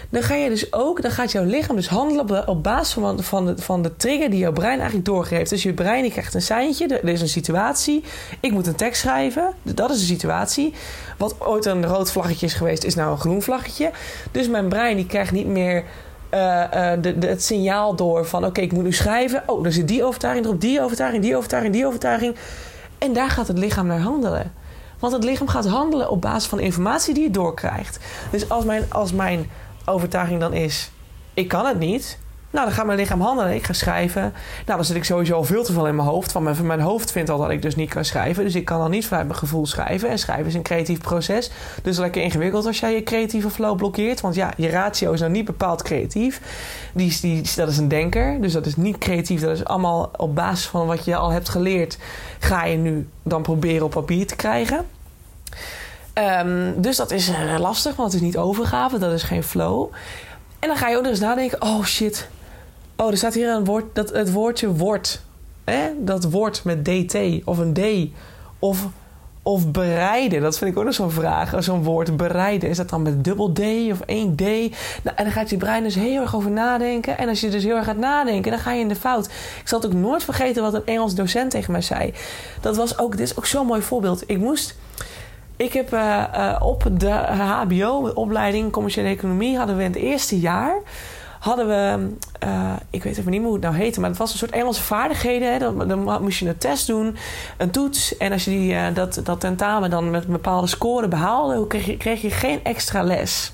Dan 0.09 0.23
ga 0.23 0.35
je 0.35 0.49
dus 0.49 0.73
ook, 0.73 1.01
dan 1.01 1.11
gaat 1.11 1.31
jouw 1.31 1.43
lichaam 1.43 1.75
dus 1.75 1.87
handelen 1.87 2.47
op, 2.47 2.63
basis 2.63 2.93
van, 2.93 3.23
van, 3.23 3.45
de, 3.45 3.57
van 3.57 3.81
de 3.81 3.95
trigger 3.95 4.29
die 4.29 4.39
jouw 4.39 4.51
brein 4.51 4.77
eigenlijk 4.77 5.05
doorgeeft. 5.05 5.49
Dus 5.49 5.63
je 5.63 5.73
brein 5.73 6.01
die 6.01 6.11
krijgt 6.11 6.33
een 6.33 6.41
seintje, 6.41 6.87
er, 6.87 7.09
is 7.09 7.21
een 7.21 7.27
situatie. 7.27 8.03
Ik 8.39 8.51
moet 8.51 8.67
een 8.67 8.75
tekst 8.75 9.01
schrijven, 9.01 9.53
dat 9.61 9.89
is 9.89 9.99
de 9.99 10.05
situatie. 10.05 10.73
Wat 11.17 11.35
ooit 11.39 11.65
een 11.65 11.85
rood 11.85 12.11
vlaggetje 12.11 12.45
is 12.45 12.53
geweest, 12.53 12.83
is 12.83 12.95
nou 12.95 13.11
een 13.11 13.19
groen 13.19 13.41
vlaggetje. 13.41 13.91
Dus 14.31 14.47
mijn 14.47 14.67
brein 14.67 14.95
die 14.95 15.05
krijgt 15.05 15.31
niet 15.31 15.47
meer 15.47 15.83
eh, 16.29 16.93
eh, 16.93 17.03
het 17.19 17.43
signaal 17.43 17.95
door 17.95 18.25
van 18.25 18.45
oké, 18.45 18.61
ik 18.61 18.71
moet 18.71 18.83
nu 18.83 18.93
schrijven. 18.93 19.43
Oh, 19.45 19.65
er 19.65 19.73
zit 19.73 19.87
die 19.87 20.03
overtuiging 20.03 20.45
erop, 20.45 20.61
die 20.61 20.81
overtuiging, 20.81 21.23
die 21.23 21.35
overtuiging, 21.35 21.73
die 21.73 21.85
overtuiging. 21.85 22.35
En 22.97 23.13
daar 23.13 23.29
gaat 23.29 23.47
het 23.47 23.57
lichaam 23.57 23.87
naar 23.87 23.99
handelen. 23.99 24.53
Want 24.99 25.13
het 25.13 25.23
lichaam 25.23 25.47
gaat 25.47 25.67
handelen 25.67 26.09
op 26.09 26.21
basis 26.21 26.49
van 26.49 26.59
informatie 26.59 27.13
die 27.13 27.23
het 27.23 27.33
doorkrijgt. 27.33 27.99
Dus 28.31 28.49
als 28.49 28.65
mijn, 28.65 28.85
als 28.89 29.11
mijn 29.11 29.49
overtuiging 29.85 30.39
dan 30.39 30.53
is: 30.53 30.91
ik 31.33 31.47
kan 31.47 31.65
het 31.65 31.79
niet. 31.79 32.19
Nou, 32.51 32.65
dan 32.65 32.75
gaat 32.75 32.85
mijn 32.85 32.97
lichaam 32.97 33.21
handelen. 33.21 33.55
Ik 33.55 33.65
ga 33.65 33.73
schrijven. 33.73 34.21
Nou, 34.65 34.77
dan 34.77 34.85
zit 34.85 34.95
ik 34.95 35.03
sowieso 35.03 35.35
al 35.35 35.43
veel 35.43 35.63
te 35.63 35.73
veel 35.73 35.87
in 35.87 35.95
mijn 35.95 36.07
hoofd. 36.07 36.31
Want 36.31 36.45
mijn, 36.45 36.65
mijn 36.65 36.79
hoofd 36.79 37.11
vindt 37.11 37.29
al 37.29 37.37
dat 37.37 37.49
ik 37.49 37.61
dus 37.61 37.75
niet 37.75 37.89
kan 37.89 38.05
schrijven. 38.05 38.43
Dus 38.43 38.55
ik 38.55 38.65
kan 38.65 38.79
dan 38.79 38.91
niet 38.91 39.07
vanuit 39.07 39.27
mijn 39.27 39.39
gevoel 39.39 39.65
schrijven. 39.65 40.09
En 40.09 40.19
schrijven 40.19 40.45
is 40.45 40.53
een 40.53 40.61
creatief 40.61 40.99
proces. 40.99 41.51
Dus 41.83 41.97
lekker 41.97 42.21
ingewikkeld 42.21 42.65
als 42.65 42.79
jij 42.79 42.93
je 42.93 43.03
creatieve 43.03 43.49
flow 43.49 43.77
blokkeert. 43.77 44.21
Want 44.21 44.35
ja, 44.35 44.53
je 44.57 44.69
ratio 44.69 45.11
is 45.11 45.19
nou 45.19 45.31
niet 45.31 45.45
bepaald 45.45 45.81
creatief. 45.81 46.41
Die, 46.93 47.17
die, 47.21 47.43
dat 47.55 47.69
is 47.69 47.77
een 47.77 47.87
denker. 47.87 48.41
Dus 48.41 48.53
dat 48.53 48.65
is 48.65 48.75
niet 48.75 48.97
creatief. 48.97 49.41
Dat 49.41 49.51
is 49.51 49.65
allemaal 49.65 50.11
op 50.17 50.35
basis 50.35 50.67
van 50.67 50.87
wat 50.87 51.05
je 51.05 51.15
al 51.15 51.31
hebt 51.31 51.49
geleerd. 51.49 51.97
Ga 52.39 52.65
je 52.65 52.77
nu 52.77 53.09
dan 53.23 53.41
proberen 53.41 53.85
op 53.85 53.91
papier 53.91 54.27
te 54.27 54.35
krijgen. 54.35 54.85
Ehm, 56.13 56.71
dus 56.75 56.97
dat 56.97 57.11
is 57.11 57.29
eh, 57.29 57.59
lastig, 57.59 57.95
want 57.95 58.11
het 58.11 58.21
is 58.21 58.27
niet 58.27 58.37
overgave, 58.37 58.97
dat 58.97 59.11
is 59.11 59.23
geen 59.23 59.43
flow. 59.43 59.91
En 60.59 60.67
dan 60.67 60.77
ga 60.77 60.89
je 60.89 60.95
ook 60.95 61.01
nog 61.01 61.11
eens 61.11 61.19
nadenken: 61.19 61.61
oh 61.61 61.83
shit. 61.83 62.27
Oh, 62.99 63.11
er 63.11 63.17
staat 63.17 63.33
hier 63.33 63.49
een 63.49 63.65
woord, 63.65 63.85
dat, 63.93 64.09
het 64.09 64.31
woordje 64.31 64.67
wordt. 64.73 65.21
Hè? 65.63 65.89
Dat 65.99 66.23
woord 66.23 66.63
met 66.63 66.85
DT 66.85 67.15
of 67.43 67.57
een 67.57 67.73
D. 67.73 67.79
Of, 68.59 68.87
of 69.43 69.71
bereiden. 69.71 70.41
Dat 70.41 70.57
vind 70.57 70.71
ik 70.71 70.77
ook 70.77 70.83
nog 70.83 70.93
zo'n 70.93 71.11
vraag. 71.11 71.63
Zo'n 71.63 71.83
woord 71.83 72.17
bereiden. 72.17 72.69
Is 72.69 72.77
dat 72.77 72.89
dan 72.89 73.01
met 73.01 73.23
dubbel 73.23 73.51
D 73.53 73.59
of 73.91 74.01
één 74.05 74.35
D? 74.35 74.41
Nou, 74.41 75.15
en 75.15 75.23
dan 75.23 75.31
gaat 75.31 75.49
je 75.49 75.57
brein 75.57 75.83
dus 75.83 75.95
heel 75.95 76.21
erg 76.21 76.35
over 76.35 76.51
nadenken. 76.51 77.17
En 77.17 77.29
als 77.29 77.41
je 77.41 77.49
dus 77.49 77.63
heel 77.63 77.75
erg 77.75 77.85
gaat 77.85 77.97
nadenken, 77.97 78.51
dan 78.51 78.59
ga 78.59 78.73
je 78.73 78.81
in 78.81 78.87
de 78.87 78.95
fout. 78.95 79.25
Ik 79.61 79.67
zal 79.67 79.79
het 79.79 79.87
ook 79.87 79.97
nooit 79.97 80.23
vergeten 80.23 80.61
wat 80.61 80.73
een 80.73 80.85
Engels 80.85 81.15
docent 81.15 81.51
tegen 81.51 81.71
mij 81.71 81.81
zei. 81.81 82.13
Dat 82.61 82.75
was 82.75 82.99
ook, 82.99 83.11
dit 83.11 83.19
is 83.27 83.37
ook 83.37 83.45
zo'n 83.45 83.65
mooi 83.65 83.81
voorbeeld. 83.81 84.23
Ik 84.29 84.37
moest. 84.37 84.75
Ik 85.55 85.73
heb 85.73 85.93
eh, 85.93 86.23
eh, 86.33 86.61
op 86.61 86.83
de 86.97 87.09
HBO, 87.09 88.11
opleiding 88.13 88.71
commerciële 88.71 89.07
economie, 89.07 89.57
hadden 89.57 89.77
we 89.77 89.83
in 89.83 89.91
het 89.91 90.01
eerste 90.01 90.39
jaar. 90.39 90.81
Hadden 91.39 91.67
we, 91.67 92.09
eh, 92.39 92.73
ik 92.89 93.03
weet 93.03 93.17
even 93.17 93.31
niet 93.31 93.39
meer 93.39 93.49
hoe 93.49 93.57
het 93.57 93.65
nou 93.65 93.75
heette, 93.75 93.99
maar 93.99 94.09
het 94.09 94.17
was 94.17 94.31
een 94.31 94.37
soort 94.37 94.51
Engelse 94.51 94.81
vaardigheden. 94.81 95.51
Hè. 95.51 95.87
Dan, 95.87 96.21
moest 96.21 96.39
je 96.39 96.49
een 96.49 96.57
test 96.57 96.87
doen, 96.87 97.17
een 97.57 97.71
toets. 97.71 98.17
En 98.17 98.31
als 98.31 98.45
je 98.45 98.51
die, 98.51 98.75
eh, 98.75 98.93
dat, 98.93 99.21
dat 99.23 99.39
tentamen 99.39 99.89
dan 99.89 100.09
met 100.09 100.25
een 100.25 100.31
bepaalde 100.31 100.67
score 100.67 101.07
behaalde, 101.07 101.67
kreeg 101.67 101.85
je, 101.85 101.97
kreeg 101.97 102.21
je 102.21 102.31
geen 102.31 102.63
extra 102.63 103.03
les. 103.03 103.51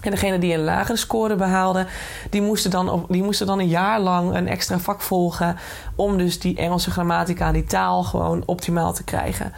En 0.00 0.10
degene 0.10 0.38
die 0.38 0.54
een 0.54 0.64
lagere 0.64 0.96
score 0.96 1.36
behaalde, 1.36 1.86
die 2.30 2.42
moesten, 2.42 2.70
dan 2.70 3.06
die 3.08 3.22
moesten 3.22 3.46
dan 3.46 3.58
een 3.58 3.68
jaar 3.68 4.00
lang 4.00 4.34
een 4.34 4.48
extra 4.48 4.78
vak 4.78 5.00
volgen. 5.00 5.56
Om 5.94 6.18
dus 6.18 6.40
die 6.40 6.56
Engelse 6.56 6.90
grammatica, 6.90 7.52
die 7.52 7.64
taal 7.64 8.02
gewoon 8.02 8.42
optimaal 8.46 8.92
te 8.92 9.04
krijgen. 9.04 9.52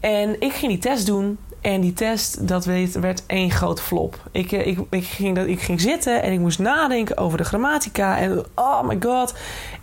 En 0.00 0.40
ik 0.40 0.52
ging 0.52 0.72
die 0.72 0.80
test 0.80 1.06
doen. 1.06 1.38
En 1.66 1.80
die 1.80 1.92
test, 1.92 2.48
dat 2.48 2.64
werd 2.64 3.22
één 3.26 3.50
grote 3.50 3.82
flop. 3.82 4.20
Ik, 4.30 4.52
eh, 4.52 4.66
ik, 4.66 4.78
ik, 4.90 5.04
ging, 5.04 5.38
ik 5.38 5.60
ging 5.60 5.80
zitten 5.80 6.22
en 6.22 6.32
ik 6.32 6.38
moest 6.38 6.58
nadenken 6.58 7.16
over 7.16 7.38
de 7.38 7.44
grammatica. 7.44 8.18
En 8.18 8.44
oh 8.54 8.82
my 8.82 8.96
god. 9.00 9.34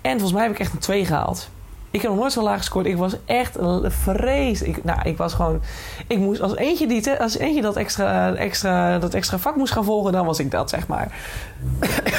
En 0.02 0.12
volgens 0.12 0.32
mij 0.32 0.42
heb 0.42 0.52
ik 0.52 0.60
echt 0.60 0.74
een 0.74 0.80
2 0.80 1.06
gehaald. 1.06 1.50
Ik 1.92 2.02
heb 2.02 2.12
nog 2.12 2.20
nooit 2.20 2.32
zo 2.32 2.44
laag 2.44 2.58
gescoord. 2.58 2.86
Ik 2.86 2.98
was 2.98 3.16
echt 3.26 3.58
vrees. 3.88 4.62
Ik, 4.62 4.84
nou, 4.84 5.00
ik 5.04 5.18
was 5.18 5.34
gewoon. 5.34 5.62
Ik 6.08 6.18
moest 6.18 6.42
als 6.42 6.56
eentje, 6.56 6.88
die 6.88 7.12
als 7.12 7.38
eentje 7.38 7.62
dat, 7.62 7.76
extra, 7.76 8.36
extra, 8.36 9.00
dat 9.00 9.14
extra 9.14 9.38
vak 9.38 9.56
moest 9.56 9.74
gaan 9.74 9.84
volgen, 9.84 10.12
dan 10.12 10.26
was 10.26 10.40
ik 10.40 10.52
dat, 10.52 10.70
zeg 10.70 10.88
maar. 10.88 11.16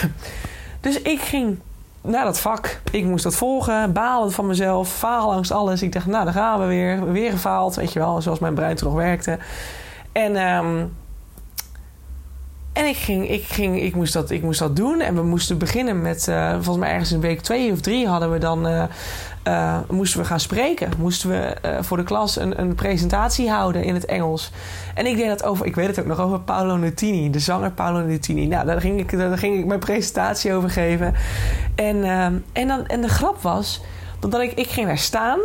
dus 0.81 1.03
ik 1.03 1.20
ging 1.20 1.59
naar 2.07 2.25
dat 2.25 2.40
vak. 2.40 2.81
Ik 2.90 3.05
moest 3.05 3.25
dat 3.25 3.35
volgen, 3.37 3.93
balen 3.93 4.33
van 4.33 4.47
mezelf, 4.47 4.88
falen 4.88 5.35
langs 5.35 5.53
alles. 5.53 5.83
Ik 5.83 5.93
dacht, 5.93 6.07
nou, 6.07 6.25
dan 6.25 6.33
gaan 6.33 6.61
we 6.61 6.67
weer. 6.67 7.12
Weer 7.12 7.31
gefaald, 7.31 7.75
weet 7.75 7.93
je 7.93 7.99
wel, 7.99 8.23
zoals 8.23 8.38
mijn 8.38 8.55
brein 8.55 8.77
toen 8.77 8.88
nog 8.88 8.97
werkte. 8.97 9.38
En, 10.12 10.37
ehm, 10.37 10.85
En 12.73 12.87
ik, 12.87 12.97
ging, 12.97 13.31
ik, 13.31 13.45
ging, 13.45 13.83
ik, 13.83 13.95
moest 13.95 14.12
dat, 14.12 14.31
ik 14.31 14.43
moest 14.43 14.59
dat 14.59 14.77
doen. 14.77 15.01
En 15.01 15.14
we 15.14 15.23
moesten 15.23 15.59
beginnen 15.59 16.03
met, 16.03 16.27
uh, 16.29 16.53
volgens 16.53 16.77
mij 16.77 16.90
ergens 16.90 17.12
in 17.12 17.21
week 17.21 17.40
twee 17.40 17.73
of 17.73 17.81
drie 17.81 18.09
hadden 18.09 18.31
we 18.31 18.38
dan, 18.38 18.67
uh, 18.67 18.85
uh, 19.48 19.78
moesten 19.90 20.20
we 20.20 20.26
gaan 20.26 20.40
spreken. 20.40 20.90
Moesten 20.98 21.30
we 21.30 21.57
voor 21.80 21.96
de 21.96 22.02
klas 22.02 22.38
een, 22.38 22.61
een 22.61 22.74
presentatie 22.74 23.50
houden 23.50 23.85
in 23.85 23.94
het 23.94 24.04
Engels. 24.04 24.50
En 24.94 25.07
ik 25.07 25.16
deed 25.16 25.28
dat 25.28 25.44
over, 25.44 25.66
ik 25.66 25.74
weet 25.74 25.87
het 25.87 26.00
ook 26.00 26.07
nog, 26.07 26.20
over 26.20 26.40
Paolo 26.40 26.76
Nutini, 26.76 27.30
de 27.30 27.38
zanger 27.38 27.70
Paolo 27.70 28.00
Nutini. 28.00 28.46
Nou, 28.46 28.66
daar 28.66 28.80
ging 28.80 29.00
ik, 29.00 29.18
daar 29.18 29.38
ging 29.38 29.59
ik 29.59 29.66
mijn 29.66 29.80
presentatie 29.80 30.52
over 30.52 30.70
geven. 30.70 31.14
En, 31.74 32.04
en, 32.52 32.68
dan, 32.68 32.87
en 32.87 33.00
de 33.00 33.09
grap 33.09 33.42
was, 33.42 33.80
dat 34.20 34.40
ik, 34.40 34.52
ik 34.52 34.68
ging 34.68 34.87
daar 34.87 34.98
staan 34.98 35.38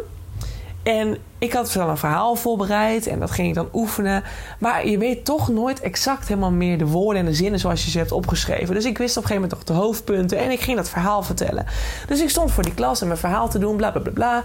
en 0.89 1.17
ik 1.37 1.53
had 1.53 1.73
wel 1.73 1.89
een 1.89 1.97
verhaal 1.97 2.35
voorbereid 2.35 3.07
en 3.07 3.19
dat 3.19 3.31
ging 3.31 3.47
ik 3.47 3.53
dan 3.53 3.69
oefenen. 3.73 4.23
Maar 4.59 4.87
je 4.87 4.97
weet 4.97 5.25
toch 5.25 5.49
nooit 5.49 5.79
exact 5.79 6.27
helemaal 6.27 6.51
meer 6.51 6.77
de 6.77 6.85
woorden 6.85 7.21
en 7.21 7.27
de 7.27 7.33
zinnen 7.33 7.59
zoals 7.59 7.85
je 7.85 7.91
ze 7.91 7.97
hebt 7.97 8.11
opgeschreven. 8.11 8.75
Dus 8.75 8.85
ik 8.85 8.97
wist 8.97 9.17
op 9.17 9.23
een 9.23 9.29
gegeven 9.29 9.49
moment 9.49 9.67
toch 9.67 9.75
de 9.75 9.83
hoofdpunten 9.83 10.37
en 10.37 10.51
ik 10.51 10.59
ging 10.59 10.77
dat 10.77 10.89
verhaal 10.89 11.23
vertellen. 11.23 11.65
Dus 12.07 12.21
ik 12.21 12.29
stond 12.29 12.51
voor 12.51 12.63
die 12.63 12.73
klas 12.73 13.01
en 13.01 13.07
mijn 13.07 13.19
verhaal 13.19 13.49
te 13.49 13.59
doen, 13.59 13.75
bla 13.75 13.91
bla 13.91 14.01
bla 14.01 14.11
bla. 14.11 14.43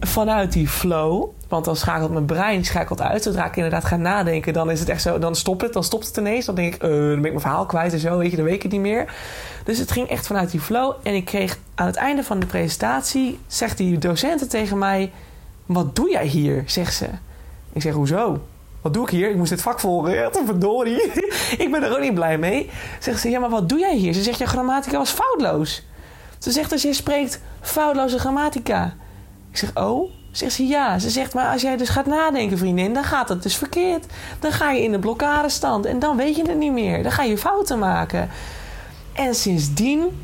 Vanuit 0.00 0.52
die 0.52 0.68
flow, 0.68 1.28
want 1.48 1.64
dan 1.64 1.76
schakelt 1.76 2.12
mijn 2.12 2.24
brein 2.24 2.64
schakelt 2.64 3.00
uit. 3.00 3.22
Zodra 3.22 3.46
ik 3.46 3.56
inderdaad 3.56 3.84
ga 3.84 3.96
nadenken, 3.96 4.52
dan 4.52 4.70
is 4.70 4.80
het 4.80 4.88
echt 4.88 5.02
zo, 5.02 5.18
dan 5.18 5.34
stopt 5.34 5.62
het, 5.62 5.72
dan 5.72 5.84
stopt 5.84 6.06
het 6.06 6.16
ineens. 6.16 6.44
Dan 6.44 6.54
denk 6.54 6.74
ik, 6.74 6.82
uh, 6.82 6.90
dan 6.90 7.08
ben 7.08 7.14
ik 7.16 7.20
mijn 7.20 7.40
verhaal 7.40 7.66
kwijt 7.66 7.92
en 7.92 7.98
zo, 7.98 8.18
weet 8.18 8.30
je, 8.30 8.36
dan 8.36 8.44
weet 8.44 8.54
ik 8.54 8.62
het 8.62 8.72
niet 8.72 8.80
meer. 8.80 9.14
Dus 9.64 9.78
het 9.78 9.90
ging 9.90 10.08
echt 10.08 10.26
vanuit 10.26 10.50
die 10.50 10.60
flow. 10.60 10.92
En 11.02 11.14
ik 11.14 11.24
kreeg 11.24 11.58
aan 11.74 11.86
het 11.86 11.96
einde 11.96 12.24
van 12.24 12.38
de 12.38 12.46
presentatie, 12.46 13.38
zegt 13.46 13.76
die 13.76 13.98
docenten 13.98 14.48
tegen 14.48 14.78
mij 14.78 15.10
wat 15.72 15.96
doe 15.96 16.10
jij 16.10 16.26
hier? 16.26 16.62
zegt 16.66 16.94
ze. 16.94 17.06
Ik 17.72 17.82
zeg, 17.82 17.94
hoezo? 17.94 18.40
Wat 18.80 18.94
doe 18.94 19.02
ik 19.02 19.10
hier? 19.10 19.30
Ik 19.30 19.36
moest 19.36 19.50
dit 19.50 19.62
vak 19.62 19.80
volgen. 19.80 20.14
Ja, 20.14 20.30
verdorie. 20.44 21.02
ik 21.64 21.68
ben 21.70 21.82
er 21.82 21.92
ook 21.92 22.00
niet 22.00 22.14
blij 22.14 22.38
mee. 22.38 22.70
Zegt 22.98 23.20
ze, 23.20 23.30
ja, 23.30 23.40
maar 23.40 23.50
wat 23.50 23.68
doe 23.68 23.78
jij 23.78 23.96
hier? 23.96 24.12
Ze 24.12 24.22
zegt, 24.22 24.38
je 24.38 24.46
grammatica 24.46 24.98
was 24.98 25.10
foutloos. 25.10 25.82
Ze 26.38 26.50
zegt, 26.50 26.70
dus 26.70 26.82
je 26.82 26.92
spreekt 26.92 27.40
foutloze 27.60 28.18
grammatica. 28.18 28.94
Ik 29.50 29.56
zeg, 29.56 29.76
oh? 29.76 30.10
Zegt 30.30 30.52
ze, 30.52 30.66
ja. 30.66 30.98
Ze 30.98 31.10
zegt, 31.10 31.34
maar 31.34 31.52
als 31.52 31.62
jij 31.62 31.76
dus 31.76 31.88
gaat 31.88 32.06
nadenken, 32.06 32.58
vriendin, 32.58 32.94
dan 32.94 33.04
gaat 33.04 33.28
het 33.28 33.42
dus 33.42 33.56
verkeerd. 33.56 34.06
Dan 34.38 34.52
ga 34.52 34.70
je 34.70 34.82
in 34.82 34.92
de 34.92 34.98
blokkadestand 34.98 35.84
en 35.84 35.98
dan 35.98 36.16
weet 36.16 36.36
je 36.36 36.42
het 36.42 36.58
niet 36.58 36.72
meer. 36.72 37.02
Dan 37.02 37.12
ga 37.12 37.22
je 37.22 37.38
fouten 37.38 37.78
maken. 37.78 38.28
En 39.12 39.34
sindsdien, 39.34 40.20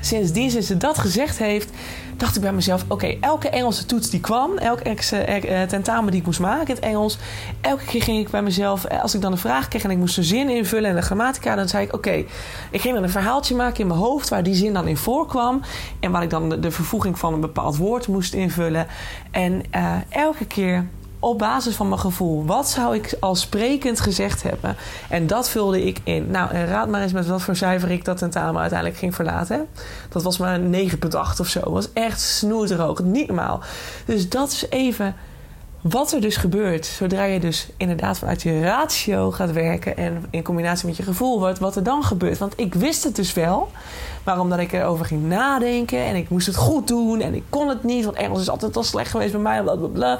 sindsdien, 0.00 0.50
sinds 0.50 0.66
ze 0.66 0.76
dat 0.76 0.98
gezegd 0.98 1.38
heeft, 1.38 1.70
dacht 2.16 2.36
ik 2.36 2.42
bij 2.42 2.52
mezelf: 2.52 2.84
oké, 2.88 3.16
elke 3.20 3.48
Engelse 3.48 3.86
toets 3.86 4.10
die 4.10 4.20
kwam, 4.20 4.58
elke 4.58 4.90
uh, 4.90 5.62
tentamen 5.62 6.10
die 6.10 6.20
ik 6.20 6.26
moest 6.26 6.40
maken 6.40 6.68
in 6.68 6.74
het 6.74 6.84
Engels, 6.84 7.18
elke 7.60 7.84
keer 7.84 8.02
ging 8.02 8.18
ik 8.18 8.30
bij 8.30 8.42
mezelf, 8.42 8.84
eh, 8.84 9.02
als 9.02 9.14
ik 9.14 9.20
dan 9.20 9.32
een 9.32 9.38
vraag 9.38 9.68
kreeg 9.68 9.84
en 9.84 9.90
ik 9.90 9.98
moest 9.98 10.16
een 10.16 10.24
zin 10.24 10.48
invullen 10.48 10.90
en 10.90 10.96
de 10.96 11.02
grammatica, 11.02 11.54
dan 11.54 11.68
zei 11.68 11.84
ik: 11.84 11.94
oké, 11.94 12.24
ik 12.70 12.80
ging 12.80 12.94
dan 12.94 13.02
een 13.02 13.10
verhaaltje 13.10 13.54
maken 13.54 13.80
in 13.80 13.86
mijn 13.86 14.00
hoofd 14.00 14.28
waar 14.28 14.42
die 14.42 14.54
zin 14.54 14.72
dan 14.72 14.88
in 14.88 14.96
voorkwam 14.96 15.60
en 16.00 16.10
waar 16.10 16.22
ik 16.22 16.30
dan 16.30 16.48
de, 16.48 16.70
vervoeging 16.70 17.18
van 17.18 17.32
een 17.32 17.40
bepaald 17.40 17.76
woord 17.76 18.08
moest 18.08 18.34
invullen. 18.34 18.86
En 19.30 19.62
elke 20.08 20.46
keer 20.46 20.86
op 21.22 21.38
basis 21.38 21.74
van 21.74 21.88
mijn 21.88 22.00
gevoel. 22.00 22.44
Wat 22.44 22.68
zou 22.68 22.94
ik 22.94 23.16
al 23.20 23.34
sprekend 23.34 24.00
gezegd 24.00 24.42
hebben? 24.42 24.76
En 25.08 25.26
dat 25.26 25.48
vulde 25.48 25.84
ik 25.84 25.98
in. 26.04 26.30
Nou, 26.30 26.50
en 26.50 26.66
raad 26.66 26.88
maar 26.88 27.02
eens 27.02 27.12
met 27.12 27.26
wat 27.26 27.42
voor 27.42 27.56
cijfer 27.56 27.90
ik 27.90 28.04
dat 28.04 28.18
tentamen 28.18 28.60
uiteindelijk 28.60 28.98
ging 28.98 29.14
verlaten. 29.14 29.66
Dat 30.08 30.22
was 30.22 30.38
maar 30.38 30.60
9,8 30.60 30.66
of 31.40 31.46
zo. 31.46 31.60
Dat 31.60 31.72
was 31.72 31.92
echt 31.92 32.20
snoeterhoog. 32.20 33.02
Niet 33.02 33.26
normaal. 33.26 33.60
Dus 34.04 34.28
dat 34.28 34.50
is 34.50 34.66
even 34.68 35.14
wat 35.82 36.12
er 36.12 36.20
dus 36.20 36.36
gebeurt 36.36 36.86
zodra 36.86 37.24
je 37.24 37.40
dus 37.40 37.68
inderdaad 37.76 38.18
vanuit 38.18 38.42
je 38.42 38.60
ratio 38.60 39.30
gaat 39.30 39.52
werken 39.52 39.96
en 39.96 40.24
in 40.30 40.42
combinatie 40.42 40.86
met 40.86 40.96
je 40.96 41.02
gevoel 41.02 41.38
wordt, 41.38 41.58
wat 41.58 41.76
er 41.76 41.82
dan 41.82 42.04
gebeurt. 42.04 42.38
Want 42.38 42.52
ik 42.56 42.74
wist 42.74 43.04
het 43.04 43.16
dus 43.16 43.32
wel, 43.32 43.70
maar 44.24 44.40
omdat 44.40 44.58
ik 44.58 44.72
erover 44.72 45.04
ging 45.04 45.24
nadenken 45.24 45.98
en 45.98 46.16
ik 46.16 46.28
moest 46.28 46.46
het 46.46 46.56
goed 46.56 46.88
doen 46.88 47.20
en 47.20 47.34
ik 47.34 47.42
kon 47.48 47.68
het 47.68 47.84
niet, 47.84 48.04
want 48.04 48.16
Engels 48.16 48.40
is 48.40 48.50
altijd 48.50 48.76
al 48.76 48.82
slecht 48.82 49.10
geweest 49.10 49.32
bij 49.32 49.40
mij, 49.40 49.62
bla 49.62 49.76
bla 49.76 49.88
bla. 49.88 50.18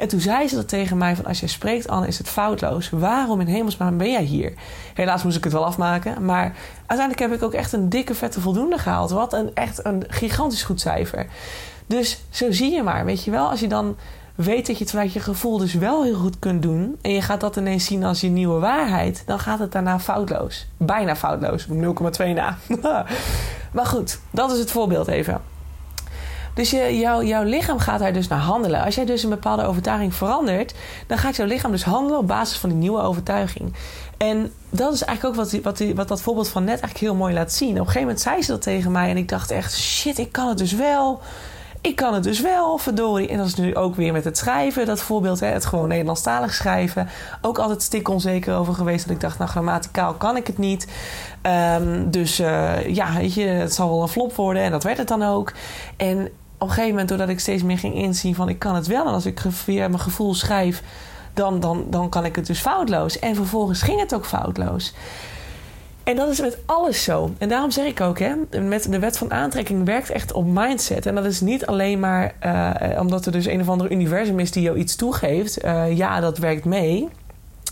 En 0.00 0.08
toen 0.08 0.20
zei 0.20 0.48
ze 0.48 0.54
dat 0.54 0.68
tegen 0.68 0.98
mij: 0.98 1.16
van 1.16 1.24
als 1.24 1.40
jij 1.40 1.48
spreekt, 1.48 1.88
Anne, 1.88 2.06
is 2.06 2.18
het 2.18 2.28
foutloos. 2.28 2.90
Waarom 2.90 3.40
in 3.40 3.46
hemelsnaam 3.46 3.96
ben 3.96 4.10
jij 4.10 4.22
hier? 4.22 4.52
Helaas 4.94 5.22
moest 5.22 5.36
ik 5.36 5.44
het 5.44 5.52
wel 5.52 5.64
afmaken. 5.64 6.24
Maar 6.24 6.54
uiteindelijk 6.86 7.18
heb 7.18 7.32
ik 7.32 7.42
ook 7.42 7.54
echt 7.54 7.72
een 7.72 7.88
dikke 7.88 8.14
vette 8.14 8.40
voldoende 8.40 8.78
gehaald. 8.78 9.10
Wat 9.10 9.32
een 9.32 9.50
echt 9.54 9.84
een 9.84 10.04
gigantisch 10.08 10.62
goed 10.62 10.80
cijfer. 10.80 11.26
Dus 11.86 12.20
zo 12.30 12.52
zie 12.52 12.72
je 12.72 12.82
maar, 12.82 13.04
weet 13.04 13.24
je 13.24 13.30
wel, 13.30 13.50
als 13.50 13.60
je 13.60 13.68
dan 13.68 13.96
weet 14.34 14.66
dat 14.66 14.76
je 14.76 14.82
het 14.82 14.92
vanuit 14.92 15.12
je 15.12 15.20
gevoel 15.20 15.58
dus 15.58 15.74
wel 15.74 16.02
heel 16.02 16.14
goed 16.14 16.38
kunt 16.38 16.62
doen. 16.62 16.98
En 17.02 17.10
je 17.10 17.22
gaat 17.22 17.40
dat 17.40 17.56
ineens 17.56 17.84
zien 17.84 18.04
als 18.04 18.20
je 18.20 18.28
nieuwe 18.28 18.58
waarheid. 18.58 19.22
Dan 19.26 19.38
gaat 19.38 19.58
het 19.58 19.72
daarna 19.72 19.98
foutloos. 19.98 20.66
Bijna 20.76 21.16
foutloos. 21.16 21.66
0,2 21.66 21.74
na. 22.34 22.56
maar 23.72 23.86
goed, 23.86 24.20
dat 24.30 24.52
is 24.52 24.58
het 24.58 24.70
voorbeeld 24.70 25.08
even. 25.08 25.49
Dus 26.54 26.70
je, 26.70 26.98
jouw, 27.26 27.42
lichaam 27.42 27.78
gaat 27.78 27.98
daar 27.98 28.12
dus 28.12 28.28
naar 28.28 28.38
handelen. 28.38 28.84
Als 28.84 28.94
jij 28.94 29.04
dus 29.04 29.22
een 29.22 29.30
bepaalde 29.30 29.64
overtuiging 29.64 30.14
verandert, 30.14 30.74
dan 31.06 31.18
gaat 31.18 31.36
jouw 31.36 31.46
lichaam 31.46 31.70
dus 31.70 31.84
handelen 31.84 32.18
op 32.18 32.26
basis 32.26 32.58
van 32.58 32.68
die 32.68 32.78
nieuwe 32.78 33.00
overtuiging. 33.00 33.74
En 34.16 34.52
dat 34.70 34.92
is 34.92 35.02
eigenlijk 35.04 35.38
ook 35.38 35.44
wat, 35.44 35.62
wat, 35.62 35.94
wat 35.94 36.08
dat 36.08 36.22
voorbeeld 36.22 36.48
van 36.48 36.64
net 36.64 36.80
eigenlijk 36.80 37.00
heel 37.00 37.14
mooi 37.14 37.34
laat 37.34 37.52
zien. 37.52 37.70
Op 37.70 37.76
een 37.76 37.84
gegeven 37.84 38.02
moment 38.02 38.20
zei 38.20 38.42
ze 38.42 38.50
dat 38.50 38.62
tegen 38.62 38.92
mij 38.92 39.10
en 39.10 39.16
ik 39.16 39.28
dacht 39.28 39.50
echt: 39.50 39.78
shit, 39.78 40.18
ik 40.18 40.32
kan 40.32 40.48
het 40.48 40.58
dus 40.58 40.72
wel. 40.72 41.20
Ik 41.82 41.96
kan 41.96 42.14
het 42.14 42.22
dus 42.22 42.40
wel, 42.40 42.78
verdorie. 42.78 43.28
En 43.28 43.38
dat 43.38 43.46
is 43.46 43.54
nu 43.54 43.76
ook 43.76 43.94
weer 43.94 44.12
met 44.12 44.24
het 44.24 44.38
schrijven, 44.38 44.86
dat 44.86 45.00
voorbeeld, 45.00 45.40
hè, 45.40 45.46
het 45.46 45.66
gewoon 45.66 45.88
Nederlandstalig 45.88 46.54
schrijven. 46.54 47.08
Ook 47.40 47.58
altijd 47.58 47.82
stik 47.82 48.08
onzeker 48.08 48.54
over 48.54 48.74
geweest. 48.74 49.06
Dat 49.06 49.14
ik 49.14 49.20
dacht, 49.20 49.38
nou, 49.38 49.50
grammaticaal 49.50 50.14
kan 50.14 50.36
ik 50.36 50.46
het 50.46 50.58
niet. 50.58 50.86
Um, 51.76 52.10
dus 52.10 52.40
uh, 52.40 52.86
ja, 52.94 53.12
weet 53.16 53.34
je, 53.34 53.44
het 53.44 53.74
zal 53.74 53.88
wel 53.88 54.02
een 54.02 54.08
flop 54.08 54.34
worden. 54.34 54.62
En 54.62 54.70
dat 54.70 54.84
werd 54.84 54.98
het 54.98 55.08
dan 55.08 55.22
ook. 55.22 55.52
En 55.96 56.28
op 56.58 56.68
een 56.68 56.68
gegeven 56.68 56.90
moment, 56.90 57.08
doordat 57.08 57.28
ik 57.28 57.40
steeds 57.40 57.62
meer 57.62 57.78
ging 57.78 57.94
inzien 57.94 58.34
van 58.34 58.48
ik 58.48 58.58
kan 58.58 58.74
het 58.74 58.86
wel. 58.86 59.06
En 59.06 59.12
als 59.12 59.26
ik 59.26 59.40
via 59.48 59.88
mijn 59.88 60.00
gevoel 60.00 60.34
schrijf, 60.34 60.82
dan, 61.34 61.60
dan, 61.60 61.84
dan 61.90 62.08
kan 62.08 62.24
ik 62.24 62.36
het 62.36 62.46
dus 62.46 62.60
foutloos. 62.60 63.18
En 63.18 63.34
vervolgens 63.34 63.82
ging 63.82 64.00
het 64.00 64.14
ook 64.14 64.26
foutloos. 64.26 64.94
En 66.10 66.16
dat 66.16 66.28
is 66.28 66.40
met 66.40 66.58
alles 66.66 67.04
zo. 67.04 67.34
En 67.38 67.48
daarom 67.48 67.70
zeg 67.70 67.86
ik 67.86 68.00
ook, 68.00 68.18
hè, 68.18 68.34
met 68.60 68.90
de 68.90 68.98
wet 68.98 69.18
van 69.18 69.32
aantrekking 69.32 69.84
werkt 69.84 70.10
echt 70.10 70.32
op 70.32 70.46
mindset. 70.46 71.06
En 71.06 71.14
dat 71.14 71.24
is 71.24 71.40
niet 71.40 71.66
alleen 71.66 72.00
maar 72.00 72.34
uh, 72.44 73.00
omdat 73.00 73.26
er 73.26 73.32
dus 73.32 73.46
een 73.46 73.60
of 73.60 73.68
ander 73.68 73.92
universum 73.92 74.38
is 74.38 74.50
die 74.50 74.62
jou 74.62 74.76
iets 74.76 74.96
toegeeft. 74.96 75.64
Uh, 75.64 75.96
ja, 75.96 76.20
dat 76.20 76.38
werkt 76.38 76.64
mee 76.64 77.08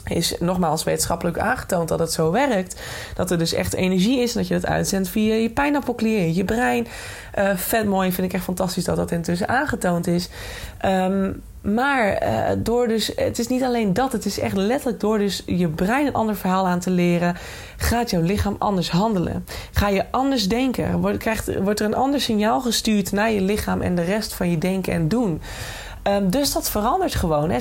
is 0.04 0.34
nogmaals 0.40 0.84
wetenschappelijk 0.84 1.38
aangetoond 1.38 1.88
dat 1.88 1.98
het 1.98 2.12
zo 2.12 2.30
werkt. 2.30 2.80
Dat 3.14 3.30
er 3.30 3.38
dus 3.38 3.52
echt 3.52 3.74
energie 3.74 4.20
is 4.20 4.32
en 4.32 4.38
dat 4.38 4.48
je 4.48 4.54
het 4.54 4.66
uitzendt 4.66 5.08
via 5.08 5.34
je 5.34 5.50
pijnappelklier, 5.50 6.28
je 6.28 6.44
brein. 6.44 6.86
Uh, 7.38 7.56
vet 7.56 7.86
mooi, 7.86 8.12
vind 8.12 8.26
ik 8.26 8.32
echt 8.32 8.44
fantastisch 8.44 8.84
dat 8.84 8.96
dat 8.96 9.10
intussen 9.10 9.48
aangetoond 9.48 10.06
is. 10.06 10.28
Um, 10.84 11.42
maar 11.74 12.22
uh, 12.22 12.48
door 12.58 12.88
dus, 12.88 13.12
het 13.16 13.38
is 13.38 13.46
niet 13.46 13.62
alleen 13.62 13.92
dat, 13.92 14.12
het 14.12 14.24
is 14.24 14.38
echt 14.38 14.56
letterlijk 14.56 15.00
door 15.00 15.18
dus 15.18 15.42
je 15.46 15.68
brein 15.68 16.06
een 16.06 16.12
ander 16.12 16.36
verhaal 16.36 16.66
aan 16.66 16.80
te 16.80 16.90
leren, 16.90 17.36
gaat 17.76 18.10
jouw 18.10 18.22
lichaam 18.22 18.56
anders 18.58 18.90
handelen. 18.90 19.46
Ga 19.72 19.88
je 19.88 20.04
anders 20.10 20.48
denken, 20.48 21.00
wordt, 21.00 21.18
krijgt, 21.18 21.58
wordt 21.58 21.80
er 21.80 21.86
een 21.86 21.94
ander 21.94 22.20
signaal 22.20 22.60
gestuurd 22.60 23.12
naar 23.12 23.30
je 23.30 23.40
lichaam 23.40 23.80
en 23.80 23.94
de 23.94 24.04
rest 24.04 24.34
van 24.34 24.50
je 24.50 24.58
denken 24.58 24.92
en 24.92 25.08
doen. 25.08 25.40
Um, 26.08 26.30
dus 26.30 26.52
dat 26.52 26.70
verandert 26.70 27.14
gewoon. 27.14 27.50
Hè. 27.50 27.58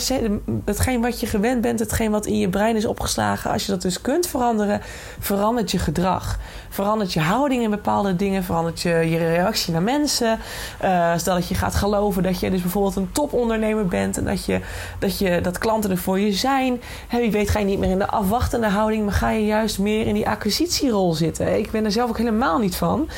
Hetgeen 0.66 1.02
wat 1.02 1.20
je 1.20 1.26
gewend 1.26 1.62
bent, 1.62 1.80
hetgeen 1.80 2.12
wat 2.12 2.26
in 2.26 2.38
je 2.38 2.50
brein 2.50 2.76
is 2.76 2.86
opgeslagen, 2.86 3.52
als 3.52 3.66
je 3.66 3.72
dat 3.72 3.82
dus 3.82 4.02
kunt 4.02 4.28
veranderen, 4.28 4.82
verandert 5.20 5.72
je 5.72 5.80
gedrag. 5.80 6.38
Verandert 6.70 7.14
je 7.14 7.20
houding 7.20 7.64
in 7.64 7.70
bepaalde 7.70 8.16
dingen, 8.16 8.44
verandert 8.44 8.82
je, 8.82 8.90
je 8.90 9.18
reactie 9.18 9.74
naar 9.74 9.82
mensen. 9.82 10.40
Uh, 10.84 11.18
stel 11.18 11.36
dat 11.36 11.48
je 11.48 11.56
gaat 11.56 11.76
geloven 11.76 12.24
dat 12.24 12.40
je 12.40 12.52
dus 12.52 12.62
bijvoorbeeld 12.62 12.96
een 12.96 13.12
topondernemer 13.12 13.86
bent 13.88 14.18
en 14.18 14.26
dat, 14.26 14.46
je, 14.46 14.62
dat, 15.00 15.18
je, 15.18 15.42
dat 15.42 15.58
klanten 15.58 15.92
er 15.92 15.98
voor 15.98 16.20
je 16.20 16.34
zijn. 16.34 16.82
Wie 17.10 17.32
weet 17.32 17.50
ga 17.50 17.60
je 17.60 17.66
niet 17.66 17.80
meer 17.80 17.90
in 17.90 18.00
de 18.00 18.08
afwachtende 18.08 18.68
houding, 18.68 19.04
maar 19.04 19.14
ga 19.14 19.30
je 19.30 19.46
juist 19.46 19.80
meer 19.80 20.08
in 20.08 20.14
die 20.14 20.30
acquisitierol 20.30 21.14
zitten. 21.14 21.58
Ik 21.58 21.72
ben 21.72 21.86
er 21.86 21.92
zelf 21.92 22.10
ook 22.10 22.18
helemaal 22.18 22.60
niet 22.60 22.76
van. 22.76 23.10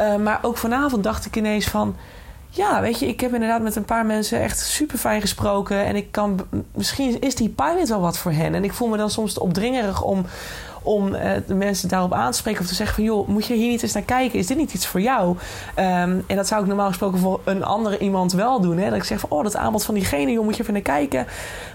Uh, 0.00 0.16
maar 0.16 0.38
ook 0.42 0.56
vanavond 0.56 1.02
dacht 1.02 1.26
ik 1.26 1.36
ineens 1.36 1.66
van 1.66 1.96
ja, 2.56 2.80
weet 2.80 2.98
je, 2.98 3.06
ik 3.06 3.20
heb 3.20 3.34
inderdaad 3.34 3.62
met 3.62 3.76
een 3.76 3.84
paar 3.84 4.06
mensen 4.06 4.40
echt 4.40 4.58
super 4.58 4.98
fijn 4.98 5.20
gesproken. 5.20 5.84
En 5.84 5.96
ik 5.96 6.12
kan, 6.12 6.46
misschien 6.74 7.20
is 7.20 7.34
die 7.34 7.48
pilot 7.48 7.88
wel 7.88 8.00
wat 8.00 8.18
voor 8.18 8.32
hen. 8.32 8.54
En 8.54 8.64
ik 8.64 8.72
voel 8.72 8.88
me 8.88 8.96
dan 8.96 9.10
soms 9.10 9.38
opdringerig 9.38 10.02
om, 10.02 10.26
om 10.86 11.14
uh, 11.14 11.30
de 11.46 11.54
mensen 11.54 11.88
daarop 11.88 12.12
aan 12.12 12.30
te 12.30 12.38
spreken 12.38 12.60
of 12.60 12.66
te 12.66 12.74
zeggen 12.74 12.94
van 12.94 13.04
joh, 13.04 13.28
moet 13.28 13.46
je 13.46 13.54
hier 13.54 13.70
niet 13.70 13.82
eens 13.82 13.92
naar 13.92 14.02
kijken? 14.02 14.38
Is 14.38 14.46
dit 14.46 14.56
niet 14.56 14.74
iets 14.74 14.86
voor 14.86 15.00
jou? 15.00 15.28
Um, 15.28 16.24
en 16.26 16.36
dat 16.36 16.46
zou 16.46 16.60
ik 16.60 16.66
normaal 16.66 16.88
gesproken 16.88 17.18
voor 17.18 17.40
een 17.44 17.64
andere 17.64 17.98
iemand 17.98 18.32
wel 18.32 18.60
doen. 18.60 18.78
Hè? 18.78 18.88
Dat 18.88 18.98
ik 18.98 19.04
zeg 19.04 19.20
van 19.20 19.30
oh, 19.30 19.42
dat 19.42 19.56
aanbod 19.56 19.84
van 19.84 19.94
diegene, 19.94 20.32
joh, 20.32 20.44
moet 20.44 20.56
je 20.56 20.62
even 20.62 20.72
naar 20.72 20.82
kijken. 20.82 21.26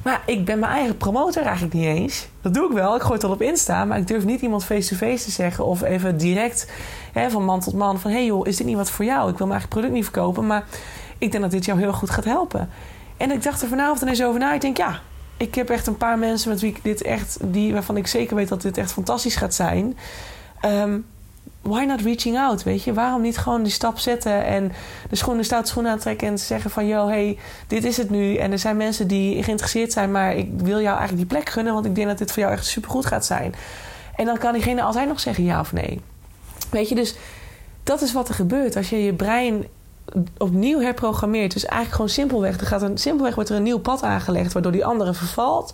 Maar 0.04 0.22
ik 0.26 0.46
ben 0.46 0.60
mijn 0.60 0.72
eigen 0.72 0.98
promotor 0.98 1.44
eigenlijk 1.44 1.74
niet 1.74 1.86
eens. 1.86 2.28
Dat 2.42 2.54
doe 2.54 2.66
ik 2.66 2.72
wel. 2.72 2.96
Ik 2.96 3.02
gooi 3.02 3.14
het 3.14 3.24
al 3.24 3.32
op 3.32 3.42
Insta, 3.42 3.86
maar 3.86 3.98
ik 3.98 4.08
durf 4.08 4.26
niet 4.26 4.42
iemand 4.42 4.66
face-to-face 4.66 5.24
te 5.24 5.32
zeggen 5.32 5.66
of 5.66 5.82
even 5.82 6.18
direct 6.18 6.72
hè, 7.14 7.30
van 7.30 7.46
man 7.46 7.60
tot 7.60 7.74
man 7.74 8.00
van 8.00 8.12
hey 8.12 8.26
joh, 8.26 8.48
is 8.48 8.58
dit 8.58 8.68
niet 8.68 8.76
wat 8.76 8.92
voor 8.92 9.06
jou? 9.06 9.30
Ik 9.30 9.38
wil 9.38 9.48
mijn 9.48 9.60
eigen 9.60 9.70
product 9.70 9.94
niet 9.94 10.04
verkopen, 10.04 10.48
maar 10.48 10.64
ik 11.18 11.32
denk 11.32 11.44
dat 11.44 11.52
dit 11.52 11.66
jou 11.66 11.80
heel 11.80 11.94
goed 11.94 12.10
gaat 12.10 12.26
helpen. 12.26 12.70
En 13.18 13.32
ik 13.32 13.44
dacht 13.44 13.62
er 13.62 13.68
vanavond 13.68 14.02
ineens 14.02 14.24
over 14.24 14.40
na. 14.40 14.54
Ik 14.54 14.62
denk 14.62 14.78
ja, 14.78 15.00
ik 15.42 15.56
heb 15.56 15.70
echt 15.70 15.88
een 15.88 15.98
paar 15.98 16.18
mensen 16.18 16.50
met 16.50 16.62
wie 16.62 16.70
ik 16.70 16.84
dit 16.84 17.02
echt, 17.02 17.38
die, 17.42 17.74
waarvan 17.74 17.98
ik 17.98 18.08
zeker 18.08 18.36
weet 18.36 18.48
dat 18.48 18.62
dit 18.62 18.78
echt 18.78 18.92
fantastisch 18.92 19.36
gaat 19.36 19.54
zijn. 19.54 19.98
Ehm, 20.60 21.00
why 21.62 21.84
not 21.84 22.02
reaching 22.02 22.38
out, 22.38 22.64
weet 22.64 22.84
je? 22.84 22.94
Waarom 22.94 23.22
niet 23.22 23.38
gewoon 23.38 23.64
die 23.64 23.72
stap 23.72 24.00
zetten 24.00 24.46
en 24.46 24.72
de 25.10 25.16
schoenen, 25.16 25.46
stoute 25.46 25.70
schoenen 25.70 25.92
aantrekken 25.92 26.28
en 26.28 26.40
zeggen 26.40 26.72
van... 26.72 26.88
yo, 26.88 27.08
hey, 27.08 27.38
dit 27.68 27.84
is 27.84 27.98
het 27.98 28.10
nu. 28.10 28.36
En 28.36 28.52
er 28.52 28.60
zijn 28.60 28.78
mensen 28.78 29.08
die 29.08 29.44
geïnteresseerd 29.44 29.92
zijn, 29.92 30.12
maar 30.12 30.36
ik 30.36 30.50
wil 30.56 30.82
jou 30.82 30.98
eigenlijk 30.98 31.18
die 31.18 31.38
plek 31.38 31.50
gunnen... 31.50 31.74
want 31.74 31.86
ik 31.86 31.96
denk 31.96 32.08
dat 32.08 32.18
dit 32.18 32.32
voor 32.32 32.42
jou 32.42 32.54
echt 32.54 32.66
supergoed 32.66 33.06
gaat 33.06 33.26
zijn. 33.26 33.56
En 34.16 34.26
dan 34.26 34.38
kan 34.38 34.54
diegene 34.54 34.82
altijd 34.82 35.08
nog 35.08 35.20
zeggen 35.20 35.44
ja 35.44 35.60
of 35.60 35.74
nee. 35.74 36.02
Weet 36.70 36.90
je, 36.90 36.96
dus 36.96 37.16
dat 37.84 38.02
is 38.02 38.14
wat 38.14 38.30
er 38.30 38.36
gebeurt 38.36 38.76
als 38.76 38.90
je 38.90 39.04
je 39.04 39.14
brein 39.14 39.66
opnieuw 40.38 40.80
herprogrammeert. 40.80 41.54
Dus 41.54 41.66
eigenlijk 41.66 41.96
gewoon 41.96 42.10
simpelweg. 42.10 42.60
Er 42.60 42.68
gaat 42.68 42.82
een, 42.82 42.98
simpelweg 42.98 43.36
wordt 43.36 43.50
er 43.50 43.56
een 43.56 43.64
nieuw 43.64 43.80
pad 43.80 44.04
aangelegd, 44.04 44.54
waardoor 44.54 44.72
die 44.72 44.86
andere 44.86 45.14
vervalt. 45.14 45.74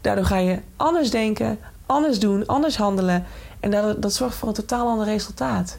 Daardoor 0.00 0.24
ga 0.24 0.36
je 0.36 0.58
anders 0.76 1.10
denken, 1.10 1.58
anders 1.86 2.18
doen, 2.18 2.46
anders 2.46 2.76
handelen. 2.76 3.24
En 3.60 3.70
dat, 3.70 4.02
dat 4.02 4.12
zorgt 4.12 4.36
voor 4.36 4.48
een 4.48 4.54
totaal 4.54 4.88
ander 4.88 5.06
resultaat. 5.06 5.78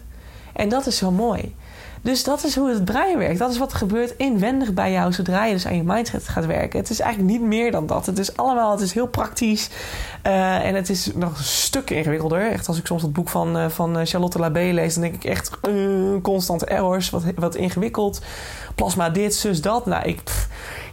En 0.53 0.69
dat 0.69 0.85
is 0.85 0.97
zo 0.97 1.11
mooi. 1.11 1.55
Dus 2.01 2.23
dat 2.23 2.43
is 2.43 2.55
hoe 2.55 2.69
het 2.69 2.85
brein 2.85 3.17
werkt. 3.17 3.39
Dat 3.39 3.51
is 3.51 3.57
wat 3.57 3.73
gebeurt 3.73 4.13
inwendig 4.17 4.73
bij 4.73 4.91
jou 4.91 5.13
zodra 5.13 5.45
je 5.45 5.53
dus 5.53 5.65
aan 5.65 5.75
je 5.75 5.83
mindset 5.83 6.27
gaat 6.27 6.45
werken. 6.45 6.79
Het 6.79 6.89
is 6.89 6.99
eigenlijk 6.99 7.31
niet 7.31 7.47
meer 7.47 7.71
dan 7.71 7.85
dat. 7.85 8.05
Het 8.05 8.19
is 8.19 8.37
allemaal, 8.37 8.71
het 8.71 8.81
is 8.81 8.93
heel 8.93 9.07
praktisch. 9.07 9.69
Uh, 10.23 10.65
en 10.65 10.75
het 10.75 10.89
is 10.89 11.11
nog 11.15 11.37
een 11.37 11.43
stuk 11.43 11.89
ingewikkelder. 11.89 12.51
Echt, 12.51 12.67
als 12.67 12.77
ik 12.77 12.85
soms 12.85 13.01
het 13.01 13.13
boek 13.13 13.29
van, 13.29 13.57
uh, 13.57 13.69
van 13.69 14.05
Charlotte 14.05 14.39
Labé 14.39 14.71
lees, 14.73 14.93
dan 14.93 15.03
denk 15.03 15.15
ik 15.15 15.23
echt 15.23 15.51
uh, 15.69 16.21
constante 16.21 16.65
errors, 16.65 17.09
wat, 17.09 17.23
wat 17.35 17.55
ingewikkeld. 17.55 18.21
Plasma 18.77 19.09
dit, 19.09 19.35
zus 19.35 19.61
dat. 19.61 19.85
Nou, 19.85 20.03
ik. 20.03 20.21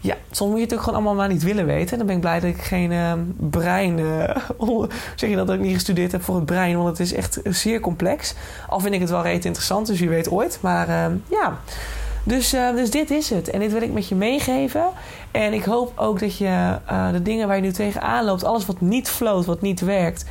Ja, 0.00 0.16
soms 0.30 0.50
moet 0.50 0.58
je 0.58 0.64
het 0.64 0.74
ook 0.74 0.80
gewoon 0.80 0.94
allemaal 0.94 1.14
maar 1.14 1.28
niet 1.28 1.42
willen 1.42 1.66
weten. 1.66 1.98
Dan 1.98 2.06
ben 2.06 2.14
ik 2.14 2.20
blij 2.20 2.40
dat 2.40 2.50
ik 2.50 2.62
geen 2.62 2.90
uh, 2.90 3.12
brein. 3.36 3.98
Uh, 4.58 4.84
zeg 5.16 5.30
je 5.30 5.36
dat, 5.36 5.50
ik 5.50 5.60
niet 5.60 5.74
gestudeerd 5.74 6.12
heb 6.12 6.22
voor 6.22 6.34
het 6.34 6.46
brein, 6.46 6.76
want 6.76 6.88
het 6.88 7.00
is 7.00 7.14
echt 7.14 7.40
zeer 7.44 7.80
complex. 7.80 8.34
Al 8.68 8.80
vind 8.80 8.94
ik 8.94 9.00
het 9.00 9.10
wel 9.10 9.22
reet 9.22 9.44
interessant, 9.44 9.86
dus 9.86 10.00
wie 10.00 10.08
weet 10.08 10.30
ooit. 10.30 10.58
Maar 10.60 10.88
uh, 10.88 11.06
ja. 11.30 11.58
Dus, 12.22 12.50
dus 12.50 12.90
dit 12.90 13.10
is 13.10 13.30
het. 13.30 13.50
En 13.50 13.60
dit 13.60 13.72
wil 13.72 13.82
ik 13.82 13.92
met 13.92 14.08
je 14.08 14.14
meegeven. 14.14 14.84
En 15.30 15.52
ik 15.52 15.64
hoop 15.64 15.92
ook 15.96 16.20
dat 16.20 16.36
je 16.36 16.78
de 17.12 17.22
dingen 17.22 17.46
waar 17.46 17.56
je 17.56 17.62
nu 17.62 17.72
tegenaan 17.72 18.24
loopt, 18.24 18.44
alles 18.44 18.66
wat 18.66 18.80
niet 18.80 19.08
floot, 19.08 19.44
wat 19.44 19.60
niet 19.60 19.80
werkt. 19.80 20.24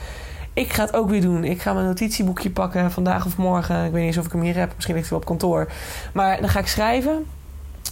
Ik 0.54 0.74
ga 0.74 0.84
het 0.84 0.96
ook 0.96 1.10
weer 1.10 1.22
doen. 1.22 1.44
Ik 1.44 1.62
ga 1.62 1.74
mijn 1.74 1.86
notitieboekje 1.86 2.52
pakken 2.52 2.92
vandaag 2.92 3.26
of 3.26 3.38
morgen. 3.38 3.86
Ik 3.86 3.92
weet 3.92 4.00
niet 4.00 4.16
eens 4.16 4.18
of 4.18 4.26
ik 4.26 4.32
hem 4.32 4.42
hier 4.42 4.58
heb. 4.58 4.72
Misschien 4.76 4.96
ligt 4.96 5.10
hij 5.10 5.18
op 5.18 5.26
kantoor. 5.26 5.72
Maar 6.14 6.40
dan 6.40 6.50
ga 6.50 6.60
ik 6.60 6.68
schrijven. 6.68 7.26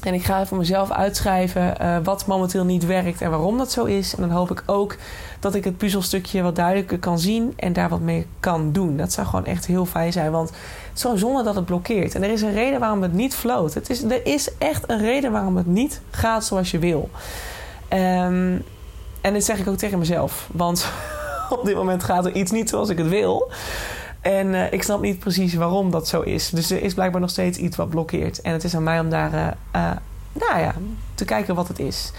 En 0.04 0.14
ik 0.14 0.24
ga 0.24 0.45
voor 0.45 0.58
mezelf 0.58 0.91
uitschrijven 0.91 1.76
uh, 1.82 1.97
wat 2.04 2.26
momenteel 2.26 2.64
niet 2.64 2.86
werkt 2.86 3.22
en 3.22 3.30
waarom 3.30 3.58
dat 3.58 3.72
zo 3.72 3.86
is. 3.86 4.16
En 4.16 4.22
dan 4.22 4.32
hoop 4.32 4.52
ik 4.52 4.64
ook 4.66 4.95
dat 5.39 5.56
ik 5.56 5.64
het 5.64 5.78
puzzelstukje 5.78 6.41
wat 6.41 6.56
duidelijker 6.56 6.99
kan 6.99 7.20
zien 7.20 7.54
en 7.56 7.74
daar 7.74 7.89
wat 7.89 7.99
mee 7.99 8.28
kan 8.39 8.72
doen. 8.72 8.97
Dat 8.97 9.14
zou 9.14 9.28
gewoon 9.28 9.45
echt 9.45 9.66
heel 9.66 9.86
fijn 9.86 10.12
zijn, 10.12 10.32
want 10.32 10.49
het 10.49 10.58
is 10.93 11.02
zo 11.02 11.16
zonde 11.16 11.43
dat 11.43 11.56
het 11.56 11.66
blokkeert. 11.66 12.16
En 12.16 12.24
er 12.24 12.32
is 12.32 12.41
een 12.41 12.54
reden 12.54 12.80
waarom 12.80 13.02
het 13.02 13.14
niet 13.14 13.36
floot. 13.36 13.74
Het 13.74 13.89
is, 13.89 14.04
er 14.04 14.26
is 14.26 14.49
echt 14.58 14.89
een 14.89 14.99
reden 14.99 15.32
waarom 15.32 15.58
het 15.58 15.68
niet 15.68 16.02
gaat 16.12 16.45
zoals 16.45 16.72
je 16.72 16.80
wil. 16.80 17.10
Um, 17.89 18.64
en 19.22 19.34
dit 19.34 19.45
zeg 19.45 19.60
ik 19.60 19.68
ook 19.68 19.78
tegen 19.78 19.99
mezelf, 19.99 20.49
want 20.52 20.86
op 21.60 21.66
dit 21.66 21.76
moment 21.76 22.04
gaat 22.04 22.26
er 22.26 22.36
iets 22.36 22.52
niet 22.52 22.70
zoals 22.70 22.89
ik 22.89 22.97
het 22.97 23.10
wil. 23.10 23.52
En 24.22 24.47
uh, 24.47 24.72
ik 24.72 24.84
snap 24.84 25.01
niet 25.01 25.19
precies 25.19 25.53
waarom 25.53 25.91
dat 25.91 26.07
zo 26.07 26.22
is. 26.22 26.49
Dus 26.49 26.72
er 26.72 26.84
is 26.84 26.93
blijkbaar 26.93 27.22
nog 27.22 27.30
steeds 27.30 27.57
iets 27.57 27.78
wat 27.78 27.89
blokkeert. 27.89 28.41
En 28.41 28.53
het 28.53 28.63
is 28.63 28.76
aan 28.76 28.84
mij 28.84 28.99
om 28.99 29.09
daar 29.09 29.34
uh, 29.34 29.47
uh, 29.76 29.91
nou 30.32 30.59
ja, 30.59 30.74
te 31.15 31.26
kijken 31.26 31.55
wat 31.55 31.67
het 31.67 31.80
is. 31.80 32.11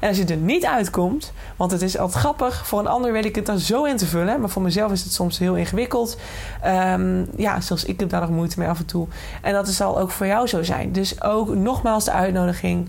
En 0.00 0.08
als 0.08 0.16
je 0.16 0.24
er 0.24 0.36
niet 0.36 0.66
uitkomt, 0.66 1.32
want 1.56 1.70
het 1.70 1.82
is 1.82 1.98
altijd 1.98 2.18
grappig. 2.18 2.66
Voor 2.66 2.78
een 2.78 2.86
ander 2.86 3.12
weet 3.12 3.24
ik 3.24 3.34
het 3.34 3.46
dan 3.46 3.58
zo 3.58 3.84
in 3.84 3.96
te 3.96 4.06
vullen. 4.06 4.40
Maar 4.40 4.48
voor 4.48 4.62
mezelf 4.62 4.92
is 4.92 5.02
het 5.02 5.12
soms 5.12 5.38
heel 5.38 5.56
ingewikkeld. 5.56 6.16
Um, 6.66 7.28
ja, 7.36 7.60
zelfs 7.60 7.84
ik 7.84 8.00
heb 8.00 8.08
daar 8.08 8.20
nog 8.20 8.30
moeite 8.30 8.58
mee 8.58 8.68
af 8.68 8.78
en 8.78 8.86
toe. 8.86 9.06
En 9.42 9.52
dat 9.52 9.68
zal 9.68 9.98
ook 9.98 10.10
voor 10.10 10.26
jou 10.26 10.46
zo 10.46 10.62
zijn. 10.62 10.92
Dus 10.92 11.22
ook 11.22 11.54
nogmaals 11.54 12.04
de 12.04 12.12
uitnodiging. 12.12 12.88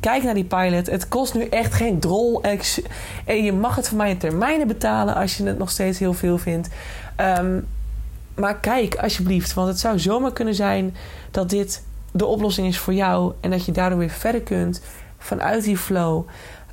Kijk 0.00 0.22
naar 0.22 0.34
die 0.34 0.44
pilot. 0.44 0.86
Het 0.86 1.08
kost 1.08 1.34
nu 1.34 1.44
echt 1.44 1.74
geen 1.74 1.98
drol. 1.98 2.42
En 3.24 3.44
je 3.44 3.52
mag 3.52 3.76
het 3.76 3.88
voor 3.88 3.96
mij 3.96 4.10
in 4.10 4.18
termijnen 4.18 4.66
betalen 4.66 5.14
als 5.14 5.36
je 5.36 5.44
het 5.44 5.58
nog 5.58 5.70
steeds 5.70 5.98
heel 5.98 6.14
veel 6.14 6.38
vindt. 6.38 6.68
Um, 7.38 7.66
maar 8.38 8.56
kijk 8.56 8.94
alsjeblieft, 8.96 9.54
want 9.54 9.68
het 9.68 9.78
zou 9.78 9.98
zomaar 9.98 10.32
kunnen 10.32 10.54
zijn 10.54 10.96
dat 11.30 11.50
dit 11.50 11.82
de 12.12 12.26
oplossing 12.26 12.66
is 12.66 12.78
voor 12.78 12.94
jou 12.94 13.32
en 13.40 13.50
dat 13.50 13.64
je 13.64 13.72
daardoor 13.72 13.98
weer 13.98 14.10
verder 14.10 14.40
kunt 14.40 14.82
vanuit 15.18 15.64
die 15.64 15.76
flow. 15.76 16.24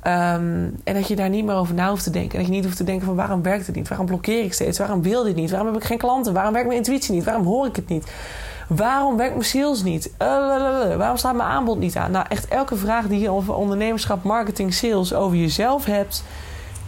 Um, 0.06 0.76
en 0.84 0.94
dat 0.94 1.08
je 1.08 1.16
daar 1.16 1.28
niet 1.28 1.44
meer 1.44 1.54
over 1.54 1.74
na 1.74 1.88
hoeft 1.88 2.04
te 2.04 2.10
denken. 2.10 2.32
En 2.32 2.38
dat 2.38 2.46
je 2.46 2.52
niet 2.52 2.64
hoeft 2.64 2.76
te 2.76 2.84
denken 2.84 3.06
van 3.06 3.14
waarom 3.14 3.42
werkt 3.42 3.66
het 3.66 3.76
niet? 3.76 3.88
Waarom 3.88 4.06
blokkeer 4.06 4.44
ik 4.44 4.52
steeds? 4.52 4.78
Waarom 4.78 5.02
wil 5.02 5.22
dit 5.24 5.36
niet? 5.36 5.50
Waarom 5.50 5.68
heb 5.72 5.82
ik 5.82 5.86
geen 5.86 5.98
klanten? 5.98 6.32
Waarom 6.32 6.52
werkt 6.52 6.68
mijn 6.68 6.80
intuïtie 6.80 7.14
niet? 7.14 7.24
Waarom 7.24 7.44
hoor 7.44 7.66
ik 7.66 7.76
het 7.76 7.88
niet? 7.88 8.12
Waarom 8.68 9.16
werkt 9.16 9.32
mijn 9.32 9.46
sales 9.46 9.82
niet? 9.82 10.06
Uh, 10.06 10.28
waarom 10.96 11.16
staat 11.16 11.34
mijn 11.34 11.48
aanbod 11.48 11.78
niet 11.78 11.96
aan? 11.96 12.10
Nou, 12.10 12.26
echt 12.28 12.48
elke 12.48 12.76
vraag 12.76 13.06
die 13.06 13.20
je 13.20 13.30
over 13.30 13.54
ondernemerschap, 13.54 14.22
marketing, 14.22 14.74
sales 14.74 15.14
over 15.14 15.36
jezelf 15.36 15.84
hebt, 15.84 16.22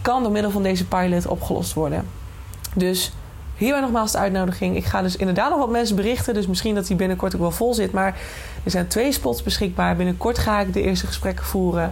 kan 0.01 0.23
door 0.23 0.31
middel 0.31 0.51
van 0.51 0.63
deze 0.63 0.85
pilot 0.85 1.27
opgelost 1.27 1.73
worden. 1.73 2.05
Dus 2.75 3.11
Hierbij 3.59 3.81
nogmaals 3.81 4.11
de 4.11 4.17
uitnodiging. 4.17 4.75
Ik 4.75 4.85
ga 4.85 5.01
dus 5.01 5.15
inderdaad 5.15 5.49
nog 5.49 5.59
wat 5.59 5.69
mensen 5.69 5.95
berichten. 5.95 6.33
Dus 6.33 6.47
misschien 6.47 6.75
dat 6.75 6.87
die 6.87 6.95
binnenkort 6.95 7.35
ook 7.35 7.41
wel 7.41 7.51
vol 7.51 7.73
zit. 7.73 7.91
Maar 7.91 8.17
er 8.63 8.71
zijn 8.71 8.87
twee 8.87 9.11
spots 9.11 9.43
beschikbaar. 9.43 9.95
Binnenkort 9.95 10.37
ga 10.37 10.59
ik 10.59 10.73
de 10.73 10.81
eerste 10.81 11.05
gesprekken 11.05 11.45
voeren. 11.45 11.91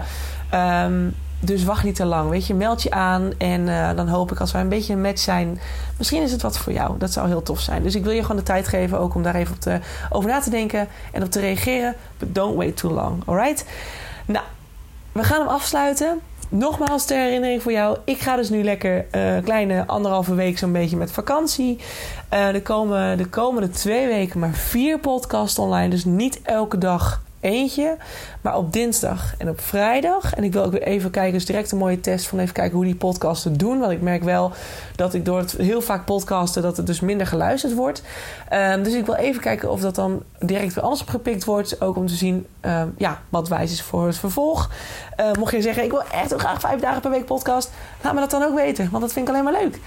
Um, 0.54 1.16
dus 1.40 1.64
wacht 1.64 1.84
niet 1.84 1.96
te 1.96 2.06
lang. 2.06 2.30
Weet 2.30 2.48
je, 2.48 2.54
meld 2.54 2.84
je 2.84 2.92
aan. 2.92 3.32
En 3.38 3.62
uh, 3.62 3.90
dan 3.96 4.08
hoop 4.08 4.32
ik 4.32 4.40
als 4.40 4.52
wij 4.52 4.62
een 4.62 4.70
beetje 4.70 4.94
een 4.94 5.02
match 5.02 5.20
zijn. 5.20 5.60
Misschien 5.98 6.22
is 6.22 6.32
het 6.32 6.42
wat 6.42 6.58
voor 6.58 6.74
jou. 6.74 6.98
Dat 6.98 7.14
zou 7.14 7.28
heel 7.28 7.44
tof 7.44 7.60
zijn. 7.60 7.84
Dus 7.84 7.96
ik 7.96 8.04
wil 8.04 8.14
je 8.14 8.22
gewoon 8.22 8.38
de 8.38 8.44
tijd 8.44 8.68
geven. 8.68 9.00
Ook 9.00 9.16
om 9.16 9.24
daar 9.24 9.36
even 9.36 9.54
op 9.54 9.62
te, 9.62 9.80
over 10.10 10.30
na 10.30 10.40
te 10.40 10.50
denken. 10.50 10.88
En 11.12 11.24
op 11.24 11.32
te 11.32 11.40
reageren. 11.40 11.96
But 12.18 12.36
don't 12.36 12.56
wait 12.56 12.78
too 12.78 12.92
long. 12.92 13.22
Alright? 13.26 13.66
Nou, 14.26 14.46
we 15.12 15.24
gaan 15.24 15.40
hem 15.40 15.48
afsluiten. 15.48 16.20
Nogmaals 16.50 17.06
ter 17.06 17.18
herinnering 17.18 17.62
voor 17.62 17.72
jou. 17.72 17.98
Ik 18.06 18.20
ga 18.20 18.36
dus 18.36 18.50
nu 18.50 18.64
lekker 18.64 19.06
uh, 19.12 19.44
kleine 19.44 19.88
anderhalve 19.88 20.36
week 20.36 20.58
zo'n 20.58 20.72
beetje 20.72 20.98
met 20.98 21.12
vakantie. 21.12 21.80
Uh, 22.34 22.48
er, 22.48 22.62
komen 22.62 23.18
de 23.18 23.26
komende 23.26 23.70
twee 23.70 24.08
weken 24.08 24.40
maar 24.40 24.54
vier 24.54 25.00
podcasts 25.00 25.60
online. 25.60 25.90
Dus 25.90 26.06
niet 26.06 26.42
elke 26.42 26.78
dag 26.78 27.22
eentje. 27.40 27.98
Maar 28.42 28.58
op 28.58 28.74
dinsdag 28.74 29.34
en 29.38 29.50
op 29.50 29.62
vrijdag. 29.62 30.34
En 30.34 30.44
ik 30.44 30.54
wil 30.54 30.64
ook 30.64 30.72
weer 30.72 30.84
even 30.84 31.12
kijken, 31.12 31.34
dus 31.34 31.46
direct 31.46 31.72
een 31.72 31.78
mooie 31.78 32.02
test 32.02 32.28
van 32.28 32.40
even 32.40 32.54
kijken 32.54 32.76
hoe 32.76 32.86
die 32.86 32.96
podcasten 32.96 33.58
doen. 33.58 33.80
Want 33.80 33.92
ik 33.92 34.02
merk 34.02 34.24
wel 34.24 34.52
dat 34.96 35.14
ik 35.14 35.26
door 35.26 35.38
het 35.38 35.52
heel 35.52 35.82
vaak 35.82 36.06
podcasten, 36.06 36.62
dat 36.62 36.78
het 36.78 36.88
dus 36.88 37.00
minder 37.00 37.28
geluisterd 37.28 37.74
wordt. 37.74 38.04
Um, 38.54 38.84
dus 38.84 38.94
ik 38.94 39.06
wil 39.06 39.16
even 39.16 39.42
kijken 39.42 39.72
of 39.72 39.82
dat 39.82 39.96
dan 39.96 40.24
direct 40.40 40.74
weer 40.74 40.84
anders 40.84 41.02
opgepikt 41.02 41.46
wordt. 41.46 41.82
Ook 41.82 41.96
om 41.96 42.08
te 42.08 42.16
zien 42.16 42.46
um, 42.62 42.94
ja, 42.98 43.22
wat 43.30 43.48
wijs 43.48 43.72
is 43.72 43.82
voor 43.82 44.06
het 44.06 44.18
vervolg. 44.18 44.70
Uh, 45.20 45.32
mocht 45.40 45.52
je 45.52 45.62
zeggen, 45.62 45.84
ik 45.84 45.92
wil 45.92 46.04
echt 46.04 46.30
heel 46.30 46.38
graag 46.38 46.60
vijf 46.60 46.80
dagen 46.80 47.02
per 47.02 47.12
week 47.12 47.26
podcast. 47.26 47.72
Laat 48.02 48.14
me 48.14 48.20
dat 48.20 48.32
dan 48.32 48.44
ook 48.44 48.56
weten, 48.56 48.90
want 48.92 49.04
dat 49.04 49.14
vind 49.14 49.28
ik 49.28 49.34
alleen 49.34 49.44
maar 49.44 49.62
leuk. 49.62 49.80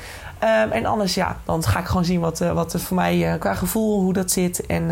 En 0.70 0.86
anders 0.86 1.14
ja, 1.14 1.36
dan 1.44 1.62
ga 1.62 1.78
ik 1.78 1.86
gewoon 1.86 2.04
zien 2.04 2.20
wat, 2.20 2.40
uh, 2.40 2.52
wat 2.52 2.72
er 2.72 2.80
voor 2.80 2.96
mij 2.96 3.32
uh, 3.32 3.38
qua 3.38 3.54
gevoel, 3.54 4.00
hoe 4.00 4.12
dat 4.12 4.30
zit. 4.30 4.66
En 4.66 4.90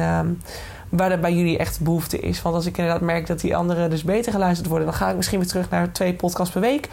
waar 0.88 1.10
er 1.10 1.20
bij 1.20 1.34
jullie 1.34 1.58
echt 1.58 1.80
behoefte 1.80 2.18
is. 2.18 2.42
Want 2.42 2.54
als 2.54 2.66
ik 2.66 2.78
inderdaad 2.78 3.02
merk 3.02 3.26
dat 3.26 3.40
die 3.40 3.56
anderen 3.56 3.90
dus 3.90 4.02
beter 4.04 4.32
geluisterd 4.32 4.68
worden, 4.68 4.86
dan 4.86 4.96
ga 4.96 5.10
ik 5.10 5.16
misschien 5.16 5.38
weer 5.38 5.48
terug 5.48 5.70
naar 5.70 5.92
twee 5.92 6.14
podcasts 6.14 6.52
per 6.52 6.60
week. 6.60 6.88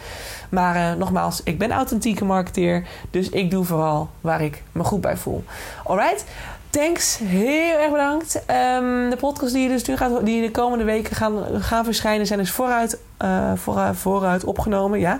Maar 0.48 0.76
uh, 0.76 0.92
nogmaals, 0.98 1.42
ik 1.42 1.58
ben 1.58 1.70
authentieke 1.70 2.24
marketeer, 2.24 2.86
dus 3.10 3.28
ik 3.28 3.50
doe 3.50 3.64
vooral 3.64 4.10
waar 4.20 4.42
ik 4.42 4.62
me 4.72 4.84
goed 4.84 5.00
bij 5.00 5.16
voel. 5.16 5.44
Alright? 5.84 6.24
Thanks, 6.70 7.18
heel 7.22 7.78
erg 7.78 7.90
bedankt. 7.90 8.34
Um, 8.34 9.10
de 9.10 9.16
podcast 9.18 9.52
die, 9.52 9.68
dus 9.68 9.84
nu 9.84 9.96
gaat, 9.96 10.24
die 10.26 10.42
de 10.42 10.50
komende 10.50 10.84
weken 10.84 11.16
gaan, 11.16 11.44
gaan 11.60 11.84
verschijnen, 11.84 12.26
zijn 12.26 12.38
dus 12.38 12.50
vooruit, 12.50 12.98
uh, 13.22 13.52
vooruit, 13.54 13.96
vooruit 13.96 14.44
opgenomen. 14.44 14.98
Ja. 14.98 15.18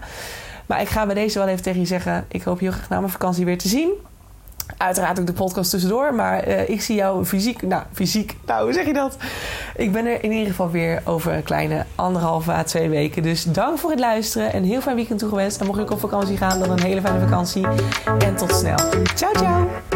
Maar 0.67 0.81
ik 0.81 0.89
ga 0.89 1.07
bij 1.07 1.15
deze 1.15 1.39
wel 1.39 1.49
even 1.49 1.63
tegen 1.63 1.81
je 1.81 1.87
zeggen: 1.87 2.25
ik 2.29 2.43
hoop 2.43 2.59
heel 2.59 2.71
graag 2.71 2.89
na 2.89 2.99
mijn 2.99 3.13
vakantie 3.13 3.45
weer 3.45 3.59
te 3.59 3.69
zien. 3.69 3.91
Uiteraard 4.77 5.21
ook 5.21 5.27
de 5.27 5.33
podcast 5.33 5.71
tussendoor. 5.71 6.15
Maar 6.15 6.49
uh, 6.49 6.69
ik 6.69 6.83
zie 6.83 6.95
jou 6.95 7.25
fysiek. 7.25 7.63
Nou, 7.63 7.83
fysiek. 7.93 8.37
Nou, 8.47 8.65
hoe 8.65 8.73
zeg 8.73 8.87
je 8.87 8.93
dat? 8.93 9.17
Ik 9.77 9.93
ben 9.93 10.07
er 10.07 10.25
in 10.25 10.33
ieder 10.33 10.47
geval 10.47 10.71
weer 10.71 11.03
over 11.05 11.33
een 11.33 11.43
kleine 11.43 11.85
anderhalve 11.95 12.53
à 12.53 12.63
twee 12.63 12.89
weken. 12.89 13.23
Dus 13.23 13.45
dank 13.45 13.79
voor 13.79 13.91
het 13.91 14.01
luisteren. 14.01 14.53
En 14.53 14.63
heel 14.63 14.81
fijn 14.81 14.97
weekend 14.97 15.19
toegewenst. 15.19 15.61
En 15.61 15.67
mocht 15.67 15.81
ik 15.81 15.91
op 15.91 16.01
vakantie 16.01 16.37
gaan, 16.37 16.59
dan 16.59 16.71
een 16.71 16.83
hele 16.83 17.01
fijne 17.01 17.21
vakantie. 17.21 17.67
En 18.19 18.37
tot 18.37 18.55
snel. 18.55 18.79
Ciao, 19.15 19.33
ciao 19.33 19.96